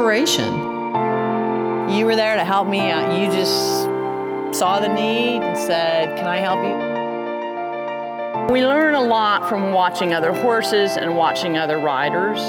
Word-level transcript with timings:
inspiration. 0.00 0.54
You 1.90 2.06
were 2.06 2.16
there 2.16 2.34
to 2.34 2.42
help 2.42 2.66
me 2.66 2.90
out. 2.90 3.18
You 3.18 3.26
just 3.26 3.84
saw 4.58 4.80
the 4.80 4.88
need 4.88 5.42
and 5.42 5.58
said, 5.58 6.16
Can 6.16 6.26
I 6.26 6.38
help 6.38 6.64
you? 6.64 8.54
We 8.54 8.64
learn 8.64 8.94
a 8.94 9.02
lot 9.02 9.46
from 9.46 9.74
watching 9.74 10.14
other 10.14 10.32
horses 10.32 10.96
and 10.96 11.18
watching 11.18 11.58
other 11.58 11.76
riders. 11.76 12.40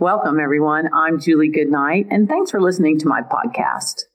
Welcome, 0.00 0.40
everyone. 0.40 0.88
I'm 0.92 1.20
Julie 1.20 1.50
Goodnight, 1.50 2.08
and 2.10 2.28
thanks 2.28 2.50
for 2.50 2.60
listening 2.60 2.98
to 2.98 3.06
my 3.06 3.22
podcast. 3.22 4.06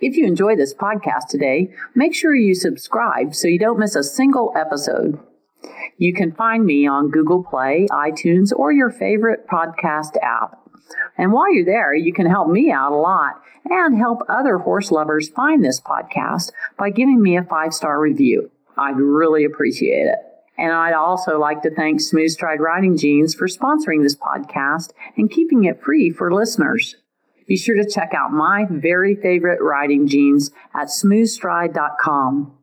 If 0.00 0.16
you 0.16 0.26
enjoy 0.26 0.56
this 0.56 0.74
podcast 0.74 1.28
today, 1.28 1.72
make 1.94 2.12
sure 2.12 2.34
you 2.34 2.56
subscribe 2.56 3.36
so 3.36 3.46
you 3.46 3.60
don't 3.60 3.78
miss 3.78 3.94
a 3.94 4.02
single 4.02 4.52
episode. 4.56 5.16
You 5.96 6.12
can 6.12 6.32
find 6.32 6.66
me 6.66 6.88
on 6.88 7.12
Google 7.12 7.44
Play, 7.44 7.86
iTunes, 7.92 8.52
or 8.52 8.72
your 8.72 8.90
favorite 8.90 9.46
podcast 9.46 10.16
app. 10.22 10.58
And 11.16 11.32
while 11.32 11.52
you're 11.52 11.64
there, 11.64 11.94
you 11.94 12.12
can 12.12 12.26
help 12.26 12.48
me 12.48 12.70
out 12.70 12.92
a 12.92 12.96
lot 12.96 13.42
and 13.68 13.96
help 13.96 14.20
other 14.28 14.58
horse 14.58 14.90
lovers 14.90 15.28
find 15.28 15.64
this 15.64 15.80
podcast 15.80 16.52
by 16.78 16.90
giving 16.90 17.20
me 17.20 17.36
a 17.36 17.42
five 17.42 17.74
star 17.74 18.00
review. 18.00 18.50
I'd 18.76 18.96
really 18.96 19.44
appreciate 19.44 20.06
it. 20.06 20.18
And 20.56 20.72
I'd 20.72 20.94
also 20.94 21.38
like 21.38 21.62
to 21.62 21.74
thank 21.74 22.00
Smooth 22.00 22.30
Stride 22.30 22.60
Riding 22.60 22.96
Jeans 22.96 23.34
for 23.34 23.46
sponsoring 23.46 24.02
this 24.02 24.16
podcast 24.16 24.90
and 25.16 25.30
keeping 25.30 25.64
it 25.64 25.82
free 25.82 26.10
for 26.10 26.34
listeners. 26.34 26.96
Be 27.46 27.56
sure 27.56 27.76
to 27.76 27.88
check 27.88 28.12
out 28.12 28.32
my 28.32 28.66
very 28.68 29.14
favorite 29.14 29.62
riding 29.62 30.06
jeans 30.06 30.50
at 30.74 30.88
smoothstride.com. 30.88 32.57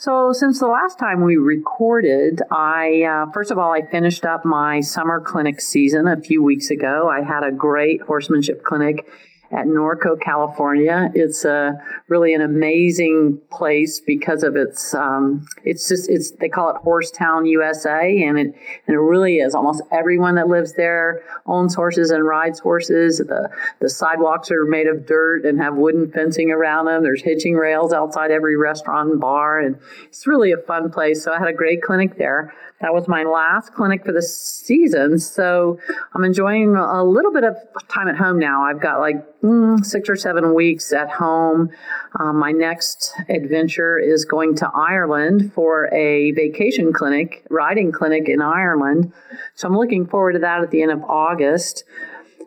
So, 0.00 0.32
since 0.32 0.60
the 0.60 0.68
last 0.68 0.96
time 0.96 1.24
we 1.24 1.38
recorded, 1.38 2.40
I 2.52 3.02
uh, 3.02 3.32
first 3.32 3.50
of 3.50 3.58
all 3.58 3.72
I 3.72 3.82
finished 3.82 4.24
up 4.24 4.44
my 4.44 4.78
summer 4.78 5.20
clinic 5.20 5.60
season 5.60 6.06
a 6.06 6.16
few 6.16 6.40
weeks 6.40 6.70
ago. 6.70 7.10
I 7.10 7.22
had 7.22 7.42
a 7.42 7.50
great 7.50 8.02
horsemanship 8.02 8.62
clinic 8.62 9.04
at 9.50 9.66
Norco, 9.66 10.20
California. 10.20 11.10
It's 11.14 11.44
a 11.44 11.72
really 12.08 12.34
an 12.34 12.42
amazing 12.42 13.40
place 13.50 14.00
because 14.00 14.42
of 14.42 14.56
its. 14.56 14.94
Um, 14.94 15.46
it's 15.64 15.88
just 15.88 16.10
it's 16.10 16.32
they 16.32 16.48
call 16.48 16.70
it 16.70 16.76
Horsetown, 16.84 17.48
USA, 17.48 18.22
and 18.22 18.38
it 18.38 18.54
and 18.86 18.94
it 18.94 18.98
really 18.98 19.38
is. 19.38 19.54
Almost 19.54 19.82
everyone 19.90 20.34
that 20.34 20.48
lives 20.48 20.74
there 20.74 21.22
owns 21.46 21.74
horses 21.74 22.10
and 22.10 22.24
rides 22.24 22.58
horses. 22.58 23.18
The 23.18 23.48
the 23.80 23.88
sidewalks 23.88 24.50
are 24.50 24.64
made 24.64 24.86
of 24.86 25.06
dirt 25.06 25.44
and 25.44 25.58
have 25.60 25.76
wooden 25.76 26.10
fencing 26.12 26.50
around 26.50 26.86
them. 26.86 27.02
There's 27.02 27.22
hitching 27.22 27.54
rails 27.54 27.92
outside 27.92 28.30
every 28.30 28.56
restaurant 28.56 29.10
and 29.10 29.20
bar, 29.20 29.60
and 29.60 29.78
it's 30.06 30.26
really 30.26 30.52
a 30.52 30.58
fun 30.58 30.90
place. 30.90 31.24
So 31.24 31.32
I 31.32 31.38
had 31.38 31.48
a 31.48 31.54
great 31.54 31.82
clinic 31.82 32.18
there. 32.18 32.52
That 32.80 32.94
was 32.94 33.08
my 33.08 33.24
last 33.24 33.74
clinic 33.74 34.04
for 34.04 34.12
the 34.12 34.22
season. 34.22 35.18
So 35.18 35.80
I'm 36.14 36.22
enjoying 36.22 36.76
a 36.76 37.02
little 37.02 37.32
bit 37.32 37.42
of 37.42 37.56
time 37.88 38.06
at 38.08 38.16
home 38.16 38.38
now. 38.38 38.62
I've 38.62 38.80
got 38.80 39.00
like 39.00 39.16
mm, 39.42 39.84
six 39.84 40.08
or 40.08 40.16
seven 40.16 40.54
weeks 40.54 40.92
at 40.92 41.10
home. 41.10 41.70
Um, 42.18 42.38
my 42.38 42.52
next 42.52 43.12
adventure 43.28 43.98
is 43.98 44.24
going 44.24 44.56
to 44.56 44.70
Ireland 44.74 45.52
for 45.54 45.92
a 45.92 46.32
vacation 46.32 46.92
clinic, 46.92 47.44
riding 47.50 47.92
clinic 47.92 48.28
in 48.28 48.40
Ireland. 48.40 49.12
So 49.54 49.68
I'm 49.68 49.76
looking 49.76 50.06
forward 50.06 50.32
to 50.32 50.38
that 50.40 50.62
at 50.62 50.70
the 50.70 50.82
end 50.82 50.92
of 50.92 51.02
August. 51.04 51.84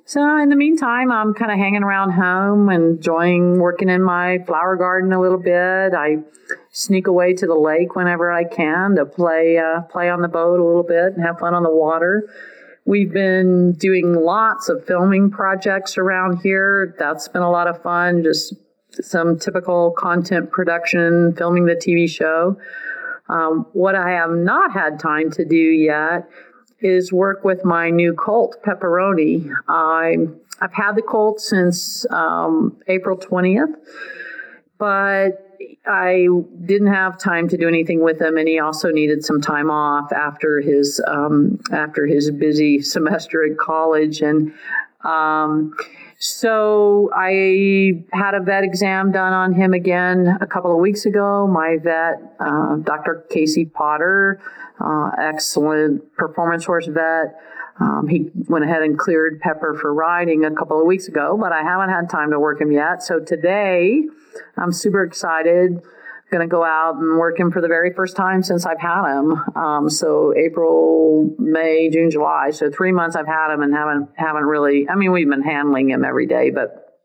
So 0.06 0.38
in 0.40 0.50
the 0.50 0.56
meantime, 0.56 1.12
I'm 1.12 1.34
kind 1.34 1.52
of 1.52 1.58
hanging 1.58 1.84
around 1.84 2.12
home, 2.12 2.70
and 2.70 2.98
enjoying 2.98 3.60
working 3.60 3.88
in 3.88 4.02
my 4.02 4.40
flower 4.46 4.76
garden 4.76 5.14
a 5.14 5.22
little 5.22 5.38
bit. 5.38 5.94
I 5.94 6.18
sneak 6.72 7.08
away 7.08 7.34
to 7.36 7.48
the 7.48 7.56
lake 7.56 7.96
whenever 7.96 8.32
I 8.32 8.44
can 8.44 8.96
to 8.96 9.06
play 9.06 9.58
uh, 9.58 9.82
play 9.84 10.10
on 10.10 10.22
the 10.22 10.28
boat 10.28 10.60
a 10.60 10.66
little 10.66 10.84
bit 10.84 11.14
and 11.16 11.24
have 11.24 11.40
fun 11.40 11.54
on 11.54 11.64
the 11.64 11.74
water. 11.74 12.28
We've 12.86 13.12
been 13.12 13.74
doing 13.74 14.14
lots 14.14 14.68
of 14.70 14.86
filming 14.86 15.30
projects 15.30 15.98
around 15.98 16.38
here. 16.38 16.96
That's 16.98 17.28
been 17.28 17.44
a 17.44 17.52
lot 17.52 17.68
of 17.68 17.82
fun. 17.82 18.24
Just 18.24 18.56
some 19.02 19.38
typical 19.40 19.92
content 19.92 20.52
production, 20.52 21.34
filming 21.36 21.66
the 21.66 21.76
TV 21.76 22.10
show. 22.10 22.58
Um, 23.30 23.68
what 23.74 23.96
I 23.96 24.12
have 24.12 24.32
not 24.32 24.74
had 24.74 25.00
time 25.00 25.32
to 25.32 25.46
do 25.46 25.56
yet 25.56 26.30
is 26.82 27.14
work 27.14 27.44
with 27.44 27.64
my 27.64 27.90
new 27.90 28.14
colt, 28.14 28.58
Pepperoni. 28.66 29.50
I, 29.68 30.16
I've 30.60 30.74
had 30.74 30.96
the 30.96 31.02
colt 31.02 31.40
since 31.40 32.06
um, 32.10 32.82
April 32.88 33.16
20th, 33.16 33.74
but 34.78 35.51
I 35.86 36.28
didn't 36.66 36.94
have 36.94 37.18
time 37.18 37.48
to 37.50 37.58
do 37.58 37.68
anything 37.68 38.04
with 38.04 38.22
him, 38.22 38.38
and 38.38 38.48
he 38.48 38.60
also 38.60 38.90
needed 38.92 39.24
some 39.24 39.42
time 39.42 39.70
off 39.70 40.12
after 40.12 40.62
his 40.62 41.02
um, 41.08 41.60
after 41.72 42.06
his 42.06 42.32
busy 42.32 42.82
semester 42.82 43.44
at 43.44 43.58
college, 43.58 44.22
and 44.22 44.54
um, 45.04 45.74
so 46.20 47.10
I 47.16 48.04
had 48.14 48.36
a 48.36 48.42
vet 48.42 48.64
exam 48.64 49.12
done 49.12 49.34
on 49.34 49.54
him 49.54 49.74
again 49.74 50.38
a 50.40 50.46
couple 50.46 50.72
of 50.72 50.78
weeks 50.78 51.06
ago. 51.06 51.48
My 51.48 51.78
vet, 51.82 52.36
uh, 52.40 52.76
Dr. 52.76 53.26
Casey 53.32 53.66
Potter, 53.66 54.40
uh, 54.80 55.10
excellent 55.20 56.16
performance 56.16 56.66
horse 56.66 56.88
vet. 56.88 57.36
Um, 57.80 58.08
he 58.08 58.30
went 58.48 58.66
ahead 58.66 58.84
and 58.84 58.98
cleared 58.98 59.40
Pepper 59.40 59.78
for 59.80 59.94
riding 59.94 60.46
a 60.46 60.52
couple 60.52 60.80
of 60.80 60.86
weeks 60.86 61.08
ago, 61.08 61.38
but 61.40 61.52
I 61.52 61.64
haven't 61.64 61.90
had 61.90 62.10
time 62.10 62.32
to 62.32 62.40
work 62.40 62.62
him 62.62 62.72
yet. 62.72 63.02
So 63.02 63.20
today, 63.20 64.04
I'm 64.58 64.72
super 64.72 65.04
excited 65.04 65.82
going 66.32 66.48
to 66.48 66.52
go 66.52 66.64
out 66.64 66.96
and 66.96 67.18
work 67.18 67.38
him 67.38 67.52
for 67.52 67.62
the 67.62 67.68
very 67.68 67.94
first 67.94 68.16
time 68.16 68.42
since 68.42 68.66
I've 68.66 68.80
had 68.80 69.20
him. 69.20 69.34
Um, 69.56 69.90
so 69.90 70.34
April, 70.36 71.36
May, 71.38 71.90
June, 71.90 72.10
July. 72.10 72.52
So 72.52 72.72
three 72.72 72.92
months 72.92 73.16
I've 73.16 73.28
had 73.28 73.54
him 73.54 73.62
and 73.62 73.74
haven't 73.74 74.10
haven't 74.16 74.46
really. 74.46 74.90
I 74.90 74.96
mean, 74.96 75.12
we've 75.12 75.30
been 75.30 75.44
handling 75.44 75.92
him 75.92 76.06
every 76.06 76.26
day, 76.26 76.50
but 76.50 76.98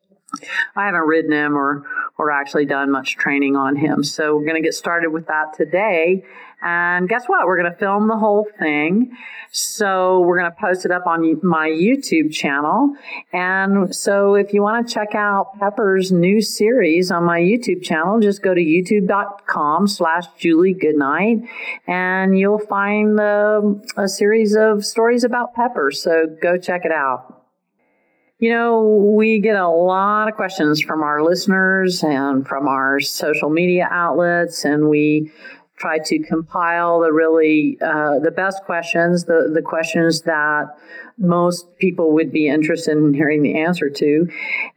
I 0.77 0.87
haven't 0.87 1.03
ridden 1.03 1.33
him 1.33 1.57
or 1.57 1.85
or 2.19 2.31
actually 2.31 2.67
done 2.67 2.91
much 2.91 3.17
training 3.17 3.57
on 3.57 3.77
him. 3.77 4.03
So 4.05 4.37
we're 4.37 4.47
going 4.47 4.63
to 4.63 4.67
get 4.67 4.75
started 4.75 5.11
with 5.11 5.27
that 5.27 5.55
today. 5.55 6.25
And 6.63 7.09
guess 7.09 7.27
what? 7.27 7.47
We're 7.47 7.61
going 7.61 7.71
to 7.71 7.79
film 7.79 8.09
the 8.09 8.17
whole 8.17 8.47
thing. 8.59 9.17
So 9.53 10.21
we're 10.21 10.39
going 10.39 10.51
to 10.51 10.57
post 10.59 10.85
it 10.85 10.91
up 10.91 11.07
on 11.07 11.39
my 11.43 11.69
YouTube 11.69 12.33
channel. 12.33 12.95
And 13.33 13.95
so 13.95 14.35
if 14.35 14.53
you 14.53 14.63
want 14.63 14.87
to 14.87 14.93
check 14.95 15.15
out 15.15 15.59
Pepper's 15.59 16.11
new 16.11 16.41
series 16.41 17.11
on 17.11 17.25
my 17.25 17.41
YouTube 17.41 17.83
channel, 17.83 18.21
just 18.21 18.43
go 18.43 18.55
to 18.55 18.61
youtube.com 18.61 19.87
slash 19.87 20.25
Julie 20.39 20.75
Goodnight 20.75 21.43
and 21.87 22.39
you'll 22.39 22.59
find 22.59 23.21
um, 23.21 23.83
a 23.97 24.09
series 24.09 24.57
of 24.57 24.85
stories 24.85 25.25
about 25.25 25.55
Pepper. 25.55 25.91
So 25.91 26.27
go 26.43 26.59
check 26.59 26.85
it 26.85 26.93
out. 26.93 27.37
You 28.39 28.51
know, 28.51 28.83
we 29.17 29.41
get 29.41 29.57
a 29.57 29.69
lot 29.69 30.29
of 30.29 30.35
questions 30.35 30.83
from 30.83 31.03
our 31.03 31.23
listeners 31.23 32.03
and 32.03 32.47
from 32.47 32.69
our 32.69 33.01
social 33.01 33.49
media 33.49 33.89
outlets, 33.91 34.67
and 34.67 34.91
we 34.91 35.33
try 35.77 35.99
to 35.99 36.19
compile 36.21 37.01
the 37.01 37.13
really 37.13 37.79
uh, 37.83 38.19
the 38.19 38.31
best 38.31 38.65
questions, 38.65 39.25
the 39.25 39.51
the 39.53 39.63
questions 39.63 40.23
that 40.23 40.77
most 41.19 41.67
people 41.79 42.13
would 42.13 42.31
be 42.31 42.47
interested 42.49 42.97
in 42.97 43.15
hearing 43.15 43.43
the 43.43 43.59
answer 43.59 43.89
to. 43.89 44.29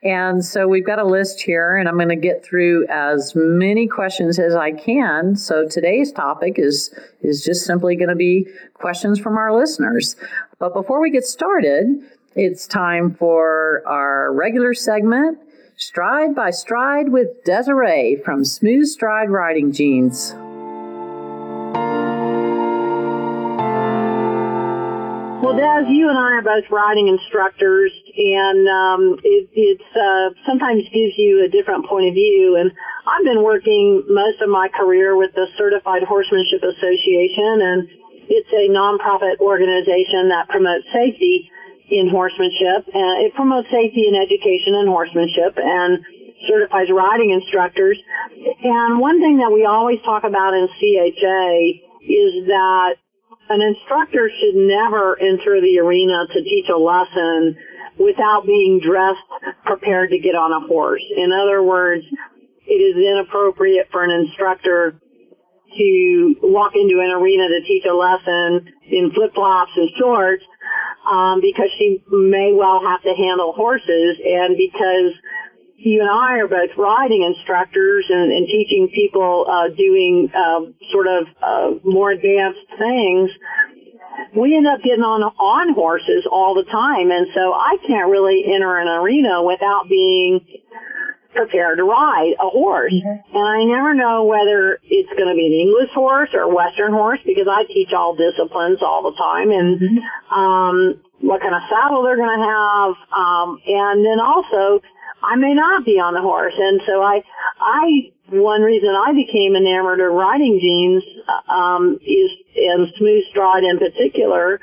And 0.04 0.44
so 0.44 0.68
we've 0.68 0.86
got 0.86 1.00
a 1.00 1.04
list 1.06 1.42
here, 1.42 1.76
and 1.76 1.90
I'm 1.90 1.96
going 1.96 2.10
to 2.10 2.16
get 2.16 2.46
through 2.46 2.88
as 2.88 3.34
many 3.36 3.88
questions 3.88 4.40
as 4.40 4.56
I 4.56 4.72
can. 4.72 5.36
So 5.36 5.68
today's 5.68 6.12
topic 6.12 6.56
is 6.58 6.94
is 7.22 7.44
just 7.44 7.66
simply 7.66 7.96
going 7.96 8.10
to 8.10 8.16
be 8.16 8.48
questions 8.74 9.20
from 9.20 9.38
our 9.38 9.54
listeners. 9.54 10.16
But 10.60 10.74
before 10.74 11.02
we 11.02 11.12
get 11.12 11.24
started, 11.24 11.88
it's 12.36 12.68
time 12.68 13.16
for 13.16 13.84
our 13.86 14.34
regular 14.34 14.74
segment, 14.74 15.40
Stride 15.76 16.36
by 16.36 16.52
Stride 16.52 17.10
with 17.10 17.44
Desiree 17.46 18.22
from 18.24 18.44
Smooth 18.44 18.86
Stride 18.86 19.30
Riding 19.30 19.72
Jeans. 19.72 20.36
Des, 25.60 25.92
you 25.92 26.08
and 26.08 26.18
I 26.18 26.40
are 26.40 26.42
both 26.42 26.64
riding 26.72 27.10
instructors, 27.10 27.92
and 28.16 28.68
um, 28.70 29.20
it 29.24 29.50
it's, 29.52 29.92
uh, 29.92 30.32
sometimes 30.48 30.84
gives 30.94 31.18
you 31.18 31.44
a 31.44 31.50
different 31.50 31.86
point 31.86 32.08
of 32.08 32.14
view. 32.14 32.56
And 32.56 32.72
I've 33.06 33.26
been 33.26 33.44
working 33.44 34.06
most 34.08 34.42
of 34.42 34.48
my 34.48 34.70
career 34.70 35.18
with 35.18 35.36
the 35.36 35.48
Certified 35.58 36.04
Horsemanship 36.04 36.64
Association, 36.64 37.60
and 37.60 37.90
it's 38.32 38.48
a 38.56 38.72
nonprofit 38.72 39.40
organization 39.44 40.30
that 40.30 40.48
promotes 40.48 40.86
safety 40.94 41.52
in 41.92 42.08
horsemanship. 42.08 42.88
Uh, 42.88 43.26
it 43.28 43.34
promotes 43.36 43.70
safety 43.70 44.08
and 44.08 44.16
education 44.16 44.76
in 44.76 44.88
horsemanship 44.88 45.58
and 45.58 46.00
certifies 46.48 46.88
riding 46.90 47.32
instructors. 47.32 48.00
And 48.64 49.00
one 49.00 49.20
thing 49.20 49.40
that 49.40 49.52
we 49.52 49.66
always 49.66 50.00
talk 50.06 50.24
about 50.24 50.54
in 50.54 50.68
CHA 50.80 51.84
is 52.08 52.48
that 52.48 52.96
an 53.50 53.62
instructor 53.62 54.30
should 54.30 54.56
never 54.56 55.20
enter 55.20 55.60
the 55.60 55.80
arena 55.80 56.28
to 56.32 56.42
teach 56.42 56.70
a 56.70 56.78
lesson 56.78 57.58
without 57.98 58.46
being 58.46 58.80
dressed 58.80 59.20
prepared 59.66 60.12
to 60.12 60.20
get 60.20 60.36
on 60.36 60.52
a 60.54 60.68
horse. 60.68 61.04
In 61.18 61.32
other 61.32 61.62
words, 61.64 62.04
it 62.66 62.80
is 62.80 62.96
inappropriate 62.96 63.88
for 63.92 64.04
an 64.04 64.12
instructor 64.12 65.02
to 65.78 66.36
walk 66.42 66.74
into 66.76 67.00
an 67.02 67.12
arena 67.12 67.48
to 67.48 67.62
teach 67.68 67.86
a 67.86 67.94
lesson 67.94 68.72
in 68.90 69.12
flip-flops 69.14 69.72
and 69.76 69.90
shorts 69.98 70.44
um, 71.10 71.42
because 71.42 71.70
she 71.78 72.02
may 72.10 72.54
well 72.54 72.82
have 72.86 73.02
to 73.02 73.14
handle 73.14 73.54
horses 73.54 74.18
and 74.24 74.58
because 74.58 75.14
you 75.82 76.02
and 76.02 76.10
I 76.10 76.40
are 76.40 76.48
both 76.48 76.72
riding 76.78 77.24
instructors 77.24 78.06
and, 78.10 78.32
and 78.32 78.48
teaching 78.48 78.90
people 78.94 79.46
uh, 79.50 79.70
doing 79.70 80.30
uh, 80.36 80.62
sort 80.92 81.08
of 81.08 81.28
uh, 81.42 81.72
more 81.84 82.12
advanced 82.12 82.60
things. 82.78 83.32
We 84.36 84.56
end 84.56 84.68
up 84.68 84.82
getting 84.84 85.04
on 85.04 85.24
on 85.24 85.74
horses 85.74 86.28
all 86.30 86.54
the 86.54 86.70
time, 86.70 87.10
and 87.10 87.28
so 87.34 87.54
I 87.54 87.78
can't 87.88 88.10
really 88.12 88.44
enter 88.46 88.78
an 88.78 88.88
arena 88.88 89.42
without 89.42 89.88
being 89.88 90.46
prepared 91.34 91.78
to 91.78 91.84
ride 91.84 92.34
a 92.40 92.50
horse. 92.50 92.94
Mm-hmm. 92.94 93.38
And 93.38 93.48
I 93.48 93.64
never 93.64 93.94
know 93.94 94.26
whether 94.26 94.80
it's 94.84 95.10
going 95.16 95.30
to 95.30 95.36
be 95.36 95.48
an 95.48 95.54
English 95.54 95.92
horse 95.94 96.30
or 96.34 96.42
a 96.42 96.54
Western 96.54 96.92
horse 96.92 97.20
because 97.26 97.48
I 97.50 97.64
teach 97.66 97.94
all 97.94 98.16
disciplines 98.16 98.80
all 98.82 99.04
the 99.10 99.16
time 99.18 99.52
and, 99.52 99.80
mm-hmm. 99.80 100.34
um, 100.34 101.02
what 101.22 101.42
kind 101.42 101.54
of 101.54 101.62
saddle 101.70 102.04
they're 102.04 102.18
going 102.18 102.38
to 102.38 102.46
have. 102.46 102.92
Um, 103.16 103.60
and 103.66 104.06
then 104.06 104.20
also 104.20 104.82
I 105.24 105.36
may 105.36 105.54
not 105.54 105.86
be 105.86 106.00
on 106.00 106.14
the 106.14 106.22
horse. 106.22 106.54
And 106.58 106.82
so 106.86 107.02
I, 107.02 107.24
I, 107.60 108.12
one 108.30 108.62
reason 108.62 108.90
I 108.90 109.14
became 109.14 109.56
enamored 109.56 110.00
of 110.00 110.14
riding 110.14 110.60
jeans, 110.60 111.04
um, 111.48 112.00
is, 112.06 112.32
and 112.56 112.88
smooth 112.98 113.24
stride 113.30 113.64
in 113.64 113.80
particular, 113.80 114.60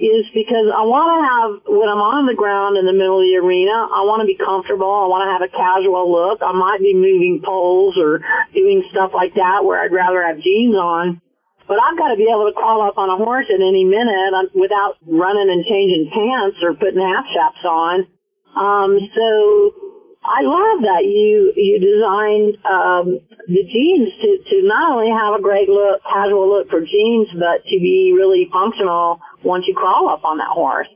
is 0.00 0.24
because 0.32 0.72
I 0.72 0.80
want 0.88 1.12
to 1.12 1.20
have, 1.28 1.76
when 1.76 1.88
I'm 1.88 2.00
on 2.00 2.24
the 2.24 2.34
ground 2.34 2.80
in 2.80 2.88
the 2.88 2.96
middle 2.96 3.20
of 3.20 3.26
the 3.28 3.36
arena, 3.36 3.76
I 3.92 4.00
want 4.08 4.24
to 4.24 4.26
be 4.26 4.40
comfortable. 4.40 4.88
I 4.88 5.06
want 5.12 5.28
to 5.28 5.32
have 5.36 5.44
a 5.44 5.52
casual 5.52 6.08
look. 6.08 6.40
I 6.40 6.56
might 6.56 6.80
be 6.80 6.96
moving 6.96 7.44
poles 7.44 8.00
or 8.00 8.24
doing 8.56 8.82
stuff 8.88 9.12
like 9.12 9.36
that 9.36 9.60
where 9.60 9.76
I'd 9.76 9.92
rather 9.92 10.24
have 10.24 10.40
jeans 10.40 10.74
on. 10.74 11.20
But 11.68 11.78
I've 11.78 12.00
got 12.00 12.10
to 12.10 12.16
be 12.16 12.32
able 12.32 12.48
to 12.48 12.56
crawl 12.56 12.82
up 12.82 12.96
on 12.96 13.12
a 13.12 13.20
horse 13.20 13.46
at 13.52 13.60
any 13.60 13.84
minute 13.84 14.32
um, 14.32 14.48
without 14.56 14.96
running 15.06 15.52
and 15.52 15.68
changing 15.68 16.10
pants 16.10 16.58
or 16.64 16.74
putting 16.74 16.98
half 16.98 17.28
chaps 17.30 17.62
on. 17.62 18.08
Um, 18.56 18.98
so 19.14 19.89
I 20.22 20.42
love 20.42 20.82
that 20.82 21.04
you 21.04 21.52
you 21.56 21.80
designed 21.80 22.58
um, 22.66 23.20
the 23.48 23.64
jeans 23.64 24.12
to 24.20 24.50
to 24.50 24.68
not 24.68 24.92
only 24.92 25.10
have 25.10 25.34
a 25.34 25.40
great 25.40 25.68
look, 25.68 26.02
casual 26.04 26.48
look 26.48 26.68
for 26.68 26.80
jeans, 26.84 27.28
but 27.38 27.64
to 27.64 27.80
be 27.80 28.12
really 28.14 28.48
functional 28.52 29.20
once 29.42 29.64
you 29.66 29.74
crawl 29.74 30.10
up 30.10 30.24
on 30.24 30.38
that 30.38 30.48
horse. 30.48 30.88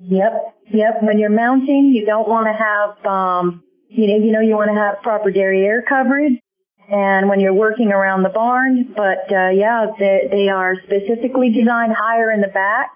Yep, 0.00 0.54
yep. 0.72 1.02
When 1.02 1.18
you're 1.18 1.30
mounting, 1.30 1.92
you 1.94 2.06
don't 2.06 2.28
want 2.28 2.46
to 2.46 2.54
have 2.54 3.04
um, 3.04 3.62
you 3.88 4.08
know 4.08 4.24
you 4.24 4.32
know 4.32 4.40
you 4.40 4.56
want 4.56 4.70
to 4.70 4.76
have 4.76 5.02
proper 5.02 5.30
derriere 5.30 5.82
coverage, 5.82 6.40
and 6.88 7.28
when 7.28 7.40
you're 7.40 7.54
working 7.54 7.92
around 7.92 8.22
the 8.22 8.30
barn. 8.30 8.94
But 8.96 9.30
uh, 9.30 9.50
yeah, 9.50 9.86
they, 9.98 10.28
they 10.30 10.48
are 10.48 10.76
specifically 10.82 11.50
designed 11.50 11.92
higher 11.94 12.30
in 12.30 12.40
the 12.40 12.48
back 12.48 12.90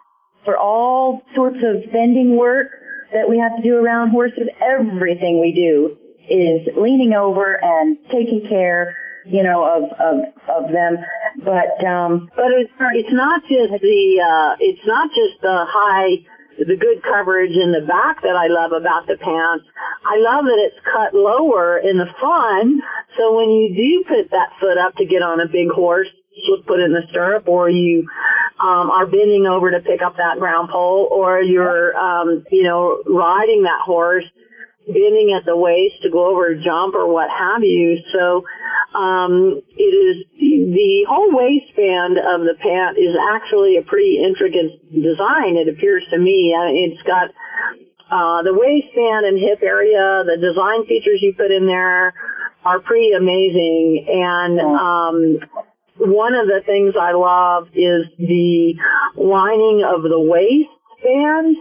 for 0.47 0.57
all 0.57 1.21
sorts 1.35 1.59
of 1.63 1.93
bending 1.93 2.39
work 2.39 2.80
that 3.13 3.29
we 3.29 3.39
have 3.39 3.57
to 3.57 3.63
do 3.63 3.77
around 3.77 4.11
horses. 4.11 4.49
Everything 4.61 5.41
we 5.41 5.53
do 5.53 5.97
is 6.29 6.69
leaning 6.77 7.13
over 7.13 7.59
and 7.63 7.99
taking 8.11 8.47
care, 8.49 8.97
you 9.27 9.43
know, 9.43 9.65
of 9.65 9.85
of 9.99 10.17
of 10.49 10.73
them. 10.73 10.97
But 11.45 11.85
um, 11.85 12.31
but 12.37 12.53
it's 12.53 12.73
it's 12.95 13.13
not 13.13 13.43
just 13.43 13.73
the 13.83 14.21
uh, 14.23 14.57
it's 14.61 14.87
not 14.87 15.11
just 15.11 15.41
the 15.43 15.65
high 15.69 16.25
the 16.59 16.77
good 16.77 17.03
coverage 17.03 17.57
in 17.57 17.73
the 17.73 17.87
back 17.87 18.23
that 18.23 18.37
I 18.37 18.49
love 18.49 18.73
about 18.73 19.07
the 19.07 19.17
pants. 19.17 19.65
I 20.05 20.19
love 20.19 20.45
that 20.45 20.61
it's 20.61 20.77
cut 20.85 21.15
lower 21.15 21.79
in 21.79 21.97
the 21.97 22.09
front, 22.21 22.83
so 23.17 23.37
when 23.37 23.51
you 23.51 23.75
do 23.75 24.05
put 24.09 24.31
that 24.31 24.51
foot 24.61 24.77
up 24.77 24.95
to 24.97 25.07
get 25.07 25.23
on 25.23 25.41
a 25.41 25.49
big 25.49 25.71
horse, 25.71 26.09
you 26.33 26.63
put 26.67 26.81
it 26.81 26.85
in 26.85 26.93
the 26.93 27.07
stirrup, 27.11 27.49
or 27.49 27.69
you 27.71 28.07
um, 28.63 28.91
are 28.91 29.07
bending 29.07 29.47
over 29.47 29.71
to 29.71 29.81
pick 29.81 30.03
up 30.03 30.17
that 30.17 30.39
ground 30.39 30.69
pole, 30.71 31.09
or 31.11 31.41
you're, 31.41 31.97
um, 31.97 32.45
you 32.51 32.63
know, 32.63 33.03
riding 33.07 33.63
that 33.63 33.81
horse, 33.85 34.25
bending 34.87 35.33
at 35.33 35.45
the 35.47 35.57
waist 35.57 36.03
to 36.03 36.11
go 36.11 36.31
over 36.31 36.49
a 36.49 36.63
jump 36.63 36.95
or 36.95 37.11
what 37.13 37.31
have 37.31 37.63
you. 37.63 38.03
So, 38.13 38.45
um, 38.95 39.63
it 39.77 39.83
is 39.83 40.27
the 40.39 41.07
whole 41.09 41.31
waistband 41.31 42.19
of 42.19 42.41
the 42.43 42.55
pant 42.61 42.99
is 42.99 43.17
actually 43.33 43.77
a 43.77 43.83
pretty 43.83 44.23
intricate 44.23 44.81
design. 44.93 45.57
It 45.57 45.69
appears 45.69 46.05
to 46.11 46.19
me. 46.19 46.53
It's 46.55 47.03
got 47.03 47.31
uh, 48.11 48.43
the 48.43 48.53
waistband 48.53 49.27
and 49.27 49.39
hip 49.39 49.61
area, 49.63 50.25
the 50.27 50.37
design 50.37 50.85
features 50.87 51.23
you 51.23 51.33
put 51.35 51.51
in 51.51 51.67
there 51.67 52.13
are 52.65 52.81
pretty 52.81 53.13
amazing. 53.13 54.07
And 54.09 54.61
um, 54.61 55.39
one 56.01 56.35
of 56.35 56.47
the 56.47 56.63
things 56.65 56.95
I 56.99 57.13
love 57.13 57.69
is 57.75 58.07
the 58.19 58.75
lining 59.17 59.85
of 59.85 60.03
the 60.03 60.19
waistband. 60.19 61.57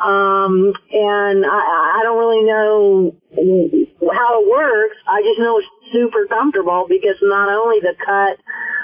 Um, 0.00 0.72
and 0.92 1.44
I, 1.44 1.98
I 1.98 2.00
don't 2.04 2.18
really 2.18 2.44
know 2.44 3.16
how 4.12 4.42
it 4.42 4.48
works. 4.48 4.96
I 5.06 5.22
just 5.22 5.40
know 5.40 5.58
it's 5.58 5.68
super 5.92 6.26
comfortable 6.26 6.86
because 6.88 7.16
not 7.20 7.48
only 7.48 7.80
the 7.80 7.94
cut 8.04 8.38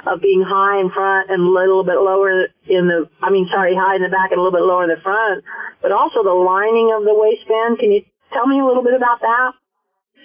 of 0.07 0.21
being 0.21 0.43
high 0.43 0.81
in 0.81 0.91
front 0.91 1.31
and 1.31 1.41
a 1.41 1.49
little 1.49 1.85
bit 1.85 1.97
lower 1.97 2.49
in 2.67 2.89
the, 2.89 3.09
I 3.23 3.31
mean, 3.31 3.49
sorry, 3.51 3.75
high 3.75 3.97
in 3.97 4.03
the 4.03 4.09
back 4.09 4.33
and 4.33 4.39
a 4.39 4.43
little 4.43 4.59
bit 4.59 4.67
lower 4.67 4.85
in 4.85 4.91
the 4.91 5.01
front, 5.03 5.45
but 5.81 5.93
also 5.93 6.23
the 6.23 6.35
lining 6.35 6.93
of 6.93 7.05
the 7.05 7.15
waistband. 7.15 7.79
Can 7.79 7.93
you 7.93 8.03
tell 8.33 8.47
me 8.47 8.61
a 8.61 8.65
little 8.65 8.83
bit 8.83 8.95
about 8.95 9.21
that? 9.21 9.53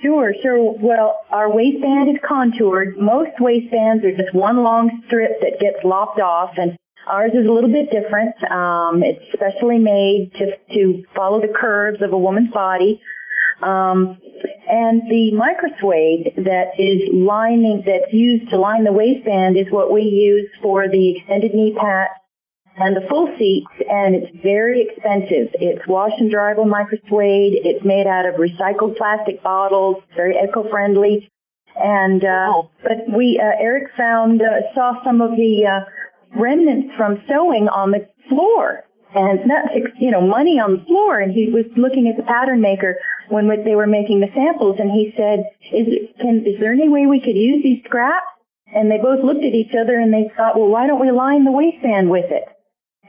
Sure, 0.01 0.33
sure. 0.41 0.73
Well, 0.79 1.19
our 1.29 1.53
waistband 1.53 2.09
is 2.09 2.21
contoured. 2.25 2.97
Most 2.97 3.31
waistbands 3.39 4.05
are 4.05 4.15
just 4.15 4.33
one 4.33 4.63
long 4.63 5.03
strip 5.07 5.41
that 5.41 5.59
gets 5.59 5.83
lopped 5.83 6.21
off, 6.21 6.51
and 6.57 6.77
ours 7.05 7.31
is 7.33 7.45
a 7.45 7.51
little 7.51 7.71
bit 7.71 7.91
different. 7.91 8.35
Um, 8.49 9.03
it's 9.03 9.21
specially 9.33 9.77
made 9.77 10.31
to 10.37 10.51
to 10.73 11.03
follow 11.15 11.41
the 11.41 11.53
curves 11.53 12.01
of 12.01 12.13
a 12.13 12.17
woman's 12.17 12.51
body. 12.51 13.01
Um, 13.61 14.17
and 14.69 15.01
the 15.09 15.31
microsuede 15.33 16.45
that 16.45 16.79
is 16.79 17.09
lining, 17.13 17.83
that's 17.85 18.13
used 18.13 18.49
to 18.51 18.57
line 18.57 18.85
the 18.85 18.93
waistband 18.93 19.57
is 19.57 19.65
what 19.69 19.91
we 19.91 20.03
use 20.03 20.49
for 20.61 20.87
the 20.87 21.17
extended 21.17 21.53
knee 21.53 21.75
pat 21.77 22.11
and 22.79 22.95
the 22.95 23.05
full 23.09 23.27
seats, 23.37 23.67
and 23.89 24.15
it's 24.15 24.31
very 24.41 24.81
expensive. 24.81 25.53
It's 25.59 25.85
wash 25.87 26.13
and 26.17 26.31
dry 26.31 26.53
dryable 26.53 26.65
microsuede. 26.65 27.59
It's 27.65 27.83
made 27.83 28.07
out 28.07 28.25
of 28.25 28.35
recycled 28.35 28.95
plastic 28.95 29.43
bottles, 29.43 29.97
very 30.15 30.35
eco-friendly. 30.37 31.29
And 31.75 32.23
uh, 32.23 32.63
but 32.83 32.97
we 33.15 33.39
uh, 33.41 33.51
Eric 33.59 33.91
found 33.97 34.41
uh, 34.41 34.73
saw 34.73 35.03
some 35.03 35.21
of 35.21 35.31
the 35.31 35.65
uh, 35.65 36.39
remnants 36.39 36.95
from 36.95 37.21
sewing 37.27 37.67
on 37.67 37.91
the 37.91 38.07
floor, 38.29 38.83
and 39.13 39.49
that 39.49 39.71
you 39.99 40.11
know 40.11 40.21
money 40.21 40.59
on 40.59 40.77
the 40.77 40.85
floor. 40.85 41.19
And 41.19 41.31
he 41.31 41.49
was 41.49 41.65
looking 41.75 42.07
at 42.07 42.17
the 42.17 42.23
pattern 42.23 42.61
maker 42.61 42.95
when 43.27 43.47
they 43.63 43.75
were 43.75 43.87
making 43.87 44.21
the 44.21 44.31
samples, 44.33 44.77
and 44.79 44.91
he 44.91 45.13
said, 45.15 45.43
"Is 45.71 46.09
can 46.19 46.45
is 46.45 46.59
there 46.59 46.71
any 46.71 46.89
way 46.89 47.05
we 47.05 47.19
could 47.19 47.35
use 47.35 47.61
these 47.61 47.83
scraps?" 47.85 48.25
And 48.73 48.89
they 48.91 48.97
both 48.97 49.23
looked 49.23 49.43
at 49.43 49.53
each 49.53 49.73
other 49.73 49.99
and 49.99 50.13
they 50.13 50.31
thought, 50.35 50.57
"Well, 50.57 50.69
why 50.69 50.87
don't 50.87 50.99
we 50.99 51.11
line 51.11 51.43
the 51.45 51.51
waistband 51.51 52.09
with 52.09 52.31
it?" 52.31 52.47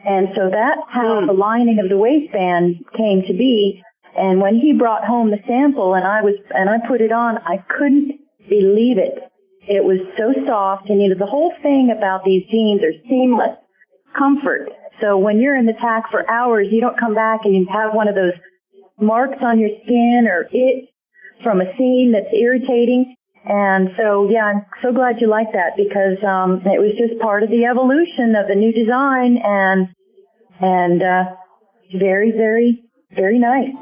And 0.05 0.29
so 0.35 0.49
that's 0.51 0.81
how 0.89 1.21
hmm. 1.21 1.27
the 1.27 1.33
lining 1.33 1.79
of 1.79 1.89
the 1.89 1.99
waistband 1.99 2.85
came 2.97 3.23
to 3.23 3.33
be. 3.33 3.83
And 4.17 4.41
when 4.41 4.57
he 4.57 4.73
brought 4.73 5.05
home 5.05 5.31
the 5.31 5.41
sample 5.47 5.95
and 5.95 6.05
I 6.05 6.23
was, 6.23 6.35
and 6.51 6.69
I 6.69 6.79
put 6.87 7.01
it 7.01 7.13
on, 7.13 7.39
I 7.39 7.65
couldn't 7.69 8.19
believe 8.49 8.99
it. 8.99 9.19
It 9.69 9.85
was 9.85 10.01
so 10.17 10.35
soft 10.47 10.89
and 10.89 11.01
you 11.01 11.11
know, 11.11 11.15
the 11.15 11.27
whole 11.27 11.53
thing 11.63 11.95
about 11.97 12.25
these 12.25 12.45
jeans 12.51 12.83
are 12.83 12.93
seamless 13.09 13.57
comfort. 14.17 14.71
So 15.01 15.17
when 15.17 15.39
you're 15.41 15.57
in 15.57 15.67
the 15.67 15.75
tack 15.75 16.11
for 16.11 16.29
hours, 16.29 16.69
you 16.71 16.81
don't 16.81 16.99
come 16.99 17.15
back 17.15 17.41
and 17.45 17.55
you 17.55 17.67
have 17.73 17.95
one 17.95 18.09
of 18.09 18.15
those 18.15 18.33
marks 19.01 19.39
on 19.43 19.59
your 19.59 19.71
skin 19.85 20.27
or 20.29 20.49
itch 20.53 20.89
from 21.43 21.61
a 21.61 21.77
seam 21.77 22.13
that's 22.13 22.33
irritating. 22.33 23.15
And 23.45 23.91
so, 23.97 24.29
yeah, 24.29 24.45
I'm 24.45 24.67
so 24.83 24.93
glad 24.93 25.21
you 25.21 25.27
like 25.27 25.53
that 25.53 25.77
because 25.77 26.23
um, 26.23 26.61
it 26.67 26.79
was 26.79 26.93
just 26.99 27.19
part 27.21 27.43
of 27.43 27.49
the 27.49 27.65
evolution 27.65 28.37
of 28.37 28.49
the 28.49 28.55
new 28.55 28.73
design, 28.73 29.39
and 29.39 29.89
and 30.61 31.03
uh, 31.03 31.25
very, 31.95 32.33
very, 32.33 32.85
very 33.13 33.39
nice. 33.39 33.75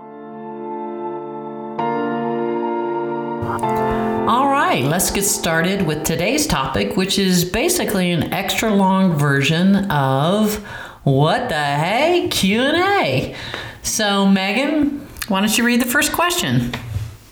All 4.28 4.48
right, 4.48 4.84
let's 4.84 5.10
get 5.10 5.24
started 5.24 5.86
with 5.86 6.04
today's 6.04 6.46
topic, 6.46 6.96
which 6.96 7.18
is 7.18 7.44
basically 7.44 8.12
an 8.12 8.32
extra 8.32 8.72
long 8.72 9.18
version 9.18 9.90
of 9.90 10.56
what 11.02 11.48
the 11.48 11.54
hey 11.54 12.28
Q 12.30 12.60
and 12.60 12.76
A. 12.76 13.34
So, 13.82 14.24
Megan, 14.24 15.00
why 15.26 15.40
don't 15.40 15.58
you 15.58 15.64
read 15.64 15.80
the 15.80 15.86
first 15.86 16.12
question? 16.12 16.72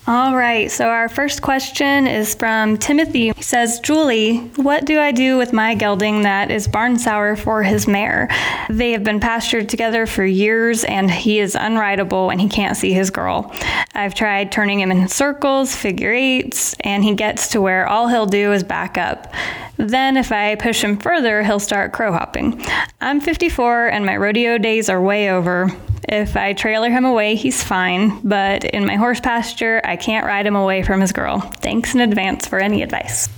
All 0.08 0.36
right, 0.36 0.70
so 0.70 0.88
our 0.88 1.08
first 1.08 1.42
question 1.42 2.06
is 2.06 2.36
from 2.36 2.76
Timothy. 2.76 3.32
He 3.32 3.42
says, 3.42 3.80
Julie, 3.80 4.36
what 4.54 4.84
do 4.84 5.00
I 5.00 5.10
do 5.10 5.36
with 5.36 5.52
my 5.52 5.74
gelding 5.74 6.22
that 6.22 6.52
is 6.52 6.68
barn 6.68 6.96
sour 6.96 7.34
for 7.34 7.64
his 7.64 7.88
mare? 7.88 8.28
They 8.70 8.92
have 8.92 9.02
been 9.02 9.18
pastured 9.18 9.68
together 9.68 10.06
for 10.06 10.24
years 10.24 10.84
and 10.84 11.10
he 11.10 11.40
is 11.40 11.56
unrideable 11.56 12.30
and 12.30 12.40
he 12.40 12.48
can't 12.48 12.76
see 12.76 12.92
his 12.92 13.10
girl. 13.10 13.52
I've 13.94 14.14
tried 14.14 14.52
turning 14.52 14.78
him 14.78 14.92
in 14.92 15.08
circles, 15.08 15.74
figure 15.74 16.12
eights, 16.12 16.76
and 16.80 17.02
he 17.02 17.16
gets 17.16 17.48
to 17.48 17.60
where 17.60 17.88
all 17.88 18.06
he'll 18.06 18.26
do 18.26 18.52
is 18.52 18.62
back 18.62 18.96
up. 18.96 19.34
Then, 19.78 20.16
if 20.16 20.32
I 20.32 20.54
push 20.54 20.82
him 20.82 20.96
further, 20.98 21.42
he'll 21.42 21.60
start 21.60 21.92
crow 21.92 22.12
hopping. 22.12 22.64
I'm 23.00 23.20
54 23.20 23.88
and 23.88 24.06
my 24.06 24.16
rodeo 24.16 24.58
days 24.58 24.88
are 24.88 25.00
way 25.00 25.30
over. 25.30 25.70
If 26.08 26.36
I 26.36 26.52
trailer 26.52 26.88
him 26.88 27.04
away, 27.04 27.34
he's 27.34 27.62
fine, 27.62 28.20
but 28.22 28.64
in 28.64 28.86
my 28.86 28.94
horse 28.94 29.20
pasture, 29.20 29.80
I 29.84 29.96
can't 29.96 30.24
ride 30.24 30.46
him 30.46 30.56
away 30.56 30.82
from 30.82 31.00
his 31.00 31.12
girl. 31.12 31.40
Thanks 31.40 31.94
in 31.94 32.00
advance 32.00 32.46
for 32.46 32.58
any 32.58 32.82
advice. 32.82 33.28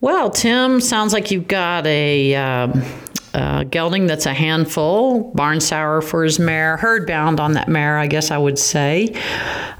Well, 0.00 0.30
Tim, 0.30 0.80
sounds 0.80 1.12
like 1.12 1.30
you've 1.30 1.48
got 1.48 1.86
a. 1.86 2.34
Uh, 2.34 3.64
gelding 3.70 4.06
that's 4.06 4.26
a 4.26 4.34
handful, 4.34 5.32
barn 5.34 5.60
sour 5.60 6.00
for 6.00 6.24
his 6.24 6.40
mare, 6.40 6.76
herd 6.76 7.06
bound 7.06 7.38
on 7.38 7.52
that 7.52 7.68
mare, 7.68 7.96
I 7.96 8.08
guess 8.08 8.32
I 8.32 8.38
would 8.38 8.58
say. 8.58 9.14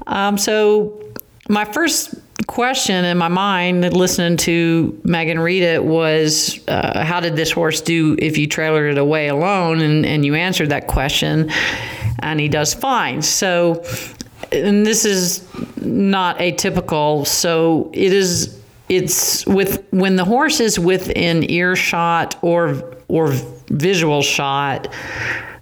Um, 0.07 0.37
so, 0.37 1.01
my 1.49 1.65
first 1.65 2.15
question 2.47 3.05
in 3.05 3.17
my 3.17 3.27
mind, 3.27 3.93
listening 3.93 4.37
to 4.37 4.99
Megan 5.03 5.39
read 5.39 5.63
it, 5.63 5.83
was 5.83 6.59
uh, 6.67 7.03
how 7.03 7.19
did 7.19 7.35
this 7.35 7.51
horse 7.51 7.81
do 7.81 8.15
if 8.19 8.37
you 8.37 8.47
trailered 8.47 8.91
it 8.91 8.97
away 8.97 9.27
alone? 9.27 9.81
And, 9.81 10.05
and 10.05 10.25
you 10.25 10.35
answered 10.35 10.69
that 10.69 10.87
question, 10.87 11.51
and 12.19 12.39
he 12.39 12.47
does 12.47 12.73
fine. 12.73 13.21
So, 13.21 13.83
and 14.51 14.85
this 14.85 15.05
is 15.05 15.47
not 15.77 16.39
atypical. 16.39 17.25
So, 17.25 17.89
it 17.93 18.13
is. 18.13 18.57
It's 18.89 19.45
with 19.45 19.85
when 19.91 20.17
the 20.17 20.25
horse 20.25 20.59
is 20.59 20.77
within 20.77 21.49
earshot 21.49 22.35
or 22.41 22.97
or 23.07 23.31
visual 23.69 24.21
shot 24.21 24.93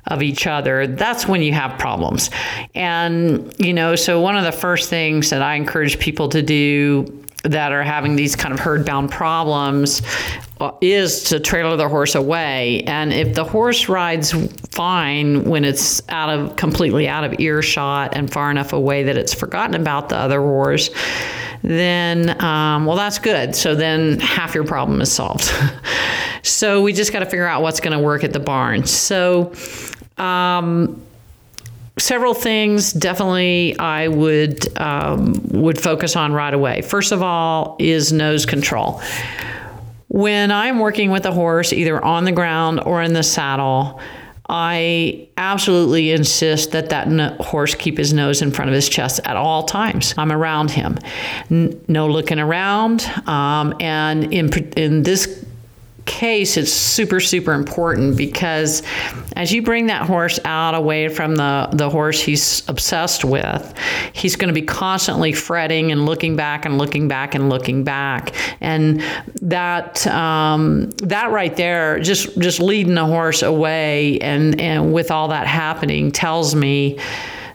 of 0.07 0.23
each 0.23 0.47
other, 0.47 0.87
that's 0.87 1.27
when 1.27 1.41
you 1.41 1.53
have 1.53 1.77
problems. 1.79 2.29
And, 2.73 3.53
you 3.59 3.73
know, 3.73 3.95
so 3.95 4.21
one 4.21 4.37
of 4.37 4.43
the 4.43 4.51
first 4.51 4.89
things 4.89 5.29
that 5.29 5.41
I 5.41 5.55
encourage 5.55 5.99
people 5.99 6.29
to 6.29 6.41
do 6.41 7.25
that 7.43 7.71
are 7.71 7.83
having 7.83 8.15
these 8.15 8.35
kind 8.35 8.53
of 8.53 8.59
herd 8.59 8.85
bound 8.85 9.11
problems 9.11 10.01
uh, 10.59 10.71
is 10.81 11.23
to 11.25 11.39
trailer 11.39 11.77
the 11.77 11.87
horse 11.87 12.15
away. 12.15 12.83
And 12.83 13.13
if 13.13 13.33
the 13.33 13.45
horse 13.45 13.87
rides 13.87 14.33
fine 14.71 15.45
when 15.45 15.63
it's 15.63 16.01
out 16.09 16.29
of 16.29 16.55
completely 16.57 17.07
out 17.07 17.23
of 17.23 17.39
earshot 17.39 18.15
and 18.15 18.31
far 18.31 18.51
enough 18.51 18.73
away 18.73 19.03
that 19.03 19.17
it's 19.17 19.33
forgotten 19.33 19.79
about 19.79 20.09
the 20.09 20.17
other 20.17 20.41
horse, 20.41 20.89
then, 21.61 22.41
um, 22.41 22.85
well, 22.85 22.95
that's 22.95 23.19
good. 23.19 23.55
So 23.55 23.75
then 23.75 24.19
half 24.19 24.53
your 24.53 24.65
problem 24.65 25.01
is 25.01 25.11
solved. 25.11 25.51
so 26.43 26.81
we 26.81 26.93
just 26.93 27.13
got 27.13 27.19
to 27.19 27.25
figure 27.25 27.47
out 27.47 27.61
what's 27.61 27.79
going 27.79 27.97
to 27.97 28.03
work 28.03 28.23
at 28.23 28.33
the 28.33 28.39
barn. 28.39 28.85
So, 28.85 29.53
um, 30.17 31.01
several 31.97 32.33
things 32.33 32.93
definitely 32.93 33.77
I 33.77 34.07
would 34.07 34.77
um, 34.77 35.33
would 35.49 35.79
focus 35.79 36.15
on 36.15 36.33
right 36.33 36.53
away. 36.53 36.81
First 36.81 37.11
of 37.11 37.21
all, 37.21 37.75
is 37.79 38.11
nose 38.11 38.45
control. 38.45 39.01
When 40.07 40.51
I'm 40.51 40.79
working 40.79 41.11
with 41.11 41.25
a 41.25 41.31
horse, 41.31 41.71
either 41.71 42.03
on 42.03 42.23
the 42.25 42.31
ground 42.31 42.81
or 42.85 43.01
in 43.03 43.13
the 43.13 43.21
saddle, 43.23 44.01
I 44.51 45.27
absolutely 45.37 46.11
insist 46.11 46.71
that 46.71 46.89
that 46.89 47.07
no- 47.07 47.35
horse 47.39 47.75
keep 47.75 47.99
his 47.99 48.11
nose 48.13 48.41
in 48.41 48.49
front 48.49 48.69
of 48.69 48.75
his 48.75 48.89
chest 48.89 49.19
at 49.25 49.37
all 49.37 49.63
times. 49.63 50.15
I'm 50.17 50.31
around 50.31 50.71
him, 50.71 50.97
N- 51.51 51.79
no 51.87 52.07
looking 52.07 52.39
around. 52.39 53.05
Um, 53.27 53.75
and 53.79 54.33
in 54.33 54.51
in 54.75 55.03
this 55.03 55.45
case, 56.09 56.57
it's 56.57 56.73
super, 56.73 57.19
super 57.19 57.53
important 57.53 58.17
because 58.17 58.81
as 59.35 59.53
you 59.53 59.61
bring 59.61 59.87
that 59.87 60.01
horse 60.01 60.39
out 60.43 60.73
away 60.73 61.07
from 61.07 61.35
the, 61.35 61.69
the 61.71 61.89
horse 61.89 62.19
he's 62.19 62.67
obsessed 62.67 63.23
with, 63.23 63.73
he's 64.11 64.35
going 64.35 64.53
to 64.53 64.59
be 64.59 64.65
constantly 64.65 65.31
fretting 65.31 65.91
and 65.91 66.07
looking 66.07 66.35
back 66.35 66.65
and 66.65 66.79
looking 66.79 67.07
back 67.07 67.35
and 67.35 67.47
looking 67.47 67.83
back. 67.83 68.33
And 68.59 69.01
that 69.41 70.05
um, 70.07 70.89
that 71.03 71.31
right 71.31 71.55
there, 71.55 71.99
just 71.99 72.37
just 72.39 72.59
leading 72.59 72.95
the 72.95 73.05
horse 73.05 73.43
away 73.43 74.19
and, 74.19 74.59
and 74.59 74.91
with 74.91 75.11
all 75.11 75.27
that 75.27 75.45
happening 75.45 76.11
tells 76.11 76.55
me 76.55 76.97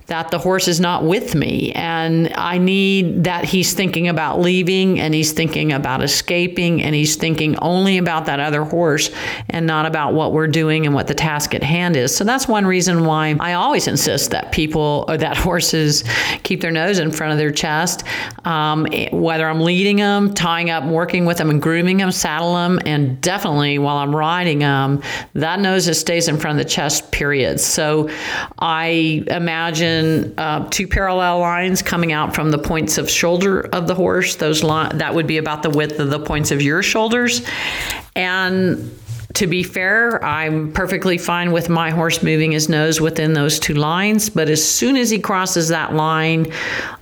that 0.07 0.31
the 0.31 0.39
horse 0.39 0.69
is 0.69 0.81
not 0.81 1.05
with 1.05 1.35
me 1.35 1.73
and 1.73 2.31
I 2.35 2.59
need 2.59 3.25
that 3.25 3.45
he's 3.45 3.73
thinking 3.73 4.09
about 4.09 4.39
leaving 4.39 5.01
and 5.01 5.15
he's 5.15 5.33
thinking 5.33 5.73
about 5.73 6.03
escaping 6.03 6.83
and 6.83 6.95
he's 6.95 7.17
thinking 7.17 7.57
only 7.61 7.97
about 7.97 8.27
that 8.27 8.39
other 8.39 8.65
horse 8.65 9.11
and 9.49 9.67
not 9.67 9.87
about 9.87 10.13
what 10.13 10.33
we're 10.33 10.47
doing 10.47 10.85
and 10.85 10.95
what 10.95 11.07
the 11.07 11.15
task 11.15 11.55
at 11.55 11.63
hand 11.63 11.97
is. 11.97 12.15
So 12.15 12.23
that's 12.23 12.47
one 12.47 12.67
reason 12.67 13.07
why 13.07 13.35
I 13.41 13.55
always 13.55 13.87
insist 13.87 14.31
that 14.33 14.53
people 14.53 15.07
or 15.09 15.17
that 15.17 15.37
horses 15.45 16.05
keep 16.43 16.61
their 16.61 16.71
nose 16.71 16.99
in 16.99 17.11
front 17.11 17.33
of 17.33 17.39
their 17.39 17.51
chest. 17.51 18.05
Um, 18.45 18.87
whether 19.11 19.49
I'm 19.49 19.63
leading 19.63 19.97
them, 19.97 20.35
tying 20.35 20.69
up, 20.69 20.85
working 20.85 21.25
with 21.25 21.39
them, 21.39 21.49
and 21.49 21.63
grooming 21.63 21.97
them, 21.97 22.11
saddle 22.11 22.55
them, 22.55 22.79
and 22.85 23.19
definitely 23.23 23.79
while 23.79 23.97
I'm 23.97 24.15
riding 24.15 24.59
them, 24.59 25.03
that 25.33 25.61
nose 25.61 25.99
stays 25.99 26.29
in 26.29 26.37
front 26.37 26.59
of 26.59 26.65
the 26.65 26.71
chest. 26.71 27.11
Period. 27.11 27.59
So 27.59 28.11
I 28.59 29.25
imagine 29.29 29.94
uh, 30.39 30.69
two 30.71 30.87
parallel 30.87 31.41
lines 31.41 31.83
coming 31.83 32.13
out 32.13 32.35
from 32.35 32.51
the 32.51 32.59
points 32.59 32.99
of 32.99 33.11
shoulder 33.11 33.61
of 33.61 33.87
the 33.87 33.95
horse. 33.95 34.37
Those 34.37 34.63
li- 34.63 34.91
that 34.95 35.15
would 35.15 35.27
be 35.27 35.39
about 35.39 35.63
the 35.63 35.71
width 35.71 35.99
of 36.01 36.11
the 36.11 36.21
points 36.21 36.51
of 36.51 36.63
your 36.63 36.83
shoulders, 36.83 37.47
and 38.17 38.91
to 39.35 39.49
be 39.49 39.65
fair, 39.65 40.25
I'm 40.25 40.73
perfectly 40.73 41.19
fine 41.19 41.51
with 41.51 41.69
my 41.69 41.91
horse 41.91 42.23
moving 42.23 42.53
his 42.53 42.69
nose 42.69 43.01
within 43.01 43.33
those 43.33 43.59
two 43.59 43.75
lines. 43.75 44.31
But 44.31 44.49
as 44.49 44.67
soon 44.67 44.97
as 44.97 45.11
he 45.11 45.19
crosses 45.19 45.69
that 45.69 45.93
line, 45.93 46.53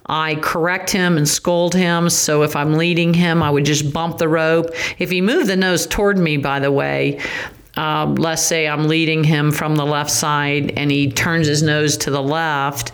I 0.07 0.37
correct 0.37 0.89
him 0.91 1.19
and 1.19 1.29
scold 1.29 1.75
him. 1.75 2.09
So 2.09 2.43
if 2.43 2.57
I'm 2.57 2.75
leading 2.75 3.13
him, 3.13 3.43
I 3.43 3.51
would 3.51 3.67
just 3.67 3.93
bump 3.93 4.17
the 4.17 4.29
rope. 4.29 4.71
If 4.99 5.11
he 5.11 5.21
moved 5.21 5.49
the 5.49 5.57
nose 5.57 5.87
toward 5.87 6.17
me, 6.17 6.39
by 6.39 6.59
the 6.59 6.73
way, 6.73 7.21
um, 7.77 8.17
let's 8.17 8.43
say 8.43 8.69
I'm 8.69 8.89
leading 8.89 9.25
him 9.25 9.51
from 9.53 9.77
the 9.77 9.87
left 9.87 10.11
side 10.11 10.73
and 10.77 10.91
he 10.91 11.11
turns 11.11 11.47
his 11.47 11.63
nose 11.63 11.97
to 11.99 12.11
the 12.11 12.23
left 12.23 12.93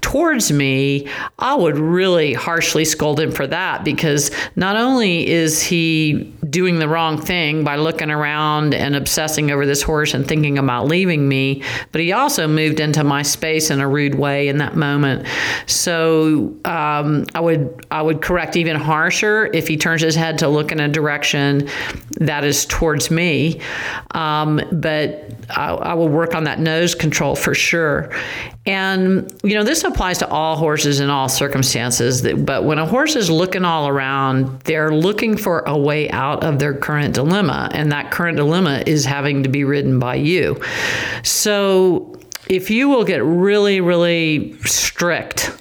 towards 0.00 0.50
me, 0.52 1.08
I 1.38 1.54
would 1.54 1.78
really 1.78 2.32
harshly 2.34 2.84
scold 2.84 3.20
him 3.20 3.32
for 3.32 3.46
that 3.46 3.84
because 3.84 4.30
not 4.56 4.76
only 4.76 5.28
is 5.28 5.62
he 5.62 6.32
doing 6.48 6.78
the 6.78 6.88
wrong 6.88 7.20
thing 7.20 7.62
by 7.64 7.76
looking 7.76 8.10
around 8.10 8.74
and 8.74 8.96
obsessing 8.96 9.50
over 9.50 9.66
this 9.66 9.82
horse 9.82 10.14
and 10.14 10.26
thinking 10.26 10.58
about 10.58 10.86
leaving 10.86 11.28
me, 11.28 11.62
but 11.92 12.00
he 12.00 12.12
also 12.12 12.48
moved 12.48 12.80
into 12.80 13.04
my 13.04 13.22
space 13.22 13.70
in 13.70 13.80
a 13.80 13.88
rude 13.88 14.16
way 14.16 14.48
in 14.48 14.58
that 14.58 14.74
moment. 14.76 15.26
So 15.66 16.54
um, 16.64 17.26
I 17.34 17.40
would 17.40 17.86
I 17.90 18.02
would 18.02 18.20
correct 18.22 18.56
even 18.56 18.76
harsher 18.76 19.46
if 19.52 19.68
he 19.68 19.76
turns 19.76 20.02
his 20.02 20.14
head 20.14 20.38
to 20.38 20.48
look 20.48 20.72
in 20.72 20.80
a 20.80 20.88
direction 20.88 21.68
that 22.18 22.44
is 22.44 22.66
towards 22.66 23.10
me. 23.10 23.60
Um, 24.10 24.19
Um, 24.20 24.60
but 24.70 25.32
I, 25.48 25.70
I, 25.70 25.94
will 25.94 26.10
work 26.10 26.34
on 26.34 26.44
that 26.44 26.60
nose 26.60 26.94
control 26.94 27.34
for 27.34 27.54
sure. 27.54 28.10
And, 28.66 29.34
you 29.42 29.54
know, 29.54 29.64
this 29.64 29.82
applies 29.82 30.18
to 30.18 30.28
all 30.28 30.56
horses 30.56 31.00
in 31.00 31.08
all 31.08 31.30
circumstances. 31.30 32.20
But 32.20 32.64
when 32.64 32.78
a 32.78 32.84
horse 32.84 33.16
is 33.16 33.30
looking 33.30 33.64
all 33.64 33.88
around, 33.88 34.60
they're 34.60 34.92
looking 34.92 35.38
for 35.38 35.60
a 35.60 35.74
way 35.74 36.10
out 36.10 36.44
of 36.44 36.58
their 36.58 36.74
current 36.74 37.14
dilemma. 37.14 37.70
And 37.72 37.90
that 37.92 38.10
current 38.10 38.36
dilemma 38.36 38.82
is 38.86 39.06
having 39.06 39.42
to 39.44 39.48
be 39.48 39.64
ridden 39.64 39.98
by 39.98 40.16
you. 40.16 40.60
So 41.22 42.20
if 42.50 42.68
you 42.68 42.90
will 42.90 43.04
get 43.04 43.24
really, 43.24 43.80
really 43.80 44.54
strict 44.64 45.58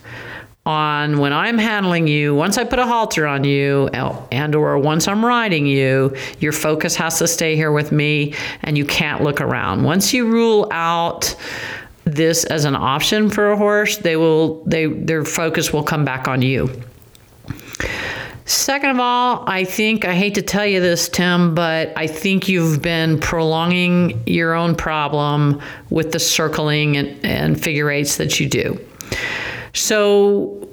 on 0.69 1.17
when 1.17 1.33
I'm 1.33 1.57
handling 1.57 2.07
you, 2.07 2.35
once 2.35 2.59
I 2.59 2.63
put 2.63 2.77
a 2.77 2.85
halter 2.85 3.25
on 3.25 3.43
you 3.43 3.87
and 3.89 4.53
or 4.53 4.77
once 4.77 5.07
I'm 5.07 5.25
riding 5.25 5.65
you, 5.65 6.15
your 6.39 6.51
focus 6.51 6.95
has 6.95 7.17
to 7.17 7.27
stay 7.27 7.55
here 7.55 7.71
with 7.71 7.91
me 7.91 8.35
and 8.61 8.77
you 8.77 8.85
can't 8.85 9.23
look 9.23 9.41
around. 9.41 9.83
Once 9.83 10.13
you 10.13 10.27
rule 10.27 10.67
out 10.71 11.35
this 12.05 12.43
as 12.43 12.65
an 12.65 12.75
option 12.75 13.31
for 13.31 13.51
a 13.51 13.57
horse, 13.57 13.97
they 13.97 14.15
will 14.15 14.63
they 14.65 14.85
their 14.85 15.25
focus 15.25 15.73
will 15.73 15.83
come 15.83 16.05
back 16.05 16.27
on 16.27 16.43
you. 16.43 16.69
Second 18.45 18.91
of 18.91 18.99
all, 18.99 19.43
I 19.47 19.63
think, 19.63 20.05
I 20.05 20.15
hate 20.15 20.35
to 20.35 20.41
tell 20.41 20.65
you 20.65 20.81
this, 20.81 21.07
Tim, 21.07 21.53
but 21.53 21.93
I 21.95 22.07
think 22.07 22.47
you've 22.47 22.81
been 22.81 23.19
prolonging 23.19 24.23
your 24.25 24.53
own 24.53 24.75
problem 24.75 25.61
with 25.91 26.11
the 26.11 26.19
circling 26.19 26.97
and, 26.97 27.23
and 27.23 27.61
figure 27.61 27.91
eights 27.91 28.17
that 28.17 28.39
you 28.39 28.49
do. 28.49 28.79
So, 29.73 30.67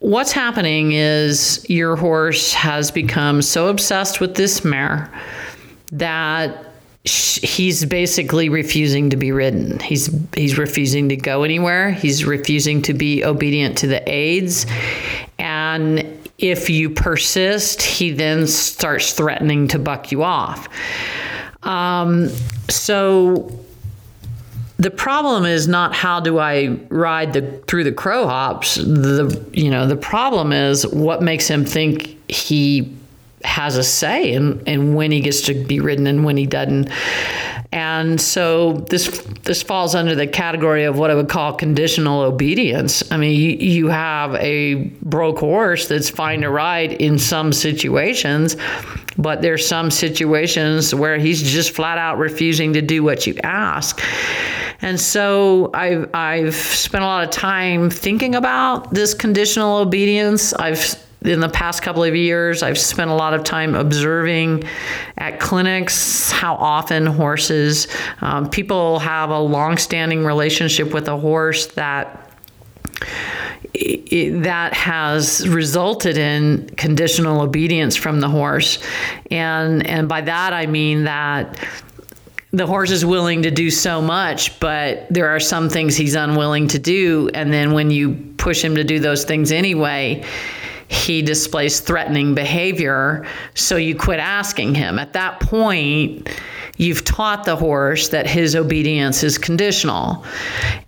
what's 0.00 0.32
happening 0.32 0.92
is 0.92 1.64
your 1.68 1.96
horse 1.96 2.52
has 2.52 2.90
become 2.90 3.42
so 3.42 3.68
obsessed 3.68 4.20
with 4.20 4.34
this 4.34 4.64
mare 4.64 5.12
that 5.92 6.66
he's 7.04 7.84
basically 7.86 8.48
refusing 8.48 9.10
to 9.10 9.16
be 9.16 9.32
ridden. 9.32 9.78
He's 9.80 10.10
he's 10.34 10.58
refusing 10.58 11.08
to 11.08 11.16
go 11.16 11.42
anywhere. 11.42 11.92
He's 11.92 12.24
refusing 12.24 12.82
to 12.82 12.94
be 12.94 13.24
obedient 13.24 13.78
to 13.78 13.86
the 13.86 14.02
aids. 14.08 14.66
And 15.38 16.18
if 16.38 16.68
you 16.68 16.90
persist, 16.90 17.82
he 17.82 18.10
then 18.10 18.46
starts 18.46 19.12
threatening 19.12 19.68
to 19.68 19.78
buck 19.78 20.12
you 20.12 20.22
off. 20.22 20.68
Um, 21.62 22.30
so 22.68 23.58
the 24.80 24.90
problem 24.90 25.44
is 25.44 25.68
not 25.68 25.94
how 25.94 26.20
do 26.20 26.38
I 26.38 26.68
ride 26.88 27.34
the 27.34 27.62
through 27.66 27.84
the 27.84 27.92
crow 27.92 28.26
hops. 28.26 28.76
The 28.76 29.44
you 29.52 29.70
know 29.70 29.86
the 29.86 29.96
problem 29.96 30.54
is 30.54 30.86
what 30.86 31.22
makes 31.22 31.46
him 31.46 31.66
think 31.66 32.16
he 32.30 32.96
has 33.44 33.76
a 33.76 33.84
say 33.84 34.32
in, 34.32 34.60
in 34.66 34.94
when 34.94 35.10
he 35.10 35.20
gets 35.20 35.42
to 35.42 35.54
be 35.54 35.80
ridden 35.80 36.06
and 36.06 36.24
when 36.24 36.38
he 36.38 36.46
doesn't. 36.46 36.90
And 37.72 38.18
so 38.18 38.72
this 38.88 39.20
this 39.42 39.62
falls 39.62 39.94
under 39.94 40.14
the 40.14 40.26
category 40.26 40.84
of 40.84 40.98
what 40.98 41.10
I 41.10 41.14
would 41.14 41.28
call 41.28 41.52
conditional 41.52 42.22
obedience. 42.22 43.02
I 43.12 43.18
mean, 43.18 43.38
you, 43.38 43.50
you 43.50 43.88
have 43.88 44.34
a 44.36 44.76
broke 45.02 45.38
horse 45.38 45.88
that's 45.88 46.08
fine 46.08 46.40
to 46.40 46.48
ride 46.48 46.92
in 46.94 47.18
some 47.18 47.52
situations, 47.52 48.56
but 49.18 49.42
there's 49.42 49.68
some 49.68 49.90
situations 49.90 50.94
where 50.94 51.18
he's 51.18 51.42
just 51.42 51.72
flat 51.72 51.98
out 51.98 52.16
refusing 52.16 52.72
to 52.72 52.80
do 52.80 53.02
what 53.02 53.26
you 53.26 53.36
ask. 53.44 54.00
And 54.82 54.98
so 54.98 55.70
I've, 55.74 56.08
I've 56.14 56.54
spent 56.54 57.04
a 57.04 57.06
lot 57.06 57.24
of 57.24 57.30
time 57.30 57.90
thinking 57.90 58.34
about 58.34 58.92
this 58.92 59.14
conditional 59.14 59.78
obedience. 59.78 60.52
I've 60.54 60.96
in 61.22 61.40
the 61.40 61.50
past 61.50 61.82
couple 61.82 62.02
of 62.02 62.16
years, 62.16 62.62
I've 62.62 62.78
spent 62.78 63.10
a 63.10 63.14
lot 63.14 63.34
of 63.34 63.44
time 63.44 63.74
observing 63.74 64.64
at 65.18 65.38
clinics 65.38 66.32
how 66.32 66.54
often 66.54 67.04
horses, 67.04 67.88
um, 68.22 68.48
people 68.48 68.98
have 69.00 69.28
a 69.28 69.38
long-standing 69.38 70.24
relationship 70.24 70.94
with 70.94 71.08
a 71.08 71.18
horse 71.18 71.66
that 71.74 72.32
it, 73.74 74.42
that 74.44 74.72
has 74.72 75.46
resulted 75.48 76.16
in 76.16 76.68
conditional 76.76 77.42
obedience 77.42 77.96
from 77.96 78.20
the 78.20 78.28
horse, 78.28 78.78
and 79.30 79.86
and 79.86 80.08
by 80.08 80.22
that 80.22 80.52
I 80.52 80.66
mean 80.66 81.04
that 81.04 81.58
the 82.52 82.66
horse 82.66 82.90
is 82.90 83.04
willing 83.04 83.42
to 83.42 83.50
do 83.50 83.70
so 83.70 84.02
much, 84.02 84.58
but 84.60 85.06
there 85.08 85.28
are 85.28 85.40
some 85.40 85.68
things 85.68 85.96
he's 85.96 86.14
unwilling 86.14 86.66
to 86.68 86.78
do, 86.78 87.30
and 87.34 87.52
then 87.52 87.72
when 87.72 87.90
you 87.90 88.14
push 88.36 88.62
him 88.62 88.74
to 88.74 88.84
do 88.84 88.98
those 88.98 89.24
things 89.24 89.52
anyway 89.52 90.24
he 90.90 91.22
displays 91.22 91.78
threatening 91.78 92.34
behavior, 92.34 93.24
so 93.54 93.76
you 93.76 93.94
quit 93.94 94.18
asking 94.18 94.74
him. 94.74 94.98
At 94.98 95.12
that 95.12 95.38
point, 95.38 96.28
you've 96.78 97.04
taught 97.04 97.44
the 97.44 97.54
horse 97.54 98.08
that 98.08 98.26
his 98.26 98.56
obedience 98.56 99.22
is 99.22 99.38
conditional 99.38 100.24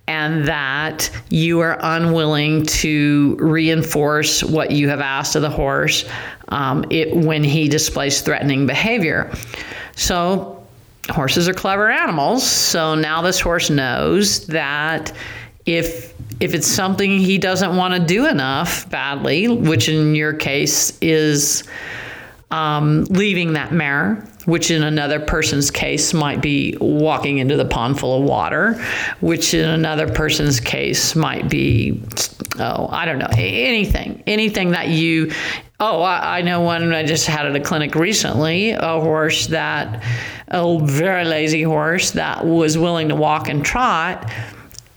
and 0.09 0.45
that 0.49 1.09
you 1.31 1.61
are 1.61 1.79
unwilling 1.81 2.67
to 2.67 3.37
reinforce 3.39 4.43
what 4.43 4.73
you 4.73 4.89
have 4.89 5.01
asked 5.01 5.37
of 5.37 5.43
the 5.43 5.51
horse 5.51 6.05
um, 6.49 6.85
it, 6.91 7.15
when 7.15 7.45
he 7.45 7.69
displays 7.69 8.23
threatening 8.23 8.67
behavior. 8.67 9.33
So, 9.95 10.62
horses 11.11 11.49
are 11.49 11.55
clever 11.55 11.91
animals. 11.91 12.49
So 12.49 12.95
now 12.95 13.23
this 13.23 13.41
horse 13.41 13.71
knows 13.71 14.47
that 14.49 15.13
if 15.67 16.13
if 16.41 16.55
it's 16.55 16.67
something 16.67 17.19
he 17.19 17.39
doesn't 17.39 17.77
want 17.77 17.95
to 17.95 18.01
do 18.01 18.27
enough 18.27 18.89
badly, 18.91 19.47
which 19.47 19.89
in 19.89 20.15
your 20.17 20.33
case 20.33 20.99
is 21.01 21.63
um, 22.51 23.05
leaving 23.05 23.53
that 23.53 23.73
mare, 23.73 24.27
which 24.45 24.71
in 24.71 24.83
another 24.83 25.21
person's 25.21 25.71
case 25.71 26.13
might 26.13 26.43
be 26.43 26.77
walking 26.81 27.39
into 27.39 27.57
the 27.57 27.65
pond 27.65 27.99
full 27.99 28.23
of 28.23 28.29
water, 28.29 28.75
which 29.21 29.55
in 29.55 29.69
another 29.69 30.09
person's 30.09 30.59
case 30.59 31.15
might 31.15 31.49
be, 31.49 32.03
oh, 32.59 32.89
I 32.91 33.05
don't 33.05 33.19
know, 33.19 33.31
anything, 33.37 34.23
anything 34.27 34.73
that 34.73 34.89
you. 34.89 35.33
Oh, 35.85 36.01
I, 36.01 36.39
I 36.39 36.43
know 36.43 36.61
one 36.61 36.95
I 36.95 37.03
just 37.03 37.27
had 37.27 37.45
at 37.45 37.57
a 37.57 37.61
clinic 37.61 37.97
recently, 37.97 38.71
a 38.71 39.01
horse 39.01 39.49
that, 39.49 40.05
a 40.47 40.79
very 40.79 41.25
lazy 41.25 41.65
horse 41.65 42.13
that 42.13 42.47
was 42.47 42.79
willing 42.79 43.09
to 43.09 43.17
walk 43.17 43.49
and 43.49 43.65
trot 43.65 44.31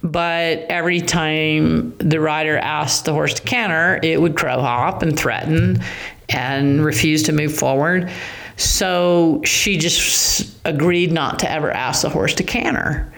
but 0.04 0.60
every 0.70 1.02
time 1.02 1.98
the 1.98 2.20
rider 2.20 2.60
asked 2.60 3.06
the 3.06 3.14
horse 3.14 3.34
to 3.34 3.42
canter, 3.42 4.00
it 4.04 4.22
would 4.22 4.38
crow 4.38 4.62
hop 4.62 5.02
and 5.02 5.18
threaten 5.18 5.82
and 6.30 6.86
refuse 6.86 7.24
to 7.24 7.32
move 7.32 7.58
forward. 7.58 8.12
So 8.56 9.42
she 9.44 9.78
just 9.78 10.56
agreed 10.64 11.12
not 11.12 11.40
to 11.40 11.50
ever 11.50 11.72
ask 11.72 12.04
the 12.04 12.10
horse 12.10 12.36
to 12.36 12.44
canter. 12.44 13.12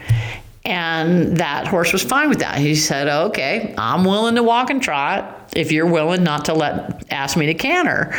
And 0.64 1.36
that 1.36 1.66
horse 1.66 1.92
was 1.92 2.02
fine 2.02 2.30
with 2.30 2.38
that. 2.38 2.56
He 2.56 2.74
said, 2.74 3.06
"Okay, 3.06 3.74
I'm 3.76 4.04
willing 4.04 4.36
to 4.36 4.42
walk 4.42 4.70
and 4.70 4.82
trot 4.82 5.37
if 5.54 5.72
you're 5.72 5.86
willing 5.86 6.22
not 6.22 6.44
to 6.46 6.54
let 6.54 7.04
ask 7.10 7.36
me 7.36 7.46
to 7.46 7.54
canter." 7.54 8.14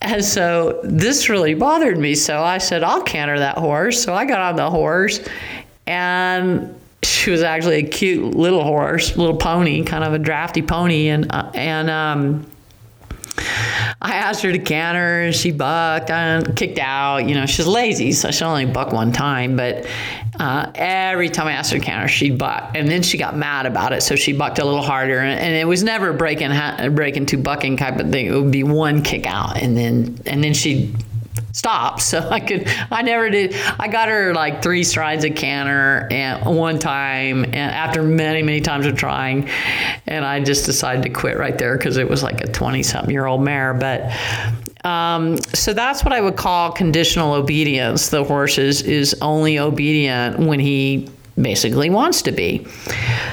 And 0.00 0.24
so 0.24 0.80
this 0.84 1.28
really 1.28 1.54
bothered 1.54 1.98
me. 1.98 2.14
So 2.14 2.42
I 2.42 2.58
said, 2.58 2.82
"I'll 2.82 3.02
canter 3.02 3.38
that 3.38 3.58
horse." 3.58 4.02
So 4.02 4.14
I 4.14 4.24
got 4.24 4.40
on 4.40 4.56
the 4.56 4.70
horse 4.70 5.20
and 5.86 6.74
she 7.02 7.30
was 7.30 7.42
actually 7.42 7.76
a 7.76 7.82
cute 7.82 8.34
little 8.34 8.62
horse, 8.62 9.16
little 9.16 9.36
pony, 9.36 9.82
kind 9.84 10.04
of 10.04 10.12
a 10.12 10.18
drafty 10.18 10.62
pony, 10.62 11.08
and 11.08 11.32
uh, 11.32 11.50
and 11.54 11.88
um, 11.88 12.46
I 14.00 14.14
asked 14.14 14.42
her 14.42 14.52
to 14.52 14.58
canter, 14.58 15.22
and 15.22 15.34
she 15.34 15.50
bucked 15.50 16.10
and 16.10 16.56
kicked 16.56 16.78
out. 16.78 17.28
You 17.28 17.34
know, 17.34 17.46
she's 17.46 17.66
lazy, 17.66 18.12
so 18.12 18.30
she 18.30 18.44
only 18.44 18.66
buck 18.66 18.92
one 18.92 19.12
time. 19.12 19.56
But 19.56 19.86
uh, 20.38 20.70
every 20.74 21.28
time 21.28 21.46
I 21.46 21.52
asked 21.52 21.72
her 21.72 21.78
to 21.78 21.84
canter, 21.84 22.08
she'd 22.08 22.38
buck, 22.38 22.72
and 22.74 22.88
then 22.88 23.02
she 23.02 23.18
got 23.18 23.36
mad 23.36 23.66
about 23.66 23.92
it, 23.92 24.02
so 24.02 24.16
she 24.16 24.32
bucked 24.32 24.58
a 24.58 24.64
little 24.64 24.82
harder. 24.82 25.18
And, 25.18 25.38
and 25.40 25.54
it 25.54 25.66
was 25.66 25.82
never 25.82 26.12
breaking 26.12 26.50
breaking 26.94 27.26
to 27.26 27.36
bucking 27.36 27.76
type 27.76 27.98
of 27.98 28.10
thing. 28.10 28.26
It 28.26 28.34
would 28.34 28.52
be 28.52 28.64
one 28.64 29.02
kick 29.02 29.26
out, 29.26 29.56
and 29.60 29.76
then 29.76 30.20
and 30.26 30.42
then 30.42 30.54
she'd 30.54 30.94
stop. 31.52 32.00
So 32.08 32.26
I 32.30 32.40
could, 32.40 32.66
I 32.90 33.02
never 33.02 33.28
did. 33.28 33.54
I 33.78 33.88
got 33.88 34.08
her 34.08 34.32
like 34.32 34.62
three 34.62 34.82
strides 34.82 35.24
of 35.24 35.34
canter 35.34 36.08
and 36.10 36.56
one 36.56 36.78
time, 36.78 37.44
and 37.44 37.56
after 37.56 38.02
many, 38.02 38.42
many 38.42 38.62
times 38.62 38.86
of 38.86 38.96
trying, 38.96 39.50
and 40.06 40.24
I 40.24 40.42
just 40.42 40.64
decided 40.64 41.02
to 41.02 41.10
quit 41.10 41.36
right 41.36 41.58
there 41.58 41.76
because 41.76 41.98
it 41.98 42.08
was 42.08 42.22
like 42.22 42.40
a 42.40 42.46
20 42.46 42.82
something 42.82 43.10
year 43.10 43.26
old 43.26 43.42
mare. 43.42 43.74
But 43.74 44.10
um, 44.86 45.36
so 45.54 45.74
that's 45.74 46.02
what 46.02 46.14
I 46.14 46.20
would 46.22 46.36
call 46.36 46.72
conditional 46.72 47.34
obedience. 47.34 48.08
The 48.08 48.24
horse 48.24 48.56
is, 48.56 48.80
is 48.82 49.14
only 49.20 49.58
obedient 49.58 50.38
when 50.38 50.60
he 50.60 51.10
basically 51.40 51.90
wants 51.90 52.22
to 52.22 52.32
be. 52.32 52.66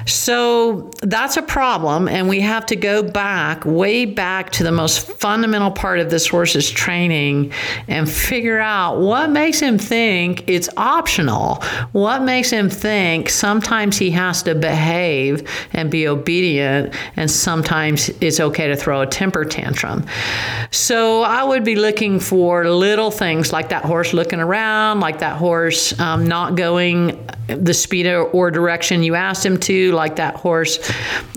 So 0.06 0.92
that's 1.02 1.38
a 1.38 1.42
problem, 1.42 2.08
and 2.08 2.30
we 2.30 2.42
have 2.42 2.66
to 2.68 2.76
go 2.76 3.02
back, 3.02 3.64
way 3.66 4.06
back 4.06 4.52
to 4.52 4.64
the 4.64 4.72
most 4.72 5.08
fundamental 5.08 5.72
part 5.72 6.00
of 6.00 6.10
this 6.10 6.28
horse's 6.28 6.70
training 6.70 7.52
and 7.88 8.10
figure 8.10 8.60
out 8.60 9.00
what 9.00 9.30
makes 9.30 9.60
him 9.60 9.78
think 9.78 10.44
it's 10.48 10.70
optional. 10.78 11.64
What 11.94 12.22
makes 12.22 12.50
him 12.50 12.70
think 12.70 13.30
sometimes 13.30 13.98
he 13.98 14.12
has 14.12 14.44
to 14.44 14.56
behave 14.56 15.48
and 15.74 15.90
be 15.90 16.08
obedient, 16.08 16.94
and 17.16 17.30
sometimes 17.30 18.10
it's 18.22 18.40
okay 18.40 18.68
to 18.68 18.76
throw 18.76 19.02
a 19.02 19.08
temper 19.08 19.46
tantrum. 19.46 20.06
So 20.72 21.24
I 21.24 21.44
would 21.44 21.64
be 21.64 21.76
looking 21.76 22.20
for 22.20 22.70
little 22.70 23.12
things 23.12 23.52
like 23.52 23.70
that 23.70 23.84
horse 23.84 24.14
looking 24.14 24.40
around, 24.40 25.00
like 25.00 25.20
that 25.20 25.38
horse 25.38 25.98
um, 26.00 26.28
not 26.28 26.56
going 26.56 27.28
the 27.48 27.74
speed 27.74 27.95
or 28.04 28.52
direction 28.52 29.04
you 29.04 29.16
asked 29.16 29.46
him 29.46 29.58
to, 29.58 29.92
like 29.94 30.18
that 30.18 30.36
horse. 30.36 30.80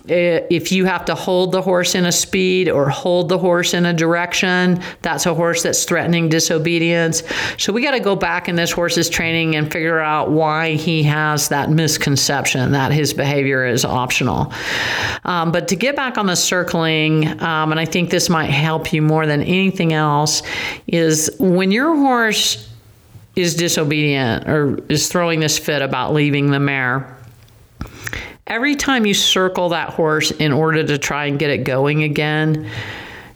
Eh, 0.09 0.41
if 0.51 0.73
you 0.73 0.87
have 0.87 1.05
to 1.05 1.15
hold 1.15 1.53
the 1.53 1.61
horse 1.61 1.95
in 1.95 2.07
a 2.07 2.13
speed 2.13 2.69
or 2.69 2.89
hold 2.89 3.29
the 3.29 3.39
horse 3.39 3.75
in 3.75 3.85
a 3.85 3.93
direction, 3.93 4.83
that's 5.03 5.27
a 5.27 5.35
horse 5.35 5.63
that's 5.63 5.85
threatening 5.85 6.29
disobedience. 6.29 7.23
So 7.59 7.73
we 7.73 7.83
got 7.83 7.91
to 7.93 8.01
go 8.01 8.17
back 8.17 8.49
in 8.49 8.57
this 8.57 8.73
horse's 8.73 9.11
training 9.11 9.55
and 9.55 9.71
figure 9.71 10.01
out 10.01 10.31
why 10.31 10.75
he 10.75 11.03
has 11.05 11.49
that 11.49 11.71
misconception 11.71 12.73
that 12.73 12.91
his 12.93 13.13
behavior 13.13 13.67
is 13.67 13.85
optional. 13.85 14.53
Um, 15.25 15.53
but 15.53 15.69
to 15.69 15.77
get 15.77 15.95
back 15.95 16.17
on 16.17 16.27
the 16.27 16.37
circling, 16.37 17.41
um, 17.43 17.71
and 17.71 17.79
I 17.79 17.85
think 17.85 18.11
this 18.11 18.31
might 18.31 18.51
help 18.51 18.93
you 18.93 19.03
more 19.03 19.27
than 19.27 19.43
anything 19.43 19.93
else, 19.93 20.43
is 20.87 21.31
when 21.39 21.71
your 21.71 21.95
horse 21.95 22.69
is 23.39 23.55
disobedient 23.55 24.49
or 24.49 24.79
is 24.89 25.09
throwing 25.09 25.41
this 25.41 25.59
fit 25.59 25.81
about 25.81 26.13
leaving 26.13 26.51
the 26.51 26.59
mare, 26.59 27.17
every 28.47 28.75
time 28.75 29.07
you 29.07 29.15
circle 29.15 29.69
that 29.69 29.91
horse 29.91 30.31
in 30.33 30.53
order 30.53 30.83
to 30.83 30.99
try 30.99 31.27
and 31.27 31.39
get 31.39 31.51
it 31.51 31.65
going 31.65 32.03
again, 32.03 32.69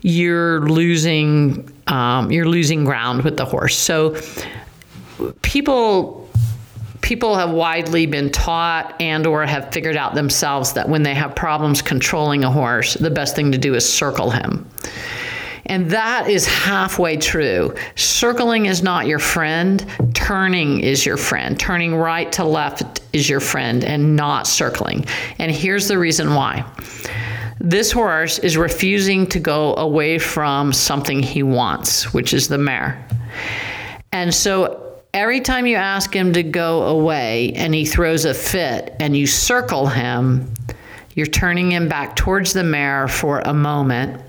you're 0.01 0.61
losing 0.69 1.71
um, 1.87 2.31
you're 2.33 2.49
losing 2.49 2.85
ground 2.85 3.23
with 3.23 3.37
the 3.37 3.45
horse. 3.45 3.77
So 3.77 4.17
people 5.43 6.29
people 7.03 7.37
have 7.37 7.51
widely 7.51 8.07
been 8.07 8.31
taught 8.31 9.01
and 9.01 9.27
or 9.27 9.45
have 9.45 9.73
figured 9.73 9.97
out 9.97 10.15
themselves 10.15 10.73
that 10.73 10.89
when 10.89 11.03
they 11.03 11.15
have 11.15 11.35
problems 11.37 11.83
controlling 11.83 12.43
a 12.43 12.51
horse, 12.51 12.95
the 12.95 13.11
best 13.11 13.37
thing 13.37 13.53
to 13.53 13.59
do 13.59 13.75
is 13.75 13.89
circle 13.89 14.31
him. 14.31 14.67
And 15.67 15.91
that 15.91 16.29
is 16.29 16.47
halfway 16.47 17.17
true. 17.17 17.75
Circling 17.95 18.67
is 18.67 18.83
not 18.83 19.07
your 19.07 19.19
friend, 19.19 19.87
turning 20.15 20.81
is 20.81 21.07
your 21.07 21.17
friend. 21.17 21.59
Turning 21.59 21.95
right 21.95 22.31
to 22.33 22.45
left 22.45 23.01
is 23.13 23.29
your 23.29 23.41
friend, 23.41 23.85
and 23.85 24.17
not 24.17 24.47
circling. 24.47 25.05
And 25.39 25.51
here's 25.53 25.89
the 25.89 25.99
reason 25.99 26.35
why 26.35 26.65
this 27.61 27.93
horse 27.93 28.41
is 28.41 28.57
refusing 28.57 29.27
to 29.29 29.39
go 29.39 29.77
away 29.77 30.19
from 30.19 30.73
something 30.73 31.23
he 31.23 31.45
wants, 31.45 32.13
which 32.13 32.35
is 32.35 32.49
the 32.49 32.59
mare. 32.59 33.07
And 34.11 34.35
so 34.35 35.01
every 35.15 35.41
time 35.41 35.67
you 35.67 35.77
ask 35.77 36.15
him 36.15 36.33
to 36.33 36.43
go 36.43 36.83
away 36.85 37.53
and 37.55 37.73
he 37.73 37.85
throws 37.85 38.25
a 38.25 38.35
fit 38.35 38.97
and 38.99 39.17
you 39.17 39.29
circle 39.29 39.87
him, 39.87 40.53
you're 41.15 41.27
turning 41.27 41.71
him 41.71 41.89
back 41.89 42.17
towards 42.17 42.53
the 42.53 42.65
mare 42.65 43.07
for 43.07 43.41
a 43.41 43.55
moment 43.55 44.21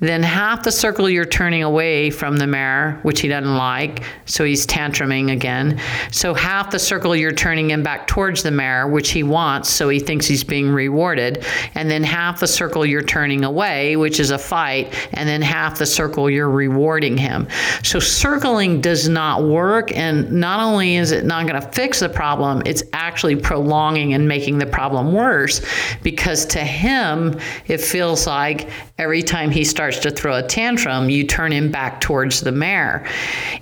then 0.00 0.22
half 0.22 0.62
the 0.62 0.72
circle 0.72 1.08
you're 1.08 1.26
turning 1.26 1.62
away 1.62 2.10
from 2.10 2.38
the 2.38 2.46
mare, 2.46 2.98
which 3.02 3.20
he 3.20 3.28
doesn't 3.28 3.54
like, 3.54 4.02
so 4.24 4.44
he's 4.44 4.66
tantruming 4.66 5.30
again. 5.30 5.78
So 6.10 6.32
half 6.32 6.70
the 6.70 6.78
circle 6.78 7.14
you're 7.14 7.32
turning 7.32 7.70
him 7.70 7.82
back 7.82 8.06
towards 8.06 8.42
the 8.42 8.50
mare, 8.50 8.88
which 8.88 9.10
he 9.10 9.22
wants, 9.22 9.68
so 9.68 9.90
he 9.90 10.00
thinks 10.00 10.26
he's 10.26 10.42
being 10.42 10.70
rewarded, 10.70 11.44
and 11.74 11.90
then 11.90 12.02
half 12.02 12.40
the 12.40 12.46
circle 12.46 12.86
you're 12.86 13.02
turning 13.02 13.44
away, 13.44 13.96
which 13.96 14.20
is 14.20 14.30
a 14.30 14.38
fight, 14.38 14.94
and 15.12 15.28
then 15.28 15.42
half 15.42 15.78
the 15.78 15.86
circle 15.86 16.30
you're 16.30 16.50
rewarding 16.50 17.18
him. 17.18 17.46
So 17.82 18.00
circling 18.00 18.80
does 18.80 19.08
not 19.08 19.44
work, 19.44 19.94
and 19.94 20.32
not 20.32 20.60
only 20.60 20.96
is 20.96 21.12
it 21.12 21.26
not 21.26 21.46
going 21.46 21.60
to 21.60 21.68
fix 21.72 22.00
the 22.00 22.08
problem, 22.08 22.62
it's 22.64 22.82
actually 22.94 23.36
prolonging 23.36 24.14
and 24.14 24.26
making 24.26 24.58
the 24.58 24.66
problem 24.66 25.12
worse 25.12 25.60
because 26.02 26.46
to 26.46 26.60
him, 26.60 27.38
it 27.66 27.82
feels 27.82 28.26
like 28.26 28.70
every 28.98 29.22
time 29.22 29.50
he 29.50 29.64
starts 29.64 29.89
to 29.98 30.10
throw 30.10 30.36
a 30.36 30.42
tantrum, 30.42 31.10
you 31.10 31.26
turn 31.26 31.52
him 31.52 31.70
back 31.70 32.00
towards 32.00 32.40
the 32.40 32.52
mare. 32.52 33.06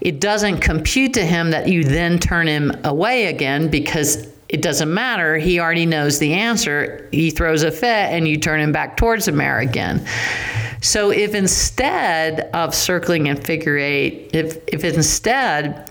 It 0.01 0.21
doesn't 0.21 0.61
compute 0.61 1.14
to 1.14 1.25
him 1.25 1.51
that 1.51 1.69
you 1.69 1.85
then 1.85 2.19
turn 2.19 2.47
him 2.47 2.73
away 2.85 3.27
again 3.27 3.69
because 3.69 4.29
it 4.49 4.62
doesn't 4.62 4.93
matter. 4.93 5.37
He 5.37 5.61
already 5.61 5.87
knows 5.87 6.19
the 6.19 6.33
answer. 6.33 7.09
He 7.12 7.31
throws 7.31 7.62
a 7.62 7.71
fit 7.71 7.85
and 7.85 8.27
you 8.27 8.38
turn 8.38 8.61
him 8.61 8.73
back 8.73 8.97
towards 8.97 9.27
the 9.27 9.33
mare 9.33 9.59
again. 9.59 10.07
So 10.81 11.11
if 11.11 11.35
instead 11.35 12.49
of 12.55 12.75
circling 12.75 13.29
and 13.29 13.43
figure 13.43 13.77
eight, 13.77 14.31
if, 14.33 14.59
if 14.69 14.85
instead 14.85 15.91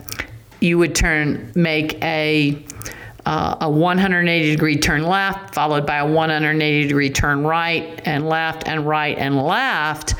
you 0.60 0.78
would 0.78 0.96
turn, 0.96 1.52
make 1.56 2.02
a 2.04 2.58
uh, 3.28 3.58
a 3.60 3.70
180 3.70 4.52
degree 4.52 4.78
turn 4.78 5.04
left, 5.04 5.54
followed 5.54 5.86
by 5.86 5.98
a 5.98 6.08
180 6.08 6.88
degree 6.88 7.10
turn 7.10 7.44
right 7.44 8.00
and 8.06 8.30
left 8.30 8.66
and 8.66 8.88
right 8.88 9.18
and 9.18 9.44
left 9.44 10.16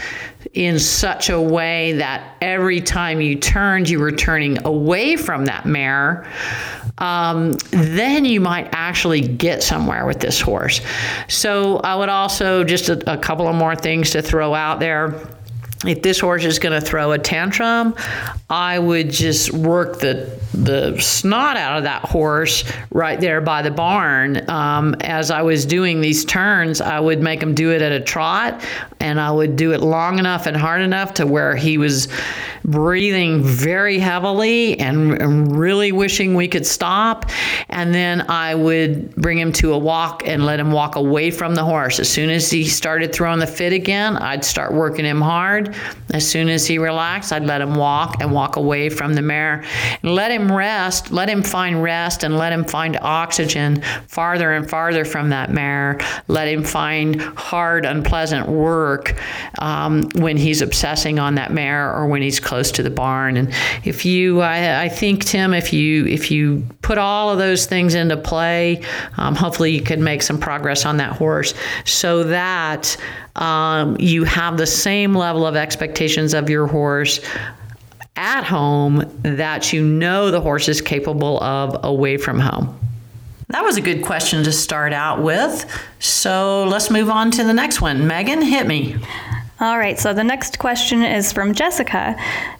in 0.54 0.78
such 0.78 1.30
a 1.30 1.40
way 1.40 1.94
that 1.94 2.36
every 2.42 2.82
time 2.82 3.22
you 3.22 3.38
turned, 3.38 3.88
you 3.88 3.98
were 3.98 4.12
turning 4.12 4.58
away 4.66 5.16
from 5.16 5.46
that 5.46 5.66
mare, 5.66 6.30
um, 6.98 7.54
then 7.72 8.26
you 8.26 8.42
might 8.42 8.68
actually 8.74 9.22
get 9.22 9.64
somewhere 9.64 10.06
with 10.06 10.20
this 10.20 10.42
horse. 10.42 10.82
So 11.30 11.78
I 11.78 11.96
would 11.96 12.10
also, 12.10 12.66
just 12.66 12.90
a, 12.90 13.14
a 13.14 13.18
couple 13.18 13.48
of 13.48 13.56
more 13.56 13.76
things 13.76 14.10
to 14.12 14.22
throw 14.22 14.54
out 14.54 14.82
there 14.82 15.30
if 15.86 16.02
this 16.02 16.20
horse 16.20 16.44
is 16.44 16.60
going 16.60 16.80
to 16.80 16.86
throw 16.86 17.12
a 17.12 17.20
tantrum, 17.20 17.96
I 18.50 18.80
would 18.80 19.12
just 19.12 19.52
work 19.54 20.00
the 20.00 20.38
the 20.54 21.00
snot 21.00 21.56
out 21.56 21.78
of 21.78 21.84
that 21.84 22.02
horse 22.04 22.64
right 22.90 23.20
there 23.20 23.42
by 23.42 23.62
the 23.62 23.70
barn. 23.70 24.50
Um, 24.50 24.96
as 25.02 25.30
I 25.30 25.44
was 25.44 25.66
doing 25.66 26.02
these 26.02 26.26
turns, 26.26 26.82
I 26.82 27.00
would 27.00 27.22
make 27.22 27.44
him 27.44 27.54
do 27.54 27.72
it 27.72 27.82
at 27.82 27.92
a 27.92 28.00
trot, 28.00 28.66
and 29.00 29.20
I 29.20 29.30
would 29.30 29.56
do 29.56 29.74
it 29.74 29.82
long 29.82 30.18
enough 30.18 30.48
and 30.48 30.58
hard 30.58 30.82
enough 30.82 31.14
to 31.16 31.28
where 31.28 31.56
he 31.56 31.78
was 31.78 32.08
breathing 32.66 33.44
very 33.44 33.98
heavily 33.98 34.78
and, 34.80 35.14
and 35.22 35.58
really 35.58 35.92
wishing 35.92 36.36
we 36.36 36.48
could 36.48 36.66
stop. 36.66 37.30
And 37.70 37.94
then 37.94 38.30
I 38.30 38.56
would 38.56 39.16
bring 39.16 39.38
him 39.38 39.52
to 39.54 39.74
a 39.74 39.78
walk 39.78 40.24
and 40.26 40.46
let 40.46 40.60
him 40.60 40.72
walk 40.72 40.96
away 40.96 41.32
from 41.32 41.56
the 41.56 41.64
horse. 41.64 42.00
As 42.00 42.10
soon 42.10 42.30
as 42.30 42.50
he 42.50 42.66
started 42.66 43.14
throwing 43.14 43.40
the 43.40 43.48
fit 43.48 43.74
again, 43.74 44.18
I'd 44.18 44.44
start 44.44 44.74
working 44.74 45.06
him 45.06 45.22
hard. 45.22 45.67
As 46.14 46.28
soon 46.28 46.50
as 46.50 46.66
he 46.66 46.78
relaxed, 46.78 47.32
I'd 47.32 47.46
let 47.46 47.62
him 47.62 47.76
walk 47.76 48.22
and 48.22 48.32
walk 48.32 48.56
away 48.56 48.90
from 48.90 49.14
the 49.14 49.22
mare. 49.22 49.64
And 50.04 50.16
let 50.16 50.32
him 50.32 50.52
rest, 50.52 51.12
let 51.12 51.30
him 51.30 51.44
find 51.44 51.82
rest, 51.82 52.24
and 52.24 52.38
let 52.38 52.52
him 52.52 52.64
find 52.66 52.98
oxygen 53.02 53.82
farther 54.08 54.54
and 54.54 54.70
farther 54.70 55.06
from 55.06 55.30
that 55.30 55.52
mare. 55.52 56.00
Let 56.28 56.48
him 56.48 56.64
find 56.64 57.22
hard, 57.22 57.86
unpleasant 57.86 58.48
work 58.48 59.20
um, 59.60 60.10
when 60.16 60.38
he's 60.38 60.62
obsessing 60.62 61.20
on 61.20 61.36
that 61.36 61.52
mare 61.52 61.94
or 61.94 62.08
when 62.08 62.22
he's 62.22 62.40
close 62.40 62.72
to 62.72 62.84
the 62.84 62.90
barn. 62.90 63.38
And 63.38 63.54
if 63.84 64.06
you, 64.06 64.42
I, 64.42 64.84
I 64.84 64.90
think, 64.90 65.26
Tim, 65.26 65.54
if 65.54 65.74
you 65.74 66.06
if 66.06 66.32
you 66.32 66.64
put 66.82 66.98
all 66.98 67.30
of 67.30 67.38
those 67.38 67.66
things 67.66 67.96
into 67.96 68.18
play, 68.18 68.82
um, 69.18 69.36
hopefully 69.36 69.72
you 69.72 69.82
can 69.82 70.04
make 70.04 70.22
some 70.22 70.40
progress 70.40 70.86
on 70.86 70.98
that 70.98 71.14
horse 71.14 71.54
so 71.86 72.24
that 72.24 72.98
um, 73.38 73.98
you 74.00 74.24
have 74.24 74.58
the 74.58 74.68
same 74.68 75.16
level 75.16 75.46
of 75.46 75.56
expectations 75.56 76.34
of 76.34 76.50
your 76.50 76.68
horse 76.68 77.20
at 78.16 78.44
home 78.44 79.10
that 79.22 79.72
you 79.72 79.84
know 79.84 80.32
the 80.32 80.42
horse 80.42 80.68
is 80.68 80.82
capable 80.82 81.42
of 81.44 81.84
away 81.84 82.18
from 82.18 82.40
home. 82.40 82.78
That 83.50 83.64
was 83.64 83.78
a 83.78 83.82
good 83.82 84.04
question 84.04 84.44
to 84.44 84.52
start 84.52 84.92
out 84.92 85.22
with. 85.22 85.66
So 86.00 86.66
let's 86.66 86.90
move 86.90 87.10
on 87.10 87.32
to 87.32 87.44
the 87.44 87.54
next 87.54 87.80
one. 87.80 88.06
Megan, 88.06 88.42
hit 88.42 88.68
me. 88.68 88.98
All 89.60 89.78
right, 89.78 89.98
so 89.98 90.14
the 90.14 90.24
next 90.24 90.60
question 90.60 91.02
is 91.02 91.32
from 91.32 91.54
Jessica. 91.54 92.16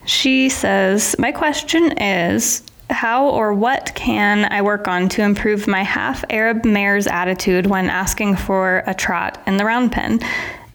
She 0.06 0.50
says, 0.50 1.16
My 1.20 1.32
question 1.32 1.92
is 1.98 2.64
how 2.90 3.30
or 3.30 3.54
what 3.54 3.92
can 3.96 4.46
I 4.52 4.62
work 4.62 4.88
on 4.88 5.10
to 5.10 5.22
improve 5.22 5.68
my 5.68 5.84
half 5.84 6.24
Arab 6.30 6.64
mare's 6.64 7.06
attitude 7.06 7.68
when 7.68 7.90
asking 7.90 8.38
for 8.38 8.84
a 8.88 8.94
trot 8.94 9.42
in 9.46 9.58
the 9.58 9.66
round 9.66 9.92
pen? 9.92 10.20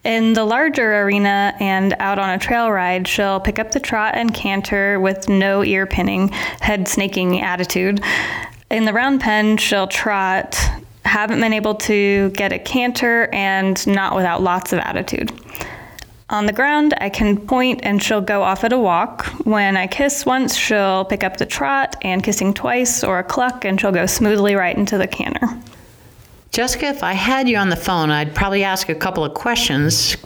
In 0.05 0.33
the 0.33 0.45
larger 0.45 1.03
arena 1.03 1.55
and 1.61 1.95
out 2.01 2.19
on 2.19 2.31
a 2.31 2.39
trail 2.39 2.73
ride, 2.73 3.07
she'll 3.07 3.39
pick 3.39 3.61
up 3.61 3.71
the 3.71 3.79
trot 3.79 4.15
and 4.17 4.35
canter 4.35 4.99
with 4.99 5.29
no 5.29 5.63
ear 5.63 5.87
pinning, 5.87 6.29
head 6.61 6.89
snaking 6.89 7.41
attitude. 7.41 8.03
In 8.69 8.85
the 8.85 8.93
round 8.93 9.21
pen, 9.21 9.59
she'll 9.59 9.87
trot, 9.87 10.59
haven't 11.05 11.41
been 11.41 11.53
able 11.53 11.77
to 11.77 12.31
get 12.31 12.53
a 12.53 12.59
canter, 12.59 13.29
and 13.33 13.87
not 13.87 14.17
without 14.17 14.43
lots 14.43 14.73
of 14.73 14.81
attitude. 14.81 15.31
On 16.31 16.47
the 16.47 16.53
ground, 16.53 16.95
I 16.99 17.09
can 17.09 17.37
point 17.37 17.81
and 17.85 18.03
she'll 18.03 18.23
go 18.23 18.43
off 18.43 18.65
at 18.65 18.73
a 18.73 18.79
walk. 18.79 19.27
When 19.45 19.77
I 19.77 19.87
kiss 19.87 20.27
once, 20.27 20.57
she'll 20.57 21.05
pick 21.05 21.23
up 21.23 21.37
the 21.37 21.47
trot, 21.47 21.95
and 22.03 22.25
kissing 22.25 22.55
twice 22.55 23.05
or 23.05 23.21
a 23.21 23.25
cluck, 23.25 23.65
and 23.65 23.81
she'll 23.81 23.93
go 23.93 24.07
smoothly 24.07 24.57
right 24.57 24.77
into 24.77 24.99
the 24.99 25.07
canter. 25.07 25.47
Jessica, 26.53 26.87
if 26.87 27.03
I 27.03 27.15
had 27.15 27.49
you 27.49 27.57
on 27.57 27.71
the 27.71 27.77
phone, 27.77 28.11
I'd 28.11 28.35
probably 28.35 28.63
ask 28.63 28.91
a 28.91 28.95
couple 28.95 29.25
of 29.25 29.33
questions 29.33 30.17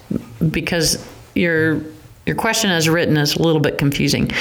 because 0.50 1.04
your 1.34 1.80
your 2.26 2.34
question 2.34 2.70
as 2.70 2.88
written 2.88 3.16
is 3.16 3.36
a 3.36 3.42
little 3.42 3.60
bit 3.60 3.78
confusing. 3.78 4.32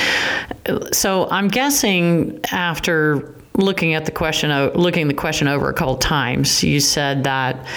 So 0.91 1.29
I'm 1.29 1.47
guessing 1.47 2.39
after 2.51 3.35
looking 3.53 3.93
at 3.93 4.05
the 4.05 4.11
question, 4.11 4.49
looking 4.71 5.07
the 5.07 5.13
question 5.13 5.47
over 5.47 5.69
a 5.69 5.73
couple 5.73 5.95
times, 5.97 6.63
you 6.63 6.79
said 6.79 7.23
that 7.25 7.67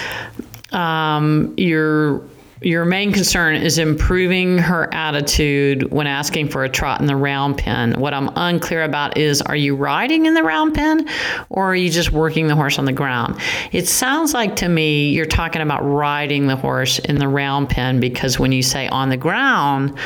um, 0.71 1.53
you're 1.57 2.23
your 2.61 2.83
main 2.83 3.13
concern 3.13 3.55
is 3.55 3.77
improving 3.77 4.57
her 4.57 4.93
attitude 4.93 5.91
when 5.91 6.07
asking 6.07 6.49
for 6.49 6.65
a 6.65 6.69
trot 6.69 6.99
in 6.99 7.07
the 7.07 7.15
round 7.15 7.57
pen. 7.57 7.97
What 7.99 8.13
I'm 8.13 8.29
unclear 8.35 8.83
about 8.83 9.17
is 9.17 9.41
are 9.41 9.55
you 9.55 9.75
riding 9.75 10.25
in 10.25 10.33
the 10.33 10.43
round 10.43 10.73
pen 10.73 11.07
or 11.49 11.71
are 11.71 11.75
you 11.75 11.89
just 11.89 12.11
working 12.11 12.47
the 12.47 12.55
horse 12.55 12.77
on 12.77 12.83
the 12.83 12.91
ground? 12.91 13.39
It 13.71 13.87
sounds 13.87 14.33
like 14.33 14.57
to 14.57 14.67
me 14.67 15.11
you're 15.11 15.25
talking 15.25 15.61
about 15.61 15.81
riding 15.81 16.47
the 16.47 16.57
horse 16.57 16.99
in 16.99 17.17
the 17.17 17.29
round 17.29 17.69
pen 17.69 18.01
because 18.01 18.37
when 18.39 18.51
you 18.51 18.61
say 18.61 18.89
on 18.89 19.07
the 19.07 19.17
ground, 19.17 19.97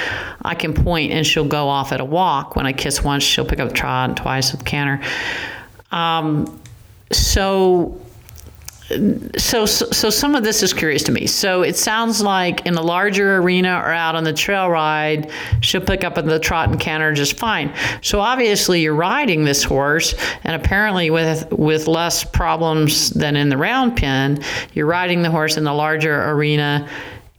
I 0.44 0.54
can 0.54 0.76
point 0.76 1.12
and 1.12 1.26
she'll 1.26 1.48
go 1.48 1.68
off 1.68 1.92
at 1.92 2.02
a 2.02 2.06
walk. 2.06 2.56
When 2.56 2.68
I 2.68 2.74
kiss 2.74 3.04
once, 3.04 3.24
she'll 3.24 3.46
pick 3.46 3.60
up 3.60 3.74
trot 3.74 4.16
twice 4.16 4.52
with 4.52 4.64
canter. 4.64 5.04
Um, 5.92 6.60
so 7.12 8.00
so, 9.38 9.66
so, 9.66 9.90
so 9.92 10.10
some 10.10 10.36
of 10.36 10.44
this 10.44 10.62
is 10.62 10.74
curious 10.74 11.04
to 11.04 11.12
me. 11.12 11.26
So 11.26 11.62
it 11.62 11.76
sounds 11.76 12.22
like 12.22 12.66
in 12.66 12.74
the 12.74 12.84
larger 12.84 13.38
arena 13.38 13.76
or 13.78 13.92
out 13.92 14.16
on 14.16 14.24
the 14.24 14.34
trail 14.34 14.70
ride, 14.70 15.32
she'll 15.62 15.82
pick 15.82 16.04
up 16.04 16.16
the 16.16 16.40
trot 16.40 16.70
and 16.70 16.80
canter 16.80 17.14
just 17.14 17.38
fine. 17.38 17.74
So 18.02 18.20
obviously 18.20 18.82
you're 18.82 18.96
riding 18.96 19.46
this 19.46 19.64
horse, 19.64 20.16
and 20.44 20.56
apparently 20.56 21.10
with 21.10 21.52
with 21.52 21.88
less 21.88 22.24
problems 22.24 23.12
than 23.12 23.36
in 23.36 23.50
the 23.50 23.58
round 23.58 23.96
pen, 23.96 24.44
you're 24.74 24.86
riding 24.86 25.22
the 25.22 25.32
horse 25.32 25.58
in 25.58 25.64
the 25.64 25.74
larger 25.74 26.30
arena 26.32 26.88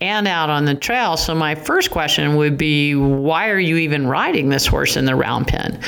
and 0.04 0.28
out 0.28 0.50
on 0.50 0.66
the 0.66 0.74
trail. 0.74 1.16
So 1.16 1.34
my 1.34 1.54
first 1.54 1.90
question 1.90 2.36
would 2.36 2.58
be, 2.58 2.94
why 2.94 3.48
are 3.48 3.58
you 3.58 3.78
even 3.78 4.06
riding 4.06 4.50
this 4.50 4.66
horse 4.66 4.96
in 4.96 5.06
the 5.06 5.14
round 5.14 5.46
pen? 5.48 5.80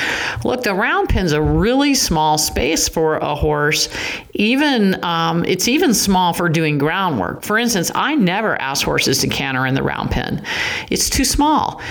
Look, 0.42 0.62
the 0.62 0.74
round 0.74 1.10
pen's 1.10 1.32
a 1.32 1.42
really 1.42 1.94
small 1.94 2.38
space 2.38 2.88
for 2.88 3.16
a 3.16 3.34
horse. 3.34 3.88
Even 4.32 5.02
um, 5.04 5.44
it's 5.44 5.68
even 5.68 5.92
small 5.92 6.32
for 6.32 6.48
doing 6.48 6.78
groundwork. 6.78 7.42
For 7.42 7.58
instance, 7.58 7.92
I 7.94 8.14
never 8.14 8.60
ask 8.60 8.84
horses 8.84 9.18
to 9.18 9.28
canter 9.28 9.66
in 9.66 9.74
the 9.74 9.82
round 9.82 10.10
pen. 10.10 10.42
It's 10.90 11.10
too 11.10 11.24
small. 11.24 11.82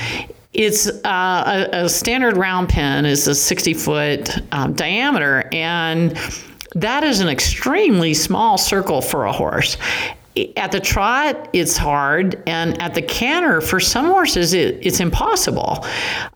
It's 0.54 0.88
uh, 0.88 1.68
a, 1.74 1.84
a, 1.84 1.90
standard 1.90 2.38
round 2.38 2.70
pen 2.70 3.06
is 3.06 3.28
a 3.28 3.36
60 3.36 3.74
foot 3.74 4.54
um, 4.54 4.74
diameter 4.74 5.50
and 5.52 6.18
that 6.76 7.04
is 7.04 7.20
an 7.20 7.28
extremely 7.28 8.14
small 8.14 8.58
circle 8.58 9.02
for 9.02 9.26
a 9.26 9.34
horse 9.34 9.78
at 10.58 10.72
the 10.74 10.82
trot, 10.82 11.50
it's 11.54 11.78
hard, 11.78 12.44
and 12.46 12.82
at 12.82 12.94
the 12.94 13.02
canter, 13.02 13.62
for 13.62 13.80
some 13.80 14.08
horses, 14.08 14.54
it, 14.54 14.86
it's 14.86 15.00
impossible 15.00 15.86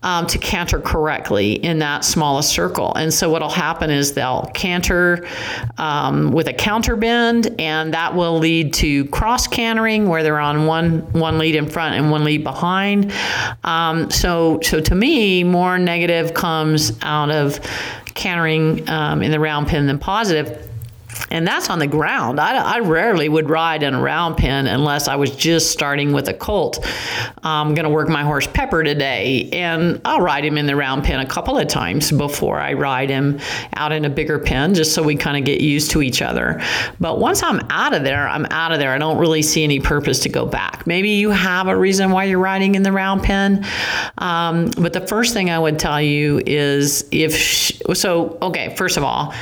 um, 0.03 0.25
to 0.27 0.37
canter 0.37 0.79
correctly 0.79 1.53
in 1.53 1.79
that 1.79 2.05
smallest 2.05 2.49
circle. 2.49 2.93
And 2.95 3.13
so, 3.13 3.29
what'll 3.29 3.49
happen 3.49 3.89
is 3.89 4.13
they'll 4.13 4.49
canter 4.53 5.27
um, 5.77 6.31
with 6.31 6.47
a 6.47 6.53
counter 6.53 6.95
bend, 6.95 7.53
and 7.59 7.93
that 7.93 8.15
will 8.15 8.37
lead 8.39 8.73
to 8.75 9.05
cross 9.07 9.47
cantering, 9.47 10.07
where 10.07 10.23
they're 10.23 10.39
on 10.39 10.65
one 10.65 10.99
one 11.11 11.37
lead 11.37 11.55
in 11.55 11.67
front 11.67 11.95
and 11.95 12.09
one 12.09 12.23
lead 12.23 12.43
behind. 12.43 13.11
Um, 13.65 14.09
so, 14.09 14.61
so 14.61 14.79
to 14.79 14.95
me, 14.95 15.43
more 15.43 15.77
negative 15.77 16.33
comes 16.33 16.97
out 17.01 17.31
of 17.31 17.59
cantering 18.13 18.87
um, 18.89 19.21
in 19.21 19.31
the 19.31 19.39
round 19.39 19.67
pen 19.67 19.87
than 19.87 19.99
positive 19.99 20.68
and 21.31 21.47
that's 21.47 21.69
on 21.69 21.79
the 21.79 21.87
ground. 21.87 22.39
I, 22.39 22.57
I, 22.57 22.79
rarely 22.79 23.29
would 23.29 23.49
ride 23.49 23.83
in 23.83 23.93
a 23.93 24.01
round 24.01 24.37
pen 24.37 24.67
unless 24.67 25.07
I 25.07 25.15
was 25.15 25.35
just 25.35 25.71
starting 25.71 26.11
with 26.13 26.27
a 26.27 26.33
colt. 26.33 26.85
I'm 27.43 27.73
going 27.73 27.83
to 27.83 27.89
work 27.89 28.09
my 28.09 28.23
horse 28.23 28.47
Pepper 28.47 28.83
today, 28.83 29.49
and 29.51 30.01
I'll 30.05 30.21
ride 30.21 30.45
him 30.45 30.57
in 30.57 30.65
the 30.65 30.75
round 30.75 31.03
pen 31.03 31.19
a 31.19 31.25
couple 31.25 31.57
of 31.57 31.67
times 31.67 32.11
before 32.11 32.59
I 32.59 32.73
ride 32.73 33.09
him 33.09 33.39
out 33.75 33.91
in 33.91 34.05
a 34.05 34.09
bigger 34.09 34.39
pen, 34.39 34.73
just 34.73 34.93
so 34.93 35.03
we 35.03 35.15
kind 35.15 35.37
of 35.37 35.45
get 35.45 35.61
used 35.61 35.91
to 35.91 36.01
each 36.01 36.21
other. 36.21 36.61
But 36.99 37.19
once 37.19 37.43
I'm 37.43 37.59
out 37.69 37.93
of 37.93 38.03
there, 38.03 38.27
I'm 38.27 38.45
out 38.51 38.71
of 38.71 38.79
there. 38.79 38.91
I 38.91 38.97
don't 38.97 39.17
really 39.17 39.41
see 39.41 39.63
any 39.63 39.79
purpose 39.79 40.19
to 40.21 40.29
go 40.29 40.45
back. 40.45 40.85
Maybe 40.85 41.09
you 41.11 41.29
have 41.31 41.67
a 41.67 41.77
reason 41.77 42.11
why 42.11 42.25
you're 42.25 42.39
riding 42.39 42.75
in 42.75 42.83
the 42.83 42.91
round 42.91 43.23
pen, 43.23 43.65
um, 44.17 44.71
but 44.77 44.93
the 44.93 45.05
first 45.05 45.33
thing 45.33 45.49
I 45.49 45.59
would 45.59 45.79
tell 45.79 46.01
you 46.01 46.41
is 46.45 47.07
if 47.11 47.35
she, 47.35 47.79
so. 47.93 48.37
Okay, 48.41 48.75
first 48.75 48.97
of 48.97 49.03
all 49.03 49.33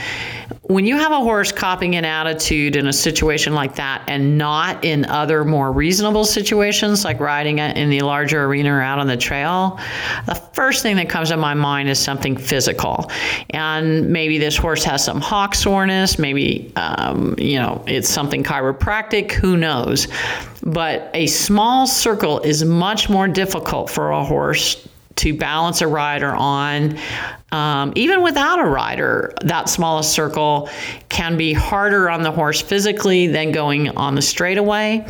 when 0.68 0.86
you 0.86 0.98
have 0.98 1.14
a 1.14 1.20
horse 1.20 1.52
copying 1.52 1.96
an 1.96 2.04
attitude 2.04 2.76
in 2.76 2.88
a 2.88 2.94
situation 2.94 3.54
like 3.54 3.76
that 3.76 4.04
and 4.08 4.38
not 4.38 4.84
in 4.84 5.06
other 5.06 5.46
more 5.46 5.72
reasonable 5.72 6.26
situations 6.26 7.06
like 7.06 7.20
riding 7.22 7.60
in 7.60 7.90
the 7.90 8.02
larger 8.02 8.44
arena 8.44 8.74
or 8.74 8.82
out 8.82 9.00
on 9.00 9.08
the 9.08 9.16
trail, 9.16 9.80
the 10.26 10.36
first 10.36 10.84
thing 10.84 10.98
that 10.98 11.10
comes 11.10 11.30
to 11.30 11.38
my 11.38 11.54
mind 11.54 11.90
is 11.90 12.00
something 12.00 12.36
physical. 12.36 13.10
And 13.52 14.10
maybe 14.10 14.38
this 14.38 14.58
horse 14.58 14.84
has 14.84 15.04
some 15.04 15.22
hock 15.22 15.56
soreness, 15.56 16.20
maybe, 16.20 16.74
um, 16.76 17.36
you 17.38 17.58
know, 17.58 17.84
it's 17.88 18.10
something 18.10 18.44
chiropractic, 18.44 19.32
who 19.32 19.56
knows. 19.56 20.08
But 20.64 21.10
a 21.14 21.28
small 21.28 21.88
circle 21.88 22.42
is 22.42 22.66
much 22.66 23.10
more 23.10 23.28
difficult 23.30 23.90
for 23.90 24.12
a 24.12 24.24
horse 24.24 24.87
to 25.18 25.38
balance 25.38 25.82
a 25.82 25.88
rider 25.88 26.34
on. 26.34 26.98
Um, 27.52 27.94
even 27.96 28.24
without 28.24 28.60
a 28.60 28.66
rider, 28.66 29.34
that 29.42 29.70
smallest 29.70 30.12
circle 30.12 30.70
can 31.10 31.38
be 31.38 31.54
harder 31.54 32.10
on 32.10 32.22
the 32.22 32.32
horse 32.32 32.62
physically 32.62 33.28
than 33.28 33.52
going 33.52 33.90
on 33.98 34.16
the 34.16 34.22
straightaway. 34.22 35.08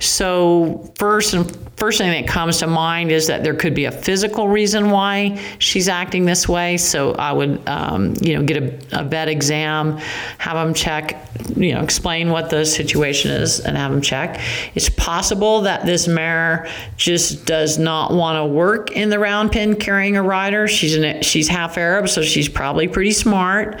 So 0.00 0.92
first 0.96 1.34
and 1.34 1.67
first 1.78 1.98
thing 1.98 2.10
that 2.10 2.28
comes 2.28 2.58
to 2.58 2.66
mind 2.66 3.12
is 3.12 3.28
that 3.28 3.44
there 3.44 3.54
could 3.54 3.72
be 3.72 3.84
a 3.84 3.92
physical 3.92 4.48
reason 4.48 4.90
why 4.90 5.40
she's 5.60 5.88
acting 5.88 6.24
this 6.24 6.48
way. 6.48 6.76
So 6.76 7.12
I 7.12 7.32
would, 7.32 7.66
um, 7.68 8.14
you 8.20 8.34
know, 8.34 8.42
get 8.42 8.56
a, 8.56 9.00
a 9.00 9.04
vet 9.04 9.28
exam, 9.28 9.98
have 10.38 10.54
them 10.54 10.74
check, 10.74 11.30
you 11.56 11.74
know, 11.74 11.80
explain 11.80 12.30
what 12.30 12.50
the 12.50 12.66
situation 12.66 13.30
is, 13.30 13.60
and 13.60 13.76
have 13.76 13.92
them 13.92 14.00
check. 14.00 14.40
It's 14.74 14.88
possible 14.88 15.60
that 15.62 15.86
this 15.86 16.08
mare 16.08 16.68
just 16.96 17.46
does 17.46 17.78
not 17.78 18.12
want 18.12 18.36
to 18.36 18.44
work 18.44 18.90
in 18.90 19.08
the 19.08 19.18
round 19.20 19.52
pen 19.52 19.76
carrying 19.76 20.16
a 20.16 20.22
rider. 20.22 20.66
She's 20.66 20.96
an, 20.96 21.22
she's 21.22 21.46
half 21.46 21.78
Arab, 21.78 22.08
so 22.08 22.22
she's 22.22 22.48
probably 22.48 22.88
pretty 22.88 23.12
smart. 23.12 23.78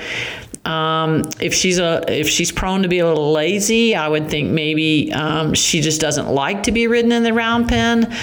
Um, 0.64 1.28
if 1.40 1.54
she's 1.54 1.78
a 1.78 2.04
if 2.08 2.28
she's 2.28 2.52
prone 2.52 2.82
to 2.82 2.88
be 2.88 2.98
a 2.98 3.06
little 3.06 3.32
lazy, 3.32 3.94
I 3.94 4.08
would 4.08 4.28
think 4.28 4.50
maybe 4.50 5.12
um, 5.12 5.54
she 5.54 5.80
just 5.80 6.00
doesn't 6.00 6.28
like 6.28 6.64
to 6.64 6.72
be 6.72 6.86
ridden 6.86 7.12
in 7.12 7.22
the 7.22 7.32
round 7.32 7.68
pen. 7.68 8.14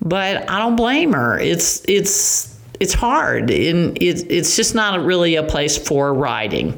But 0.00 0.48
I 0.50 0.58
don't 0.58 0.76
blame 0.76 1.12
her. 1.12 1.38
It's 1.38 1.82
it's 1.88 2.53
it's 2.84 2.92
hard 2.92 3.50
and 3.50 3.96
it, 3.96 4.30
it's 4.30 4.56
just 4.56 4.74
not 4.74 5.02
really 5.02 5.36
a 5.36 5.42
place 5.42 5.78
for 5.78 6.12
riding. 6.12 6.76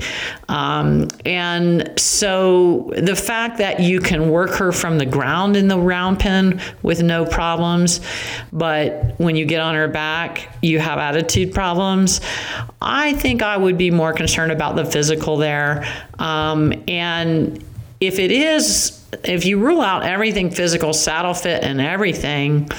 Um, 0.48 1.08
and 1.24 1.92
so 1.98 2.92
the 2.96 3.16
fact 3.16 3.58
that 3.58 3.80
you 3.80 3.98
can 3.98 4.30
work 4.30 4.52
her 4.52 4.70
from 4.70 4.98
the 4.98 5.04
ground 5.04 5.56
in 5.56 5.66
the 5.66 5.78
round 5.78 6.20
pen 6.20 6.60
with 6.82 7.02
no 7.02 7.24
problems 7.24 8.00
but 8.52 9.18
when 9.18 9.34
you 9.34 9.44
get 9.44 9.60
on 9.60 9.74
her 9.74 9.88
back 9.88 10.48
you 10.62 10.78
have 10.78 10.98
attitude 10.98 11.52
problems 11.52 12.20
i 12.80 13.12
think 13.14 13.42
i 13.42 13.56
would 13.56 13.76
be 13.76 13.90
more 13.90 14.12
concerned 14.12 14.52
about 14.52 14.76
the 14.76 14.84
physical 14.84 15.36
there. 15.36 15.84
Um, 16.20 16.72
and 16.86 17.62
if 18.00 18.20
it 18.20 18.30
is 18.30 19.02
if 19.24 19.44
you 19.44 19.58
rule 19.58 19.80
out 19.80 20.04
everything 20.04 20.50
physical 20.50 20.92
saddle 20.92 21.34
fit 21.34 21.64
and 21.64 21.80
everything 21.80 22.70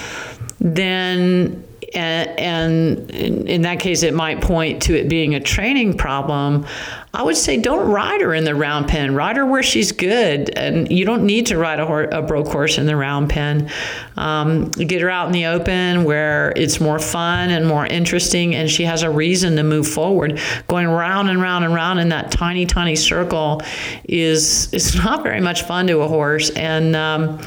then 0.60 1.67
and, 1.94 3.10
and, 3.12 3.48
in 3.48 3.62
that 3.62 3.80
case, 3.80 4.04
it 4.04 4.14
might 4.14 4.42
point 4.42 4.82
to 4.84 4.96
it 4.96 5.08
being 5.08 5.36
a 5.36 5.40
training 5.40 5.98
problem. 5.98 6.66
I 7.14 7.24
would 7.24 7.38
say 7.38 7.58
don't 7.58 7.90
ride 7.90 8.22
her 8.22 8.34
in 8.34 8.44
the 8.44 8.56
round 8.56 8.88
pen. 8.88 9.16
Ride 9.16 9.38
her 9.38 9.46
where 9.46 9.64
she's 9.64 9.92
good, 9.92 10.50
and 10.58 10.92
you 10.92 11.06
don't 11.06 11.26
need 11.26 11.46
to 11.48 11.58
ride 11.58 11.80
a, 11.80 12.20
a 12.20 12.22
broke 12.22 12.48
horse 12.48 12.78
in 12.78 12.86
the 12.86 12.96
round 12.96 13.30
pen. 13.30 13.72
Um, 14.18 14.72
get 14.72 15.02
her 15.02 15.10
out 15.10 15.28
in 15.28 15.34
the 15.34 15.46
open 15.46 16.04
where 16.04 16.52
it's 16.56 16.80
more 16.80 17.00
fun 17.00 17.52
and 17.52 17.68
more 17.68 17.86
interesting, 17.86 18.56
and 18.56 18.70
she 18.70 18.84
has 18.84 19.04
a 19.04 19.10
reason 19.10 19.56
to 19.58 19.64
move 19.64 19.88
forward. 19.88 20.40
Going 20.68 20.88
round 20.88 21.30
and 21.30 21.42
round 21.42 21.66
and 21.66 21.74
round 21.74 22.00
in 22.00 22.10
that 22.10 22.32
tiny, 22.32 22.66
tiny 22.66 22.96
circle 22.96 23.62
is 24.06 24.74
is 24.74 24.96
not 25.04 25.24
very 25.24 25.42
much 25.42 25.64
fun 25.64 25.88
to 25.88 26.02
a 26.02 26.08
horse. 26.08 26.50
And 26.52 26.96
um, 26.96 27.40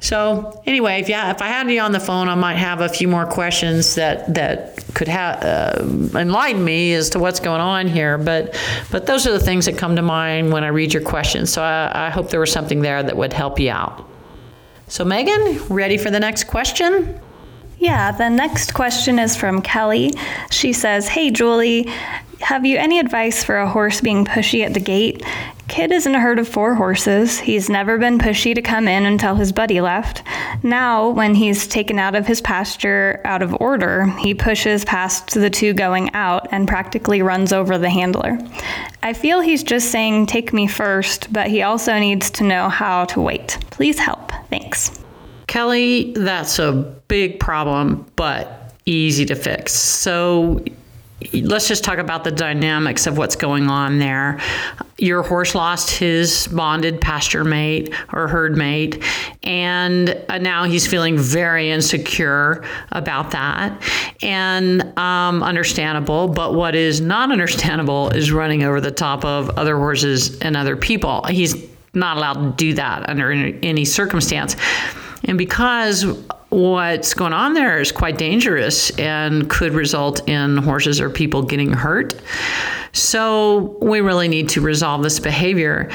so, 0.00 0.62
anyway, 0.66 1.00
if 1.00 1.08
yeah, 1.08 1.30
if 1.30 1.42
I 1.42 1.48
had 1.48 1.70
you 1.70 1.80
on 1.80 1.92
the 1.92 2.00
phone, 2.00 2.28
I 2.28 2.34
might 2.34 2.56
have 2.56 2.80
a 2.80 2.88
few 2.88 3.08
more 3.08 3.26
questions 3.26 3.94
that 3.96 4.32
that 4.34 4.84
could 4.94 5.08
have 5.08 5.42
uh, 5.42 6.18
enlighten 6.18 6.64
me 6.64 6.94
as 6.94 7.10
to 7.10 7.18
what's 7.18 7.40
going 7.40 7.60
on 7.60 7.88
here. 7.88 8.16
But 8.16 8.58
but 8.90 9.06
those 9.06 9.26
are 9.26 9.32
the 9.32 9.40
things 9.40 9.66
that 9.66 9.76
come 9.76 9.96
to 9.96 10.02
mind 10.02 10.52
when 10.52 10.64
I 10.64 10.68
read 10.68 10.94
your 10.94 11.02
questions. 11.02 11.52
So 11.52 11.62
I, 11.62 12.06
I 12.06 12.10
hope 12.10 12.30
there 12.30 12.40
was 12.40 12.52
something 12.52 12.80
there 12.80 13.02
that 13.02 13.16
would 13.16 13.32
help 13.32 13.60
you 13.60 13.70
out. 13.70 14.08
So, 14.88 15.04
Megan, 15.04 15.58
ready 15.68 15.98
for 15.98 16.10
the 16.10 16.20
next 16.20 16.44
question? 16.44 17.20
Yeah, 17.78 18.12
the 18.12 18.30
next 18.30 18.72
question 18.72 19.18
is 19.18 19.36
from 19.36 19.60
Kelly. 19.60 20.12
She 20.50 20.72
says, 20.72 21.08
Hey, 21.08 21.30
Julie, 21.30 21.90
have 22.40 22.64
you 22.64 22.78
any 22.78 22.98
advice 22.98 23.42
for 23.42 23.58
a 23.58 23.68
horse 23.68 24.00
being 24.00 24.24
pushy 24.24 24.64
at 24.64 24.74
the 24.74 24.80
gate? 24.80 25.24
Kid 25.68 25.90
is 25.90 26.06
in 26.06 26.14
a 26.14 26.20
herd 26.20 26.38
of 26.38 26.48
four 26.48 26.74
horses. 26.74 27.40
He's 27.40 27.68
never 27.68 27.98
been 27.98 28.18
pushy 28.18 28.54
to 28.54 28.62
come 28.62 28.86
in 28.86 29.04
until 29.04 29.34
his 29.34 29.52
buddy 29.52 29.80
left. 29.80 30.22
Now, 30.62 31.08
when 31.10 31.34
he's 31.34 31.66
taken 31.66 31.98
out 31.98 32.14
of 32.14 32.26
his 32.26 32.40
pasture 32.40 33.20
out 33.24 33.42
of 33.42 33.56
order, 33.60 34.06
he 34.18 34.32
pushes 34.32 34.84
past 34.84 35.34
the 35.34 35.50
two 35.50 35.74
going 35.74 36.14
out 36.14 36.46
and 36.52 36.68
practically 36.68 37.20
runs 37.20 37.52
over 37.52 37.78
the 37.78 37.90
handler. 37.90 38.38
I 39.02 39.12
feel 39.12 39.40
he's 39.40 39.64
just 39.64 39.90
saying, 39.90 40.26
Take 40.26 40.52
me 40.52 40.68
first, 40.68 41.32
but 41.32 41.48
he 41.48 41.62
also 41.62 41.98
needs 41.98 42.30
to 42.32 42.44
know 42.44 42.68
how 42.68 43.04
to 43.06 43.20
wait. 43.20 43.58
Please 43.70 43.98
help. 43.98 44.30
Thanks. 44.50 45.00
Kelly, 45.48 46.12
that's 46.12 46.60
a 46.60 46.72
big 47.08 47.40
problem, 47.40 48.06
but 48.14 48.72
easy 48.86 49.26
to 49.26 49.34
fix. 49.34 49.72
So, 49.72 50.64
let's 51.32 51.66
just 51.66 51.82
talk 51.82 51.98
about 51.98 52.24
the 52.24 52.30
dynamics 52.30 53.06
of 53.06 53.18
what's 53.18 53.36
going 53.36 53.68
on 53.68 53.98
there. 53.98 54.40
Your 54.98 55.22
horse 55.22 55.54
lost 55.54 55.90
his 55.90 56.48
bonded 56.48 57.00
pasture 57.00 57.44
mate 57.44 57.92
or 58.14 58.28
herd 58.28 58.56
mate, 58.56 59.02
and 59.42 60.18
uh, 60.28 60.38
now 60.38 60.64
he's 60.64 60.86
feeling 60.86 61.18
very 61.18 61.70
insecure 61.70 62.64
about 62.92 63.32
that. 63.32 63.82
And 64.22 64.98
um, 64.98 65.42
understandable, 65.42 66.28
but 66.28 66.54
what 66.54 66.74
is 66.74 67.02
not 67.02 67.30
understandable 67.30 68.08
is 68.10 68.32
running 68.32 68.62
over 68.62 68.80
the 68.80 68.90
top 68.90 69.24
of 69.24 69.50
other 69.50 69.76
horses 69.76 70.38
and 70.38 70.56
other 70.56 70.76
people. 70.76 71.24
He's 71.24 71.54
not 71.92 72.16
allowed 72.16 72.34
to 72.34 72.52
do 72.56 72.74
that 72.74 73.08
under 73.08 73.32
any 73.32 73.84
circumstance. 73.84 74.56
And 75.24 75.36
because 75.36 76.04
what's 76.56 77.12
going 77.12 77.34
on 77.34 77.52
there 77.52 77.78
is 77.80 77.92
quite 77.92 78.16
dangerous 78.16 78.88
and 78.98 79.50
could 79.50 79.74
result 79.74 80.26
in 80.26 80.56
horses 80.56 81.02
or 81.02 81.10
people 81.10 81.42
getting 81.42 81.70
hurt. 81.70 82.14
So 82.94 83.76
we 83.82 84.00
really 84.00 84.26
need 84.26 84.48
to 84.50 84.62
resolve 84.62 85.02
this 85.02 85.20
behavior. 85.20 85.90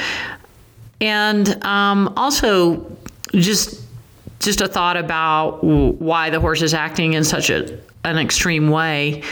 And 1.00 1.64
um, 1.64 2.14
also, 2.16 2.86
just 3.32 3.82
just 4.38 4.60
a 4.60 4.68
thought 4.68 4.96
about 4.96 5.64
why 5.64 6.30
the 6.30 6.38
horse 6.38 6.62
is 6.62 6.74
acting 6.74 7.14
in 7.14 7.24
such 7.24 7.50
a, 7.50 7.80
an 8.04 8.18
extreme 8.18 8.70
way. 8.70 9.24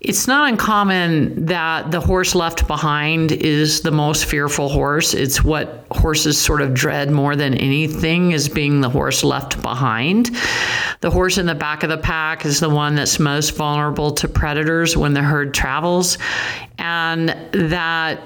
It's 0.00 0.26
not 0.26 0.48
uncommon 0.48 1.44
that 1.44 1.90
the 1.90 2.00
horse 2.00 2.34
left 2.34 2.66
behind 2.66 3.32
is 3.32 3.82
the 3.82 3.90
most 3.90 4.24
fearful 4.24 4.70
horse. 4.70 5.12
It's 5.12 5.44
what 5.44 5.84
horses 5.90 6.38
sort 6.38 6.62
of 6.62 6.72
dread 6.72 7.10
more 7.10 7.36
than 7.36 7.52
anything 7.52 8.32
is 8.32 8.48
being 8.48 8.80
the 8.80 8.88
horse 8.88 9.22
left 9.22 9.62
behind. 9.62 10.30
The 11.02 11.10
horse 11.10 11.36
in 11.36 11.44
the 11.44 11.54
back 11.54 11.82
of 11.82 11.90
the 11.90 11.98
pack 11.98 12.46
is 12.46 12.60
the 12.60 12.70
one 12.70 12.94
that's 12.94 13.18
most 13.18 13.50
vulnerable 13.56 14.12
to 14.12 14.26
predators 14.26 14.96
when 14.96 15.12
the 15.12 15.22
herd 15.22 15.52
travels. 15.52 16.16
And 16.78 17.28
that 17.52 18.22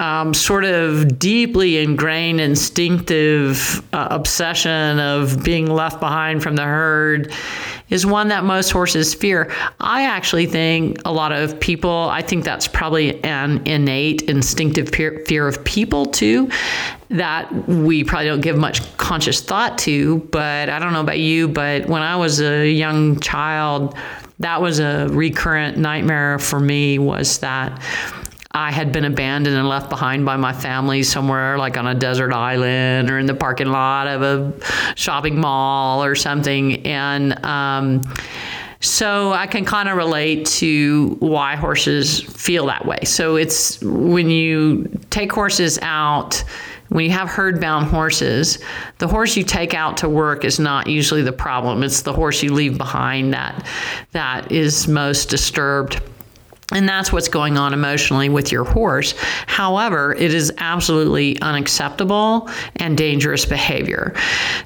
um, 0.00 0.32
sort 0.32 0.64
of 0.64 1.18
deeply 1.18 1.78
ingrained 1.78 2.40
instinctive 2.40 3.82
uh, 3.92 4.08
obsession 4.10 4.98
of 4.98 5.44
being 5.44 5.66
left 5.66 6.00
behind 6.00 6.42
from 6.42 6.56
the 6.56 6.64
herd 6.64 7.32
is 7.90 8.06
one 8.06 8.28
that 8.28 8.42
most 8.42 8.70
horses 8.70 9.12
fear. 9.12 9.52
I 9.78 10.06
actually 10.06 10.46
think 10.46 10.96
a 11.04 11.12
lot 11.12 11.32
of 11.32 11.60
people, 11.60 12.08
I 12.10 12.22
think 12.22 12.44
that's 12.44 12.66
probably 12.66 13.22
an 13.24 13.60
innate 13.66 14.22
instinctive 14.22 14.88
fear 14.88 15.46
of 15.46 15.62
people 15.64 16.06
too, 16.06 16.48
that 17.10 17.52
we 17.68 18.02
probably 18.02 18.28
don't 18.28 18.40
give 18.40 18.56
much 18.56 18.80
conscious 18.96 19.42
thought 19.42 19.76
to. 19.78 20.18
But 20.30 20.70
I 20.70 20.78
don't 20.78 20.94
know 20.94 21.02
about 21.02 21.18
you, 21.18 21.46
but 21.46 21.86
when 21.86 22.00
I 22.00 22.16
was 22.16 22.40
a 22.40 22.70
young 22.70 23.20
child, 23.20 23.94
that 24.38 24.62
was 24.62 24.78
a 24.78 25.08
recurrent 25.10 25.76
nightmare 25.76 26.38
for 26.38 26.58
me 26.58 26.98
was 26.98 27.38
that 27.40 27.82
I 28.52 28.72
had 28.72 28.90
been 28.90 29.04
abandoned 29.04 29.56
and 29.56 29.68
left 29.68 29.90
behind 29.90 30.24
by 30.24 30.36
my 30.36 30.52
family 30.52 31.04
somewhere 31.04 31.56
like 31.56 31.76
on 31.76 31.86
a 31.86 31.94
desert 31.94 32.32
island 32.32 33.08
or 33.08 33.18
in 33.18 33.26
the 33.26 33.34
parking 33.34 33.68
lot 33.68 34.08
of 34.08 34.22
a 34.22 34.52
shopping 34.96 35.40
mall 35.40 36.02
or 36.02 36.16
something. 36.16 36.84
And 36.84 37.44
um, 37.44 38.02
so 38.80 39.32
I 39.32 39.46
can 39.46 39.64
kind 39.64 39.88
of 39.88 39.96
relate 39.96 40.46
to 40.46 41.16
why 41.20 41.54
horses 41.54 42.20
feel 42.20 42.66
that 42.66 42.86
way. 42.86 42.98
So 43.04 43.36
it's 43.36 43.80
when 43.82 44.30
you 44.30 44.90
take 45.10 45.30
horses 45.32 45.78
out, 45.82 46.42
when 46.88 47.04
you 47.04 47.12
have 47.12 47.28
herd 47.28 47.60
bound 47.60 47.86
horses, 47.86 48.58
the 48.98 49.06
horse 49.06 49.36
you 49.36 49.44
take 49.44 49.74
out 49.74 49.98
to 49.98 50.08
work 50.08 50.44
is 50.44 50.58
not 50.58 50.88
usually 50.88 51.22
the 51.22 51.32
problem. 51.32 51.84
It's 51.84 52.02
the 52.02 52.12
horse 52.12 52.42
you 52.42 52.52
leave 52.52 52.78
behind 52.78 53.32
that 53.32 53.64
that 54.10 54.50
is 54.50 54.88
most 54.88 55.28
disturbed. 55.28 56.00
And 56.72 56.88
that's 56.88 57.12
what's 57.12 57.28
going 57.28 57.58
on 57.58 57.74
emotionally 57.74 58.28
with 58.28 58.52
your 58.52 58.64
horse. 58.64 59.14
However, 59.46 60.14
it 60.14 60.32
is 60.32 60.52
absolutely 60.58 61.40
unacceptable 61.40 62.48
and 62.76 62.96
dangerous 62.96 63.44
behavior. 63.44 64.14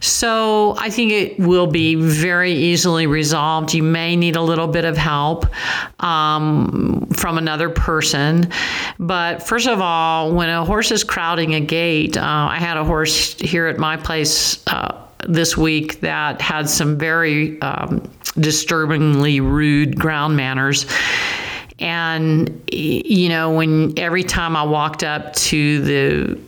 So 0.00 0.76
I 0.78 0.90
think 0.90 1.12
it 1.12 1.38
will 1.38 1.66
be 1.66 1.94
very 1.94 2.52
easily 2.52 3.06
resolved. 3.06 3.72
You 3.72 3.82
may 3.82 4.16
need 4.16 4.36
a 4.36 4.42
little 4.42 4.68
bit 4.68 4.84
of 4.84 4.96
help 4.96 5.46
um, 6.02 7.06
from 7.14 7.38
another 7.38 7.70
person. 7.70 8.50
But 8.98 9.42
first 9.42 9.66
of 9.66 9.80
all, 9.80 10.32
when 10.32 10.48
a 10.48 10.64
horse 10.64 10.90
is 10.90 11.04
crowding 11.04 11.54
a 11.54 11.60
gate, 11.60 12.16
uh, 12.16 12.48
I 12.50 12.58
had 12.58 12.76
a 12.76 12.84
horse 12.84 13.34
here 13.40 13.66
at 13.66 13.78
my 13.78 13.96
place. 13.96 14.64
Uh, 14.66 15.00
this 15.26 15.56
week 15.56 16.00
that 16.00 16.38
had 16.38 16.68
some 16.68 16.98
very 16.98 17.58
um, 17.62 18.02
disturbingly 18.38 19.40
rude 19.40 19.98
ground 19.98 20.36
manners 20.36 20.84
and, 21.78 22.62
you 22.70 23.28
know, 23.28 23.52
when 23.52 23.98
every 23.98 24.22
time 24.22 24.56
I 24.56 24.62
walked 24.62 25.02
up 25.02 25.32
to 25.34 25.80
the 25.82 26.40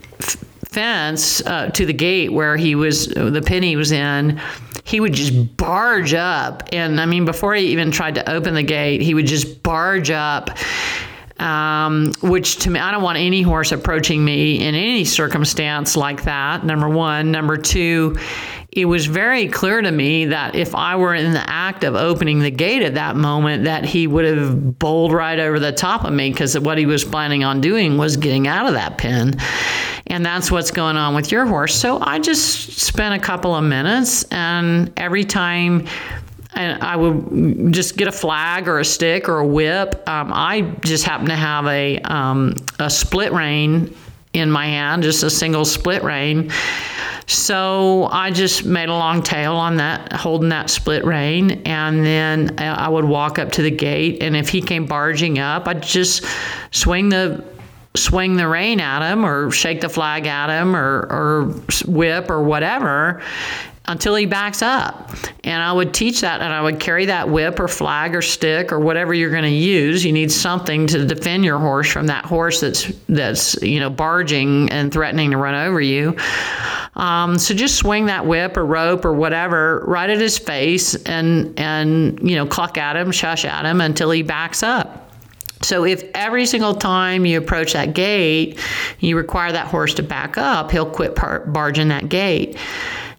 fence, 0.65 1.41
uh, 1.47 1.71
to 1.71 1.87
the 1.87 1.93
gate 1.93 2.33
where 2.33 2.57
he 2.57 2.75
was, 2.75 3.09
the 3.09 3.43
pen 3.45 3.63
he 3.63 3.77
was 3.77 3.93
in, 3.93 4.41
he 4.85 5.01
would 5.01 5.15
just 5.15 5.57
barge 5.57 6.15
up. 6.15 6.63
And 6.73 7.01
I 7.01 7.07
mean, 7.07 7.25
before 7.25 7.55
he 7.55 7.67
even 7.69 7.91
tried 7.91 8.15
to 8.17 8.31
open 8.31 8.55
the 8.55 8.63
gate, 8.63 9.01
he 9.01 9.15
would 9.15 9.27
just 9.27 9.63
barge 9.63 10.11
up. 10.11 10.51
Um, 11.39 12.13
which 12.23 12.57
to 12.61 12.71
me, 12.71 12.81
I 12.81 12.91
don't 12.91 13.03
want 13.03 13.19
any 13.19 13.43
horse 13.43 13.71
approaching 13.71 14.25
me 14.25 14.67
in 14.67 14.75
any 14.75 15.05
circumstance 15.05 15.95
like 15.95 16.25
that. 16.25 16.65
Number 16.65 16.89
one. 16.89 17.31
Number 17.31 17.59
two, 17.59 18.17
it 18.77 18.85
was 18.85 19.07
very 19.07 19.49
clear 19.49 19.81
to 19.81 19.91
me 19.91 20.27
that 20.27 20.55
if 20.55 20.75
I 20.75 20.97
were 20.97 21.15
in 21.15 21.33
the 21.33 21.51
act 21.51 21.83
of 21.83 21.95
opening 21.95 22.41
the 22.41 22.51
gate 22.51 22.83
at 22.83 22.95
that 22.95 23.17
moment, 23.17 23.65
that 23.65 23.87
he 23.87 24.07
would 24.07 24.27
have 24.27 24.79
bowled 24.79 25.13
right 25.13 25.39
over 25.39 25.59
the 25.59 25.73
top 25.73 26.05
of 26.05 26.13
me 26.13 26.31
because 26.31 26.59
what 26.59 26.77
he 26.77 26.85
was 26.85 27.03
planning 27.03 27.43
on 27.43 27.63
doing 27.63 27.97
was 27.97 28.19
getting 28.19 28.47
out 28.47 28.67
of 28.67 28.75
that 28.75 28.99
pen. 28.99 29.41
And 30.09 30.25
that's 30.25 30.51
what's 30.51 30.71
going 30.71 30.99
on 30.99 31.15
with 31.15 31.33
your 31.33 31.47
horse. 31.47 31.75
So 31.75 31.99
I 32.03 32.19
just 32.19 32.79
spent 32.79 33.15
a 33.15 33.25
couple 33.25 33.55
of 33.55 33.65
minutes, 33.65 34.25
and 34.25 34.93
every 34.99 35.25
time 35.25 35.87
and 36.53 36.83
I 36.83 36.97
would 36.97 37.73
just 37.73 37.97
get 37.97 38.09
a 38.09 38.13
flag 38.13 38.69
or 38.69 38.79
a 38.79 38.85
stick 38.85 39.29
or 39.29 39.39
a 39.39 39.47
whip. 39.47 40.03
Um, 40.09 40.33
I 40.33 40.63
just 40.81 41.05
happen 41.05 41.27
to 41.27 41.37
have 41.37 41.67
a 41.67 41.99
um, 42.01 42.57
a 42.79 42.89
split 42.89 43.33
rein 43.33 43.95
in 44.37 44.51
my 44.51 44.67
hand, 44.67 45.03
just 45.03 45.23
a 45.23 45.31
single 45.31 45.65
split 45.65 46.03
rein. 46.03 46.51
So 47.27 48.09
I 48.13 48.31
just 48.31 48.65
made 48.65 48.89
a 48.89 48.95
long 48.95 49.23
tail 49.23 49.55
on 49.55 49.77
that, 49.77 50.13
holding 50.13 50.51
that 50.51 50.71
split 50.71 51.05
rein, 51.05 51.63
and 51.67 52.05
then 52.05 52.59
I 52.59 52.89
would 52.89 53.05
walk 53.05 53.39
up 53.41 53.53
to 53.53 53.63
the 53.63 53.71
gate, 53.71 54.23
and 54.23 54.37
if 54.37 54.49
he 54.49 54.63
came 54.63 54.87
barging 54.87 55.39
up, 55.41 55.67
I'd 55.67 55.83
just 55.83 56.25
swing 56.71 57.09
the 57.09 57.45
swing 57.97 58.37
the 58.37 58.47
rein 58.47 58.79
at 58.79 59.11
him 59.11 59.25
or 59.25 59.51
shake 59.51 59.81
the 59.81 59.89
flag 59.89 60.27
at 60.27 60.51
him 60.51 60.77
or, 60.77 61.07
or 61.11 61.45
whip 61.87 62.29
or 62.29 62.43
whatever 62.43 63.23
until 63.89 64.15
he 64.15 64.27
backs 64.27 64.63
up. 64.63 65.11
And 65.45 65.63
I 65.63 65.73
would 65.73 65.95
teach 65.95 66.21
that 66.23 66.41
and 66.41 66.53
I 66.53 66.61
would 66.61 66.81
carry 66.81 67.07
that 67.07 67.29
whip 67.29 67.61
or 67.61 67.69
flag 67.69 68.15
or 68.15 68.23
stick 68.23 68.73
or 68.73 68.81
whatever 68.81 69.15
you're 69.15 69.31
going 69.31 69.45
to 69.45 69.49
use. 69.49 70.05
You 70.05 70.13
need 70.13 70.33
something 70.33 70.87
to 70.89 71.05
defend 71.07 71.45
your 71.45 71.59
horse 71.59 71.91
from 71.91 72.07
that 72.09 72.25
horse 72.25 72.61
that's 72.61 72.93
that's, 73.09 73.61
you 73.63 73.81
know, 73.81 73.91
barging 73.91 74.71
and 74.71 74.93
threatening 74.93 75.31
to 75.31 75.37
run 75.37 75.55
over 75.55 75.81
you. 75.81 76.17
Um, 76.95 77.39
so 77.39 77.55
just 77.55 77.77
swing 77.77 78.07
that 78.07 78.27
whip 78.27 78.57
or 78.57 78.65
rope 78.65 79.05
or 79.05 79.13
whatever 79.13 79.85
right 79.87 80.09
at 80.09 80.19
his 80.19 80.39
face 80.39 80.95
and 81.05 81.59
and 81.59 82.19
you 82.29 82.37
know, 82.37 82.47
cluck 82.47 82.79
at 82.79 82.97
him, 82.97 83.13
shush 83.13 83.45
at 83.45 83.65
him 83.65 83.81
until 83.81 84.11
he 84.11 84.23
backs 84.23 84.63
up. 84.63 85.03
So 85.63 85.85
if 85.85 86.05
every 86.15 86.47
single 86.47 86.75
time 86.75 87.25
you 87.25 87.39
approach 87.39 87.73
that 87.73 87.95
gate, 87.95 88.59
you 89.01 89.17
require 89.17 89.53
that 89.53 89.67
horse 89.67 89.95
to 89.95 90.03
back 90.03 90.37
up, 90.37 90.71
he'll 90.71 90.89
quit 90.89 91.17
par- 91.17 91.47
barging 91.47 91.89
that 91.89 92.09
gate. 92.09 92.57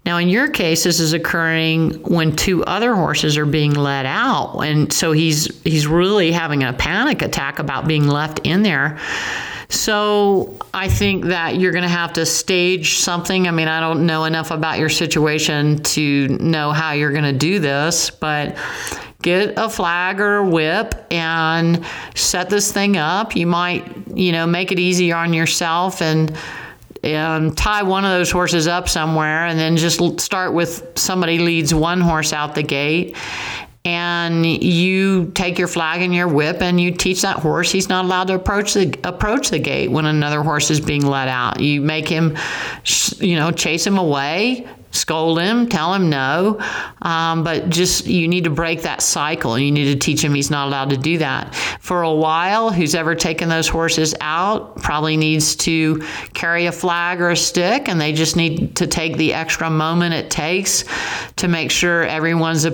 Now, 0.08 0.20
in 0.20 0.30
your 0.30 0.48
case, 0.48 0.86
this 0.86 1.02
is 1.02 1.12
occurring 1.12 2.02
when 2.04 2.34
two 2.34 2.64
other 2.64 2.96
horses 2.96 3.38
are 3.38 3.46
being 3.46 3.74
let 3.74 4.06
out, 4.06 4.62
and 4.62 4.92
so 4.94 5.12
he's 5.12 5.62
he's 5.66 5.86
really 5.86 6.32
having 6.32 6.64
a 6.64 6.72
panic 6.72 7.22
attack 7.22 7.60
about 7.60 7.90
being 7.90 8.08
left 8.08 8.40
in 8.46 8.64
there. 8.64 8.98
So 9.68 10.58
I 10.74 10.88
think 10.88 11.26
that 11.26 11.58
you're 11.58 11.74
going 11.74 11.84
to 11.84 11.90
have 11.90 12.14
to 12.14 12.26
stage 12.26 13.00
something. 13.00 13.50
I 13.50 13.52
mean, 13.52 13.68
I 13.68 13.82
don't 13.82 14.06
know 14.06 14.24
enough 14.24 14.50
about 14.50 14.80
your 14.80 14.88
situation 14.88 15.84
to 15.84 16.30
know 16.30 16.72
how 16.72 16.94
you're 16.94 17.12
going 17.12 17.26
to 17.26 17.38
do 17.38 17.60
this, 17.60 18.10
but 18.10 18.56
get 19.22 19.56
a 19.58 19.68
flag 19.68 20.22
or 20.22 20.38
a 20.38 20.50
whip 20.50 21.06
and 21.12 21.86
set 22.16 22.50
this 22.50 22.72
thing 22.72 22.96
up. 22.96 23.36
You 23.36 23.46
might, 23.46 24.08
you 24.16 24.32
know, 24.32 24.48
make 24.48 24.72
it 24.72 24.80
easier 24.80 25.18
on 25.18 25.34
yourself 25.34 26.02
and 26.02 26.34
and 27.16 27.58
tie 27.58 27.84
one 27.84 28.06
of 28.06 28.12
those 28.12 28.32
horses 28.32 28.68
up 28.68 28.90
somewhere 28.90 29.46
and 29.46 29.58
then 29.58 29.78
just 29.78 30.20
start 30.20 30.54
with 30.54 30.88
somebody 30.96 31.40
leads 31.40 31.74
one 31.74 32.02
horse 32.02 32.34
out 32.34 32.56
the 32.56 32.64
gate. 32.64 33.16
And 33.86 34.46
you 34.46 35.32
take 35.34 35.58
your 35.58 35.70
flag 35.70 36.02
and 36.02 36.14
your 36.14 36.28
whip 36.28 36.62
and 36.62 36.80
you 36.82 36.92
teach 36.92 37.22
that 37.22 37.38
horse 37.38 37.72
he's 37.72 37.88
not 37.88 38.04
allowed 38.04 38.28
to 38.28 38.34
approach 38.34 38.74
the 38.74 38.94
approach 39.06 39.50
the 39.50 39.60
gate 39.60 39.90
when 39.90 40.06
another 40.06 40.44
horse 40.44 40.70
is 40.70 40.82
being 40.82 41.06
let 41.06 41.30
out. 41.30 41.62
You 41.62 41.82
make 41.82 42.10
him 42.10 42.36
you 43.20 43.38
know 43.38 43.52
chase 43.52 43.88
him 43.88 43.98
away 43.98 44.68
scold 44.92 45.40
him, 45.40 45.68
tell 45.68 45.94
him 45.94 46.10
no. 46.10 46.60
Um, 47.02 47.44
but 47.44 47.70
just 47.70 48.06
you 48.06 48.28
need 48.28 48.46
to 48.46 48.50
break 48.50 48.82
that 48.84 49.02
cycle. 49.02 49.58
You 49.58 49.72
need 49.72 49.86
to 49.86 50.00
teach 50.00 50.24
him 50.24 50.34
he's 50.34 50.52
not 50.52 50.68
allowed 50.68 50.90
to 50.92 50.98
do 50.98 51.18
that. 51.20 51.54
For 51.80 52.02
a 52.02 52.14
while, 52.14 52.72
who's 52.72 52.96
ever 52.96 53.16
taken 53.16 53.50
those 53.50 53.68
horses 53.68 54.16
out 54.22 54.78
probably 54.78 55.18
needs 55.18 55.56
to 55.58 56.04
carry 56.34 56.66
a 56.66 56.72
flag 56.72 57.22
or 57.22 57.32
a 57.32 57.38
stick, 57.38 57.88
and 57.90 58.00
they 58.00 58.14
just 58.14 58.36
need 58.36 58.76
to 58.78 58.88
take 58.88 59.18
the 59.18 59.34
extra 59.34 59.70
moment 59.70 60.14
it 60.14 60.30
takes 60.30 60.84
to 61.38 61.48
make 61.48 61.72
sure 61.72 62.04
everyone's 62.04 62.66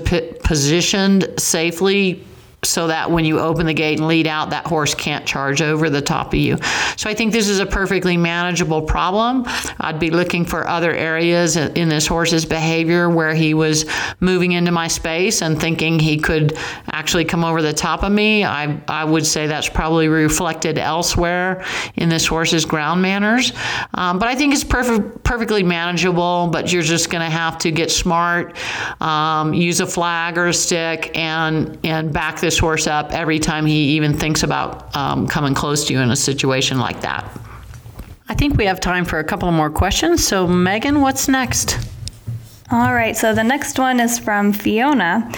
positioned 0.43 1.27
safely 1.37 2.23
so 2.63 2.87
that 2.87 3.09
when 3.09 3.25
you 3.25 3.39
open 3.39 3.65
the 3.65 3.73
gate 3.73 3.99
and 3.99 4.07
lead 4.07 4.27
out, 4.27 4.49
that 4.49 4.65
horse 4.65 4.95
can't 4.95 5.25
charge 5.25 5.61
over 5.61 5.89
the 5.89 6.01
top 6.01 6.27
of 6.27 6.39
you. 6.39 6.57
So 6.97 7.09
I 7.09 7.13
think 7.13 7.31
this 7.31 7.47
is 7.47 7.59
a 7.59 7.65
perfectly 7.65 8.17
manageable 8.17 8.81
problem. 8.81 9.43
I'd 9.79 9.99
be 9.99 10.09
looking 10.09 10.45
for 10.45 10.67
other 10.67 10.93
areas 10.93 11.57
in 11.57 11.89
this 11.89 12.07
horse's 12.07 12.45
behavior 12.45 13.09
where 13.09 13.33
he 13.33 13.53
was 13.53 13.85
moving 14.19 14.53
into 14.53 14.71
my 14.71 14.87
space 14.87 15.41
and 15.41 15.59
thinking 15.59 15.99
he 15.99 16.17
could 16.17 16.57
actually 16.91 17.25
come 17.25 17.43
over 17.43 17.61
the 17.61 17.73
top 17.73 18.03
of 18.03 18.11
me. 18.11 18.43
I, 18.43 18.79
I 18.87 19.03
would 19.03 19.25
say 19.25 19.47
that's 19.47 19.69
probably 19.69 20.07
reflected 20.07 20.77
elsewhere 20.77 21.65
in 21.95 22.09
this 22.09 22.25
horse's 22.25 22.65
ground 22.65 23.01
manners. 23.01 23.51
Um, 23.93 24.19
but 24.19 24.27
I 24.27 24.35
think 24.35 24.53
it's 24.53 24.63
perfect, 24.63 25.23
perfectly 25.23 25.63
manageable, 25.63 26.47
but 26.51 26.71
you're 26.71 26.83
just 26.83 27.09
going 27.09 27.23
to 27.23 27.29
have 27.29 27.57
to 27.59 27.71
get 27.71 27.91
smart, 27.91 28.55
um, 29.01 29.53
use 29.53 29.79
a 29.79 29.87
flag 29.87 30.37
or 30.37 30.47
a 30.47 30.53
stick, 30.53 31.11
and, 31.15 31.77
and 31.83 32.13
back 32.13 32.39
this 32.39 32.52
horse 32.57 32.87
up 32.87 33.11
every 33.11 33.39
time 33.39 33.65
he 33.65 33.95
even 33.95 34.17
thinks 34.17 34.43
about 34.43 34.95
um, 34.95 35.27
coming 35.27 35.53
close 35.53 35.85
to 35.85 35.93
you 35.93 35.99
in 35.99 36.11
a 36.11 36.15
situation 36.15 36.79
like 36.79 37.01
that. 37.01 37.29
I 38.29 38.35
think 38.35 38.57
we 38.57 38.65
have 38.65 38.79
time 38.79 39.05
for 39.05 39.19
a 39.19 39.23
couple 39.23 39.51
more 39.51 39.69
questions. 39.69 40.25
So, 40.25 40.47
Megan, 40.47 41.01
what's 41.01 41.27
next? 41.27 41.77
All 42.71 42.93
right, 42.93 43.15
so 43.15 43.33
the 43.35 43.43
next 43.43 43.77
one 43.77 43.99
is 43.99 44.17
from 44.17 44.53
Fiona. 44.53 45.31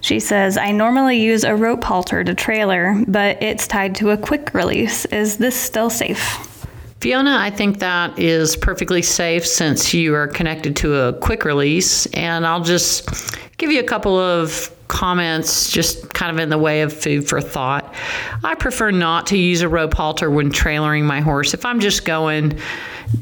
She 0.00 0.20
says, 0.20 0.58
I 0.58 0.70
normally 0.70 1.18
use 1.18 1.44
a 1.44 1.56
rope 1.56 1.82
halter 1.82 2.22
to 2.22 2.34
trailer, 2.34 3.02
but 3.08 3.42
it's 3.42 3.66
tied 3.66 3.94
to 3.96 4.10
a 4.10 4.18
quick 4.18 4.52
release. 4.52 5.06
Is 5.06 5.38
this 5.38 5.56
still 5.56 5.88
safe? 5.88 6.66
Fiona, 7.00 7.36
I 7.38 7.50
think 7.50 7.78
that 7.78 8.18
is 8.18 8.56
perfectly 8.56 9.02
safe 9.02 9.46
since 9.46 9.94
you 9.94 10.14
are 10.14 10.26
connected 10.26 10.76
to 10.76 10.94
a 10.94 11.12
quick 11.14 11.44
release. 11.44 12.06
And 12.06 12.46
I'll 12.46 12.62
just 12.62 13.08
give 13.56 13.70
you 13.70 13.80
a 13.80 13.84
couple 13.84 14.18
of 14.18 14.73
comments, 14.88 15.70
just 15.70 16.12
kind 16.14 16.30
of 16.30 16.42
in 16.42 16.48
the 16.48 16.58
way 16.58 16.82
of 16.82 16.92
food 16.92 17.28
for 17.28 17.40
thought. 17.40 17.94
I 18.42 18.54
prefer 18.54 18.90
not 18.90 19.26
to 19.28 19.38
use 19.38 19.62
a 19.62 19.68
rope 19.68 19.94
halter 19.94 20.30
when 20.30 20.50
trailering 20.50 21.04
my 21.04 21.20
horse. 21.20 21.54
If 21.54 21.64
I'm 21.64 21.80
just 21.80 22.04
going, 22.04 22.58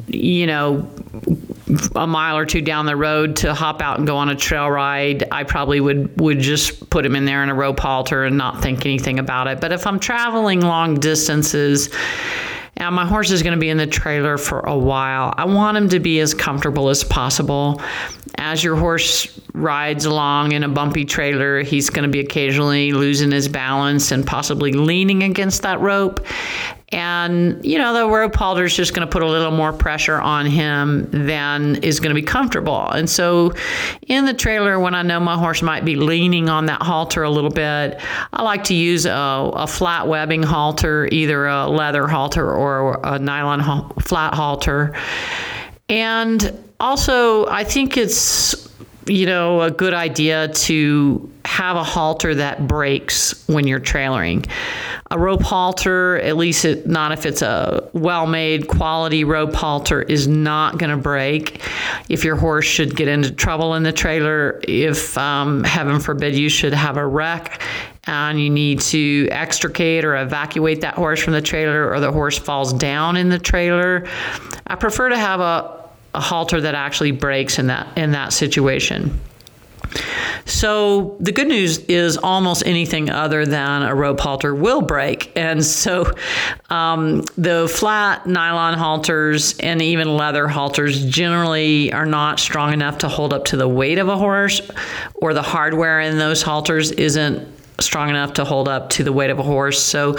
you 0.08 0.46
know, 0.46 0.88
a 1.96 2.06
mile 2.06 2.36
or 2.36 2.44
two 2.44 2.60
down 2.60 2.86
the 2.86 2.96
road 2.96 3.36
to 3.36 3.54
hop 3.54 3.80
out 3.80 3.98
and 3.98 4.06
go 4.06 4.16
on 4.16 4.28
a 4.28 4.36
trail 4.36 4.70
ride, 4.70 5.24
I 5.30 5.44
probably 5.44 5.80
would 5.80 6.20
would 6.20 6.40
just 6.40 6.90
put 6.90 7.06
him 7.06 7.16
in 7.16 7.24
there 7.24 7.42
in 7.42 7.48
a 7.48 7.54
rope 7.54 7.80
halter 7.80 8.24
and 8.24 8.36
not 8.36 8.62
think 8.62 8.84
anything 8.84 9.18
about 9.18 9.46
it. 9.46 9.60
But 9.60 9.72
if 9.72 9.86
I'm 9.86 9.98
traveling 9.98 10.60
long 10.60 11.00
distances, 11.00 11.88
and 12.76 12.94
my 12.94 13.06
horse 13.06 13.30
is 13.30 13.42
going 13.42 13.54
to 13.54 13.60
be 13.60 13.68
in 13.68 13.76
the 13.76 13.86
trailer 13.86 14.38
for 14.38 14.60
a 14.60 14.76
while. 14.76 15.34
I 15.36 15.44
want 15.44 15.76
him 15.76 15.88
to 15.90 16.00
be 16.00 16.20
as 16.20 16.34
comfortable 16.34 16.88
as 16.88 17.04
possible. 17.04 17.80
As 18.38 18.64
your 18.64 18.76
horse 18.76 19.40
rides 19.55 20.05
along 20.07 20.53
in 20.53 20.62
a 20.62 20.68
bumpy 20.68 21.05
trailer, 21.05 21.62
he's 21.62 21.90
going 21.90 22.05
to 22.05 22.09
be 22.09 22.20
occasionally 22.20 22.92
losing 22.92 23.30
his 23.30 23.48
balance 23.48 24.11
and 24.11 24.26
possibly 24.26 24.72
leaning 24.72 25.22
against 25.22 25.62
that 25.62 25.80
rope. 25.80 26.24
And, 26.92 27.64
you 27.64 27.78
know, 27.78 27.94
the 27.94 28.07
rope 28.07 28.34
halter 28.34 28.64
is 28.64 28.76
just 28.76 28.94
going 28.94 29.07
to 29.07 29.11
put 29.11 29.22
a 29.22 29.26
little 29.26 29.50
more 29.50 29.72
pressure 29.72 30.20
on 30.20 30.44
him 30.44 31.09
than 31.11 31.76
is 31.76 32.00
going 32.00 32.14
to 32.14 32.14
be 32.14 32.26
comfortable. 32.26 32.86
And 32.90 33.09
so, 33.09 33.55
in 34.09 34.26
the 34.26 34.34
trailer, 34.34 34.78
when 34.78 34.94
I 34.94 35.00
know 35.00 35.18
my 35.18 35.38
horse 35.38 35.62
might 35.62 35.86
be 35.86 35.96
leaning 35.96 36.50
on 36.50 36.66
that 36.66 36.82
halter 36.82 37.22
a 37.22 37.30
little 37.30 37.50
bit, 37.50 37.98
I 38.34 38.42
like 38.42 38.64
to 38.64 38.74
use 38.74 39.07
a, 39.07 39.11
a 39.11 39.66
flat 39.66 40.07
webbing 40.07 40.42
halter, 40.42 41.09
either 41.11 41.46
a 41.46 41.66
leather 41.66 42.07
halter 42.07 42.55
or 42.55 43.00
a 43.03 43.18
nylon 43.18 43.61
ha- 43.61 43.88
flat 44.00 44.34
halter. 44.34 44.94
And 45.88 46.62
also, 46.78 47.46
I 47.46 47.64
think 47.64 47.96
it's 47.96 48.68
you 49.07 49.26
know, 49.26 49.62
a 49.62 49.70
good 49.70 49.94
idea 49.94 50.48
to 50.48 51.30
have 51.44 51.76
a 51.76 51.82
halter 51.82 52.34
that 52.36 52.68
breaks 52.68 53.46
when 53.48 53.66
you're 53.66 53.80
trailering. 53.80 54.48
A 55.11 55.18
rope 55.18 55.42
halter, 55.42 56.18
at 56.20 56.36
least 56.36 56.64
it, 56.64 56.86
not 56.86 57.12
if 57.12 57.26
it's 57.26 57.42
a 57.42 57.88
well 57.92 58.26
made 58.26 58.68
quality 58.68 59.24
rope 59.24 59.55
halter, 59.55 60.03
is 60.03 60.28
not 60.28 60.78
going 60.78 60.90
to 60.90 60.96
break. 60.96 61.61
If 62.09 62.24
your 62.24 62.36
horse 62.36 62.64
should 62.64 62.96
get 62.96 63.09
into 63.09 63.32
trouble 63.32 63.74
in 63.74 63.82
the 63.82 63.92
trailer, 63.92 64.61
if 64.66 65.18
um, 65.18 65.64
heaven 65.64 66.00
forbid 66.00 66.36
you 66.36 66.48
should 66.48 66.72
have 66.72 66.96
a 66.96 67.07
wreck 67.07 67.61
and 68.05 68.40
you 68.40 68.50
need 68.50 68.80
to 68.80 69.28
extricate 69.30 70.05
or 70.05 70.16
evacuate 70.16 70.80
that 70.80 70.94
horse 70.94 71.22
from 71.22 71.34
the 71.34 71.42
trailer 71.42 71.92
or 71.92 72.00
the 72.00 72.11
horse 72.11 72.38
falls 72.38 72.72
down 72.72 73.16
in 73.16 73.28
the 73.28 73.38
trailer, 73.38 74.09
I 74.66 74.76
prefer 74.76 75.09
to 75.09 75.18
have 75.18 75.40
a 75.40 75.81
a 76.14 76.20
halter 76.20 76.60
that 76.60 76.74
actually 76.74 77.12
breaks 77.12 77.58
in 77.58 77.68
that 77.68 77.96
in 77.96 78.12
that 78.12 78.32
situation. 78.32 79.20
So 80.44 81.16
the 81.20 81.32
good 81.32 81.48
news 81.48 81.78
is 81.78 82.16
almost 82.16 82.66
anything 82.66 83.10
other 83.10 83.44
than 83.44 83.82
a 83.82 83.94
rope 83.94 84.20
halter 84.20 84.54
will 84.54 84.80
break, 84.80 85.30
and 85.36 85.64
so 85.64 86.10
um, 86.70 87.22
the 87.36 87.70
flat 87.72 88.26
nylon 88.26 88.78
halters 88.78 89.54
and 89.58 89.82
even 89.82 90.16
leather 90.16 90.48
halters 90.48 91.04
generally 91.04 91.92
are 91.92 92.06
not 92.06 92.40
strong 92.40 92.72
enough 92.72 92.98
to 92.98 93.08
hold 93.08 93.32
up 93.34 93.44
to 93.46 93.56
the 93.56 93.68
weight 93.68 93.98
of 93.98 94.08
a 94.08 94.16
horse, 94.16 94.62
or 95.14 95.34
the 95.34 95.42
hardware 95.42 96.00
in 96.00 96.18
those 96.18 96.42
halters 96.42 96.90
isn't 96.92 97.46
strong 97.80 98.08
enough 98.10 98.34
to 98.34 98.44
hold 98.44 98.68
up 98.68 98.90
to 98.90 99.04
the 99.04 99.12
weight 99.12 99.30
of 99.30 99.38
a 99.38 99.42
horse. 99.42 99.82
So 99.82 100.16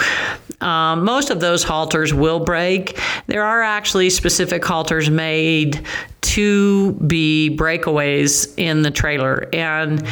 um, 0.60 1.04
most 1.04 1.30
of 1.30 1.40
those 1.40 1.62
halters 1.62 2.12
will 2.12 2.40
break. 2.40 3.00
There 3.26 3.44
are 3.44 3.62
actually 3.62 4.10
specific 4.10 4.64
halters 4.64 5.10
made 5.10 5.84
to 6.22 6.92
be 6.92 7.54
breakaways 7.56 8.52
in 8.56 8.82
the 8.82 8.90
trailer, 8.90 9.48
and 9.52 10.06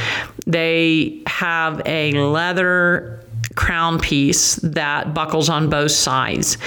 they 0.47 1.23
have 1.27 1.83
a 1.87 2.13
leather 2.13 3.22
crown 3.55 3.99
piece 3.99 4.57
that 4.57 5.15
buckles 5.15 5.49
on 5.49 5.69
both 5.69 5.91
sides. 5.91 6.59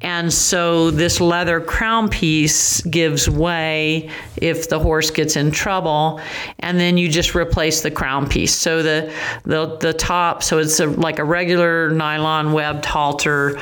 And 0.00 0.32
so 0.32 0.90
this 0.90 1.20
leather 1.20 1.60
crown 1.60 2.08
piece 2.08 2.80
gives 2.82 3.28
way 3.28 4.10
if 4.36 4.68
the 4.68 4.78
horse 4.78 5.10
gets 5.10 5.36
in 5.36 5.50
trouble, 5.50 6.20
and 6.58 6.78
then 6.78 6.96
you 6.96 7.08
just 7.08 7.34
replace 7.34 7.82
the 7.82 7.90
crown 7.90 8.28
piece. 8.28 8.54
So 8.54 8.82
the 8.82 9.12
the, 9.44 9.76
the 9.76 9.92
top, 9.92 10.42
so 10.42 10.58
it's 10.58 10.80
a, 10.80 10.86
like 10.86 11.18
a 11.18 11.24
regular 11.24 11.90
nylon 11.90 12.52
webbed 12.52 12.84
halter 12.84 13.60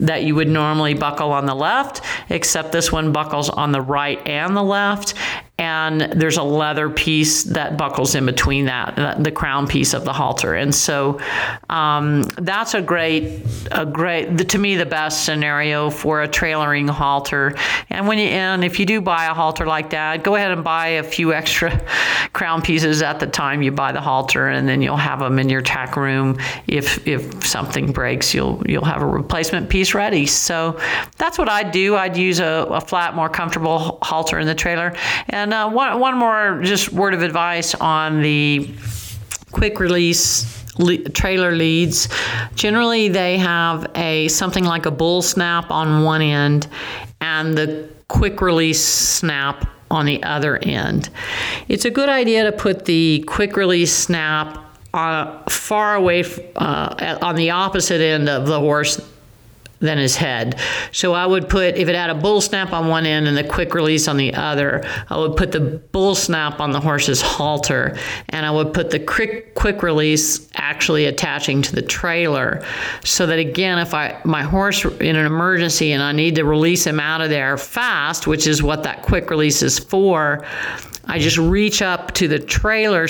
that 0.00 0.22
you 0.22 0.34
would 0.34 0.48
normally 0.48 0.94
buckle 0.94 1.32
on 1.32 1.46
the 1.46 1.54
left, 1.54 2.02
except 2.28 2.70
this 2.70 2.92
one 2.92 3.12
buckles 3.12 3.48
on 3.48 3.72
the 3.72 3.80
right 3.80 4.24
and 4.26 4.56
the 4.56 4.62
left 4.62 5.14
and 5.68 6.00
there's 6.00 6.38
a 6.38 6.42
leather 6.42 6.88
piece 6.88 7.44
that 7.44 7.76
buckles 7.76 8.14
in 8.14 8.24
between 8.24 8.64
that, 8.64 9.22
the 9.22 9.30
crown 9.30 9.66
piece 9.66 9.92
of 9.92 10.04
the 10.04 10.12
halter. 10.14 10.54
And 10.54 10.74
so 10.74 11.20
um, 11.68 12.22
that's 12.38 12.72
a 12.72 12.80
great, 12.80 13.42
a 13.70 13.84
great, 13.84 14.48
to 14.48 14.58
me, 14.58 14.76
the 14.76 14.86
best 14.86 15.26
scenario 15.26 15.90
for 15.90 16.22
a 16.22 16.28
trailering 16.28 16.88
halter. 16.88 17.54
And 17.90 18.08
when 18.08 18.18
you, 18.18 18.28
and 18.28 18.64
if 18.64 18.80
you 18.80 18.86
do 18.86 19.02
buy 19.02 19.26
a 19.26 19.34
halter 19.34 19.66
like 19.66 19.90
that, 19.90 20.24
go 20.24 20.36
ahead 20.36 20.52
and 20.52 20.64
buy 20.64 20.86
a 20.88 21.02
few 21.02 21.34
extra 21.34 21.70
crown 22.32 22.62
pieces 22.62 23.02
at 23.02 23.20
the 23.20 23.26
time 23.26 23.60
you 23.60 23.70
buy 23.70 23.92
the 23.92 24.00
halter, 24.00 24.48
and 24.48 24.66
then 24.66 24.80
you'll 24.80 24.96
have 24.96 25.18
them 25.20 25.38
in 25.38 25.48
your 25.48 25.62
tack 25.62 25.96
room. 25.96 26.38
If 26.66 27.06
if 27.06 27.44
something 27.44 27.92
breaks, 27.92 28.32
you'll 28.32 28.62
you'll 28.66 28.84
have 28.84 29.02
a 29.02 29.06
replacement 29.06 29.68
piece 29.68 29.94
ready. 29.94 30.26
So 30.26 30.78
that's 31.16 31.38
what 31.38 31.48
I'd 31.48 31.72
do. 31.72 31.96
I'd 31.96 32.16
use 32.16 32.40
a, 32.40 32.66
a 32.70 32.80
flat, 32.80 33.14
more 33.14 33.28
comfortable 33.28 33.98
halter 34.02 34.38
in 34.38 34.46
the 34.46 34.54
trailer, 34.54 34.94
and 35.28 35.52
and 35.58 35.72
uh, 35.72 35.74
one, 35.74 36.00
one 36.00 36.16
more 36.16 36.60
just 36.62 36.92
word 36.92 37.14
of 37.14 37.22
advice 37.22 37.74
on 37.74 38.22
the 38.22 38.70
quick 39.50 39.80
release 39.80 40.64
le- 40.78 41.08
trailer 41.10 41.52
leads. 41.52 42.08
Generally, 42.54 43.08
they 43.08 43.38
have 43.38 43.90
a 43.94 44.28
something 44.28 44.64
like 44.64 44.86
a 44.86 44.90
bull 44.90 45.22
snap 45.22 45.70
on 45.70 46.04
one 46.04 46.22
end 46.22 46.68
and 47.20 47.56
the 47.56 47.88
quick 48.08 48.40
release 48.40 48.84
snap 48.84 49.68
on 49.90 50.06
the 50.06 50.22
other 50.22 50.58
end. 50.58 51.10
It's 51.68 51.84
a 51.84 51.90
good 51.90 52.08
idea 52.08 52.44
to 52.44 52.52
put 52.52 52.84
the 52.84 53.24
quick 53.26 53.56
release 53.56 53.92
snap 53.92 54.58
uh, 54.94 55.42
far 55.48 55.94
away 55.94 56.24
uh, 56.56 57.18
on 57.22 57.36
the 57.36 57.50
opposite 57.50 58.00
end 58.00 58.28
of 58.28 58.46
the 58.46 58.60
horse 58.60 59.00
than 59.80 59.98
his 59.98 60.16
head. 60.16 60.58
So 60.92 61.12
I 61.12 61.24
would 61.26 61.48
put, 61.48 61.76
if 61.76 61.88
it 61.88 61.94
had 61.94 62.10
a 62.10 62.14
bull 62.14 62.40
snap 62.40 62.72
on 62.72 62.88
one 62.88 63.06
end 63.06 63.28
and 63.28 63.36
the 63.36 63.44
quick 63.44 63.74
release 63.74 64.08
on 64.08 64.16
the 64.16 64.34
other, 64.34 64.84
I 65.08 65.18
would 65.18 65.36
put 65.36 65.52
the 65.52 65.60
bull 65.60 66.14
snap 66.14 66.60
on 66.60 66.72
the 66.72 66.80
horse's 66.80 67.20
halter 67.22 67.96
and 68.30 68.44
I 68.44 68.50
would 68.50 68.72
put 68.72 68.90
the 68.90 68.98
quick, 68.98 69.54
quick 69.54 69.82
release 69.82 70.48
actually 70.54 71.06
attaching 71.06 71.62
to 71.62 71.74
the 71.74 71.82
trailer 71.82 72.64
so 73.04 73.26
that 73.26 73.38
again, 73.38 73.78
if 73.78 73.94
I, 73.94 74.20
my 74.24 74.42
horse 74.42 74.84
in 74.84 75.16
an 75.16 75.26
emergency 75.26 75.92
and 75.92 76.02
I 76.02 76.12
need 76.12 76.36
to 76.36 76.44
release 76.44 76.86
him 76.86 76.98
out 77.00 77.20
of 77.20 77.30
there 77.30 77.56
fast, 77.56 78.26
which 78.26 78.46
is 78.46 78.62
what 78.62 78.82
that 78.82 79.02
quick 79.02 79.30
release 79.30 79.62
is 79.62 79.78
for, 79.78 80.44
I 81.04 81.18
just 81.18 81.38
reach 81.38 81.80
up 81.80 82.12
to 82.14 82.28
the 82.28 82.38
trailer 82.38 83.08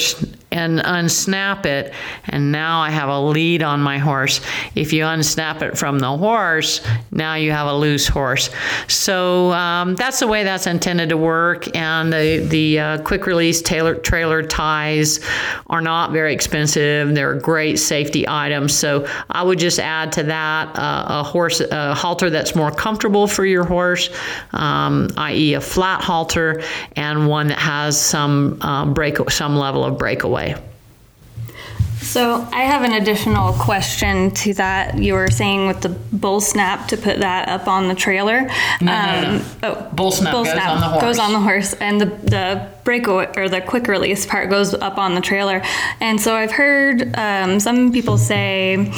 and 0.50 0.78
unsnap 0.80 1.66
it, 1.66 1.92
and 2.24 2.50
now 2.50 2.80
I 2.80 2.90
have 2.90 3.08
a 3.08 3.20
lead 3.20 3.62
on 3.62 3.80
my 3.80 3.98
horse. 3.98 4.40
If 4.74 4.92
you 4.92 5.04
unsnap 5.04 5.62
it 5.62 5.76
from 5.76 5.98
the 5.98 6.16
horse, 6.16 6.80
now 7.10 7.34
you 7.34 7.52
have 7.52 7.66
a 7.66 7.74
loose 7.74 8.08
horse. 8.08 8.50
So 8.86 9.52
um, 9.52 9.94
that's 9.94 10.20
the 10.20 10.26
way 10.26 10.44
that's 10.44 10.66
intended 10.66 11.10
to 11.10 11.16
work. 11.16 11.74
And 11.76 12.12
the, 12.12 12.46
the 12.48 12.78
uh, 12.78 13.02
quick 13.02 13.26
release 13.26 13.60
trailer, 13.60 13.94
trailer 13.94 14.42
ties 14.42 15.20
are 15.66 15.80
not 15.82 16.12
very 16.12 16.32
expensive. 16.32 17.14
They're 17.14 17.34
great 17.34 17.78
safety 17.78 18.26
items. 18.26 18.74
So 18.74 19.06
I 19.30 19.42
would 19.42 19.58
just 19.58 19.78
add 19.78 20.12
to 20.12 20.22
that 20.24 20.78
uh, 20.78 21.06
a 21.08 21.22
horse 21.22 21.60
a 21.60 21.94
halter 21.94 22.30
that's 22.30 22.54
more 22.54 22.70
comfortable 22.70 23.26
for 23.26 23.44
your 23.44 23.64
horse, 23.64 24.10
um, 24.52 25.08
i.e., 25.16 25.54
a 25.54 25.60
flat 25.60 26.02
halter, 26.02 26.62
and 26.96 27.28
one 27.28 27.48
that 27.48 27.58
has 27.58 28.00
some 28.00 28.58
uh, 28.62 28.86
break 28.86 29.18
some 29.30 29.56
level 29.56 29.84
of 29.84 29.98
breakaway. 29.98 30.37
So 32.00 32.48
I 32.52 32.62
have 32.62 32.84
an 32.84 32.92
additional 32.92 33.52
question 33.52 34.30
to 34.30 34.54
that. 34.54 34.98
You 34.98 35.14
were 35.14 35.30
saying 35.30 35.66
with 35.66 35.82
the 35.82 35.88
bull 35.88 36.40
snap 36.40 36.88
to 36.88 36.96
put 36.96 37.18
that 37.18 37.48
up 37.48 37.66
on 37.66 37.88
the 37.88 37.94
trailer. 37.94 38.42
No, 38.80 38.92
um, 38.92 39.22
no, 39.22 39.22
no. 39.22 39.36
Um, 39.36 39.44
oh, 39.64 39.90
bull 39.92 40.10
snap 40.12 40.32
bull 40.32 40.44
goes 40.44 40.52
snap 40.54 40.70
on 40.70 40.80
the 40.80 40.86
horse. 40.86 41.02
Goes 41.02 41.18
on 41.18 41.32
the 41.32 41.40
horse, 41.40 41.74
and 41.74 42.00
the 42.00 42.06
the 42.06 42.68
breakaway 42.84 43.30
or 43.36 43.48
the 43.48 43.60
quick 43.60 43.88
release 43.88 44.24
part 44.26 44.48
goes 44.48 44.74
up 44.74 44.96
on 44.96 45.14
the 45.16 45.20
trailer. 45.20 45.60
And 46.00 46.20
so 46.20 46.34
I've 46.34 46.52
heard 46.52 47.14
um, 47.16 47.60
some 47.60 47.92
people 47.92 48.18
say. 48.18 48.92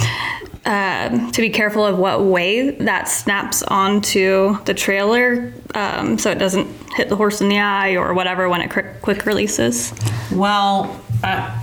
Uh, 0.67 1.31
to 1.31 1.41
be 1.41 1.49
careful 1.49 1.87
of 1.87 1.97
what 1.97 2.23
way 2.23 2.69
that 2.69 3.09
snaps 3.09 3.63
onto 3.63 4.63
the 4.65 4.75
trailer 4.75 5.55
um, 5.75 6.19
so 6.19 6.31
it 6.31 6.39
doesn't 6.39 6.69
hit 6.97 7.09
the 7.09 7.17
horse 7.17 7.41
in 7.41 7.49
the 7.49 7.59
eye 7.59 7.93
or 7.93 8.13
whatever 8.13 8.47
when 8.47 8.61
it 8.61 8.69
quick 9.01 9.25
releases. 9.25 9.95
Well, 10.31 11.01
uh, 11.23 11.61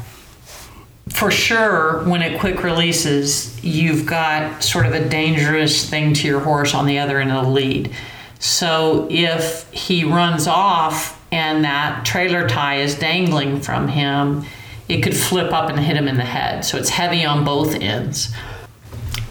for 1.10 1.32
sure, 1.32 2.03
when 2.03 2.22
it 2.22 2.39
quick 2.39 2.64
releases, 2.64 3.64
you've 3.64 4.05
got 4.05 4.62
sort 4.62 4.86
of 4.86 4.93
a 4.93 5.08
dangerous 5.08 5.89
thing 5.89 6.14
to 6.14 6.28
your 6.28 6.39
horse 6.39 6.74
on 6.74 6.86
the 6.86 6.99
other 6.99 7.20
end 7.20 7.32
of 7.32 7.45
the 7.45 7.51
lead. 7.51 7.91
So 8.39 9.08
if 9.10 9.72
he 9.72 10.03
runs 10.03 10.47
off 10.47 11.20
and 11.32 11.64
that 11.64 12.05
trailer 12.05 12.47
tie 12.47 12.78
is 12.82 12.95
dangling 12.95 13.62
from 13.62 13.88
him, 13.88 14.45
it 14.88 15.01
could 15.01 15.16
flip 15.16 15.51
up 15.51 15.70
and 15.70 15.80
hit 15.80 15.97
him 15.97 16.08
in 16.08 16.18
the 16.18 16.26
head. 16.26 16.64
So 16.64 16.78
it's 16.78 16.89
heavy 16.89 17.26
on 17.26 17.43
both 17.43 17.76
ends. 17.76 18.34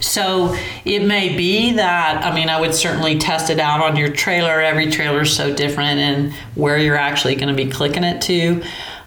So 0.01 0.55
it 0.85 1.05
may 1.05 1.37
be 1.37 1.73
that, 1.73 2.25
I 2.25 2.35
mean, 2.35 2.49
I 2.49 2.61
would 2.61 2.75
certainly 2.75 3.19
test 3.19 3.49
it 3.51 3.59
out 3.59 3.81
on 3.81 3.97
your 3.97 4.11
trailer. 4.11 4.61
Every 4.61 4.91
trailer 4.91 5.23
is 5.23 5.35
so 5.35 5.55
different 5.55 5.99
and 5.99 6.33
where 6.55 6.79
you're 6.79 6.97
actually 6.97 7.35
going 7.35 7.49
to 7.49 7.55
be 7.55 7.71
clicking 7.71 8.05
it 8.05 8.21
to. 8.23 8.63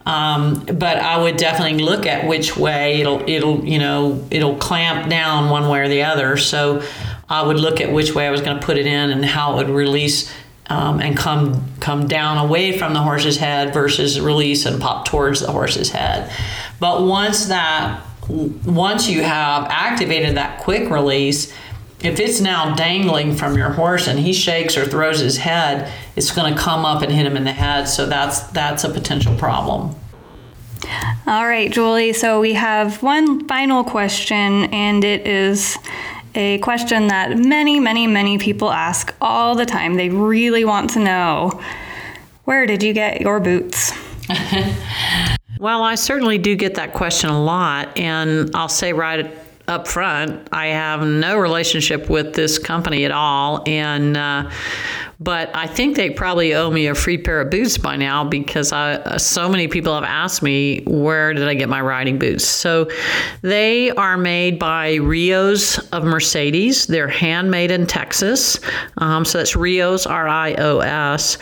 Um, 0.09 0.65
but 0.65 0.97
I 0.97 1.21
would 1.21 1.37
definitely 1.37 1.83
look 1.83 2.07
at 2.07 2.27
which 2.27 2.57
way 2.57 2.99
it'll, 2.99 3.29
it'll, 3.29 3.63
you 3.63 3.77
know, 3.77 4.25
it'll 4.31 4.55
clamp 4.55 5.07
down 5.07 5.51
one 5.51 5.69
way 5.69 5.81
or 5.81 5.87
the 5.87 6.01
other. 6.01 6.35
So 6.35 6.81
I 7.29 7.43
would 7.43 7.57
look 7.59 7.79
at 7.79 7.91
which 7.93 8.15
way 8.15 8.27
I 8.27 8.31
was 8.31 8.41
going 8.41 8.59
to 8.59 8.65
put 8.65 8.77
it 8.77 8.87
in 8.87 9.11
and 9.11 9.23
how 9.23 9.53
it 9.53 9.67
would 9.67 9.69
release 9.69 10.33
um, 10.65 10.99
and 10.99 11.15
come 11.15 11.63
come 11.79 12.07
down 12.07 12.39
away 12.39 12.75
from 12.75 12.93
the 12.93 13.01
horse's 13.01 13.37
head 13.37 13.71
versus 13.71 14.19
release 14.19 14.65
and 14.65 14.81
pop 14.81 15.05
towards 15.05 15.41
the 15.41 15.51
horse's 15.51 15.91
head. 15.91 16.31
But 16.79 17.03
once 17.03 17.45
that 17.45 18.03
once 18.27 19.07
you 19.07 19.21
have 19.21 19.67
activated 19.69 20.37
that 20.37 20.59
quick 20.61 20.89
release, 20.89 21.53
if 22.01 22.19
it's 22.19 22.39
now 22.39 22.75
dangling 22.75 23.35
from 23.35 23.57
your 23.57 23.71
horse 23.71 24.07
and 24.07 24.17
he 24.19 24.31
shakes 24.31 24.77
or 24.77 24.85
throws 24.85 25.19
his 25.19 25.37
head, 25.37 25.91
it's 26.15 26.31
going 26.31 26.53
to 26.53 26.59
come 26.59 26.85
up 26.85 27.01
and 27.01 27.11
hit 27.11 27.25
him 27.25 27.35
in 27.35 27.43
the 27.43 27.51
head. 27.51 27.87
So 27.87 28.05
that's 28.05 28.41
that's 28.51 28.83
a 28.83 28.89
potential 28.89 29.35
problem. 29.35 29.95
All 31.27 31.45
right, 31.45 31.71
Julie. 31.71 32.13
So 32.13 32.39
we 32.39 32.53
have 32.53 33.03
one 33.03 33.47
final 33.47 33.83
question, 33.83 34.73
and 34.73 35.03
it 35.03 35.27
is 35.27 35.77
a 36.35 36.57
question 36.59 37.07
that 37.07 37.37
many, 37.37 37.79
many, 37.79 38.07
many 38.07 38.37
people 38.37 38.71
ask 38.71 39.13
all 39.19 39.55
the 39.55 39.65
time. 39.65 39.95
They 39.95 40.09
really 40.09 40.63
want 40.63 40.91
to 40.91 40.99
know 40.99 41.61
where 42.45 42.65
did 42.65 42.81
you 42.81 42.93
get 42.93 43.21
your 43.21 43.39
boots? 43.39 43.91
well, 45.59 45.83
I 45.83 45.95
certainly 45.95 46.37
do 46.37 46.55
get 46.55 46.75
that 46.75 46.93
question 46.93 47.29
a 47.29 47.43
lot, 47.43 47.95
and 47.97 48.49
I'll 48.55 48.69
say 48.69 48.93
right 48.93 49.31
up 49.69 49.87
front, 49.87 50.49
I 50.51 50.67
have 50.67 51.05
no 51.05 51.37
relationship 51.37 52.09
with 52.09 52.33
this 52.33 52.57
company 52.57 53.05
at 53.05 53.11
all, 53.11 53.63
and 53.67 54.17
uh, 54.17 54.49
but 55.21 55.53
I 55.53 55.67
think 55.67 55.97
they 55.97 56.09
probably 56.09 56.53
owe 56.53 56.71
me 56.71 56.87
a 56.87 56.95
free 56.95 57.17
pair 57.17 57.41
of 57.41 57.49
boots 57.49 57.77
by 57.77 57.97
now 57.97 58.23
because 58.23 58.71
I, 58.71 59.17
so 59.17 59.49
many 59.49 59.67
people 59.67 59.93
have 59.93 60.05
asked 60.05 60.41
me 60.41 60.81
where 60.87 61.33
did 61.33 61.45
I 61.45 61.55
get 61.55 61.67
my 61.67 61.81
riding 61.81 62.17
boots. 62.17 62.45
So 62.45 62.89
they 63.41 63.91
are 63.91 64.17
made 64.17 64.59
by 64.59 64.95
Rios 64.95 65.77
of 65.89 66.05
Mercedes. 66.05 66.87
They're 66.87 67.09
handmade 67.09 67.69
in 67.69 67.85
Texas. 67.85 68.61
Um, 68.97 69.25
so 69.25 69.39
that's 69.39 69.57
Rios, 69.57 70.05
R 70.05 70.27
I 70.27 70.53
O 70.53 70.79
S, 70.79 71.37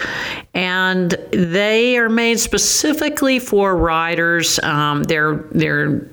and 0.56 1.12
they 1.32 1.98
are 1.98 2.10
made 2.10 2.40
specifically 2.40 3.38
for 3.38 3.78
riders. 3.78 4.60
Um, 4.64 5.04
they're 5.04 5.46
they're 5.52 6.10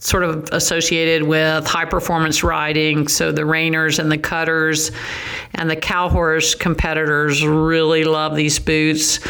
sort 0.00 0.22
of 0.22 0.48
associated 0.52 1.22
with 1.22 1.66
high 1.66 1.84
performance 1.84 2.44
riding. 2.44 3.08
So 3.08 3.32
the 3.32 3.42
reiners 3.42 3.98
and 3.98 4.10
the 4.10 4.18
cutters 4.18 4.90
and 5.58 5.68
the 5.68 5.76
cow 5.76 6.08
horse 6.08 6.54
competitors 6.54 7.44
really 7.44 8.04
love 8.04 8.36
these 8.36 8.58
boots. 8.58 9.20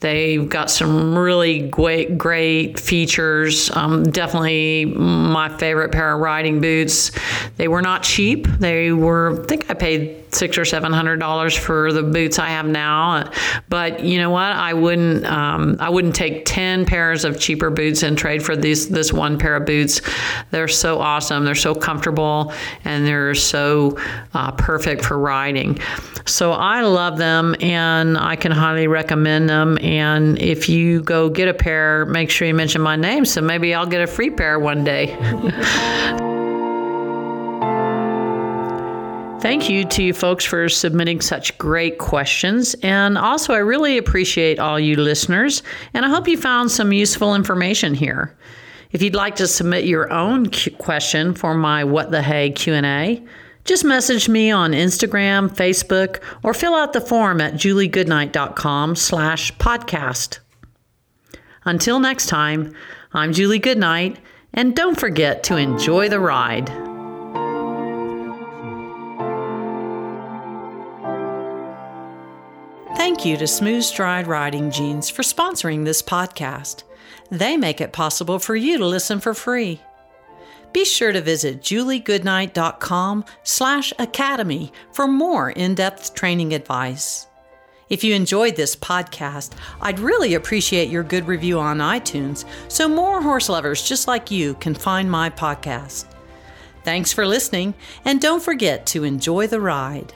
They've 0.00 0.48
got 0.48 0.70
some 0.70 1.18
really 1.18 1.68
great, 1.68 2.16
great 2.16 2.78
features. 2.78 3.68
Um, 3.72 4.04
definitely 4.04 4.84
my 4.84 5.48
favorite 5.48 5.90
pair 5.90 6.14
of 6.14 6.20
riding 6.20 6.60
boots. 6.60 7.10
They 7.56 7.66
were 7.66 7.82
not 7.82 8.04
cheap. 8.04 8.46
They 8.46 8.92
were, 8.92 9.42
I 9.42 9.46
think 9.46 9.70
I 9.70 9.74
paid 9.74 10.24
six 10.32 10.58
or 10.58 10.64
seven 10.64 10.92
hundred 10.92 11.18
dollars 11.18 11.56
for 11.56 11.92
the 11.92 12.02
boots 12.02 12.38
I 12.38 12.48
have 12.50 12.66
now. 12.66 13.30
But 13.68 14.04
you 14.04 14.18
know 14.18 14.30
what? 14.30 14.52
I 14.52 14.74
wouldn't. 14.74 15.24
Um, 15.24 15.76
I 15.80 15.88
wouldn't 15.88 16.14
take 16.14 16.44
ten 16.44 16.84
pairs 16.84 17.24
of 17.24 17.40
cheaper 17.40 17.70
boots 17.70 18.02
and 18.02 18.16
trade 18.16 18.42
for 18.42 18.54
these 18.54 18.88
this 18.88 19.12
one 19.12 19.38
pair 19.38 19.56
of 19.56 19.66
boots. 19.66 20.00
They're 20.50 20.68
so 20.68 21.00
awesome. 21.00 21.44
They're 21.44 21.54
so 21.54 21.74
comfortable 21.74 22.52
and 22.84 23.06
they're 23.06 23.34
so 23.34 23.98
uh, 24.34 24.52
perfect 24.52 25.04
for 25.04 25.18
riding. 25.18 25.77
So 26.26 26.52
I 26.52 26.82
love 26.82 27.16
them 27.16 27.56
and 27.60 28.18
I 28.18 28.36
can 28.36 28.52
highly 28.52 28.86
recommend 28.86 29.48
them. 29.48 29.78
And 29.82 30.38
if 30.38 30.68
you 30.68 31.02
go 31.02 31.30
get 31.30 31.48
a 31.48 31.54
pair, 31.54 32.04
make 32.06 32.30
sure 32.30 32.46
you 32.46 32.54
mention 32.54 32.82
my 32.82 32.96
name 32.96 33.24
so 33.24 33.40
maybe 33.40 33.74
I'll 33.74 33.86
get 33.86 34.02
a 34.02 34.06
free 34.06 34.30
pair 34.30 34.58
one 34.58 34.84
day. 34.84 35.16
Thank 39.40 39.70
you 39.70 39.84
to 39.84 40.02
you 40.02 40.12
folks 40.12 40.44
for 40.44 40.68
submitting 40.68 41.20
such 41.20 41.56
great 41.58 41.98
questions. 41.98 42.74
And 42.82 43.16
also, 43.16 43.54
I 43.54 43.58
really 43.58 43.96
appreciate 43.96 44.58
all 44.58 44.80
you 44.80 44.96
listeners, 44.96 45.62
and 45.94 46.04
I 46.04 46.08
hope 46.08 46.26
you 46.26 46.36
found 46.36 46.72
some 46.72 46.92
useful 46.92 47.36
information 47.36 47.94
here. 47.94 48.36
If 48.90 49.00
you'd 49.00 49.14
like 49.14 49.36
to 49.36 49.46
submit 49.46 49.84
your 49.84 50.12
own 50.12 50.50
question 50.78 51.34
for 51.34 51.54
my 51.54 51.84
What 51.84 52.10
the 52.10 52.20
Hey 52.20 52.50
Q&A, 52.50 53.24
just 53.68 53.84
message 53.84 54.30
me 54.30 54.50
on 54.50 54.72
Instagram, 54.72 55.54
Facebook, 55.54 56.22
or 56.42 56.54
fill 56.54 56.74
out 56.74 56.94
the 56.94 57.02
form 57.02 57.38
at 57.38 57.52
juliegoodnight.com 57.52 58.96
slash 58.96 59.54
podcast. 59.56 60.38
Until 61.66 62.00
next 62.00 62.26
time, 62.28 62.74
I'm 63.12 63.34
Julie 63.34 63.58
Goodnight, 63.58 64.16
and 64.54 64.74
don't 64.74 64.98
forget 64.98 65.42
to 65.44 65.58
enjoy 65.58 66.08
the 66.08 66.18
ride. 66.18 66.68
Thank 72.96 73.26
you 73.26 73.36
to 73.36 73.46
Smooth 73.46 73.82
Stride 73.82 74.26
Riding 74.26 74.70
Jeans 74.70 75.10
for 75.10 75.22
sponsoring 75.22 75.84
this 75.84 76.00
podcast. 76.00 76.84
They 77.30 77.58
make 77.58 77.82
it 77.82 77.92
possible 77.92 78.38
for 78.38 78.56
you 78.56 78.78
to 78.78 78.86
listen 78.86 79.20
for 79.20 79.34
free. 79.34 79.82
Be 80.72 80.84
sure 80.84 81.12
to 81.12 81.20
visit 81.20 81.60
juliegoodnight.com 81.60 83.24
slash 83.42 83.92
academy 83.98 84.72
for 84.92 85.08
more 85.08 85.50
in-depth 85.50 86.14
training 86.14 86.52
advice. 86.54 87.26
If 87.88 88.04
you 88.04 88.14
enjoyed 88.14 88.54
this 88.54 88.76
podcast, 88.76 89.52
I'd 89.80 89.98
really 89.98 90.34
appreciate 90.34 90.90
your 90.90 91.02
good 91.02 91.26
review 91.26 91.58
on 91.58 91.78
iTunes 91.78 92.44
so 92.68 92.86
more 92.86 93.22
horse 93.22 93.48
lovers 93.48 93.82
just 93.82 94.06
like 94.06 94.30
you 94.30 94.54
can 94.54 94.74
find 94.74 95.10
my 95.10 95.30
podcast. 95.30 96.04
Thanks 96.84 97.12
for 97.12 97.26
listening, 97.26 97.74
and 98.04 98.20
don't 98.20 98.42
forget 98.42 98.86
to 98.86 99.04
enjoy 99.04 99.46
the 99.46 99.60
ride. 99.60 100.12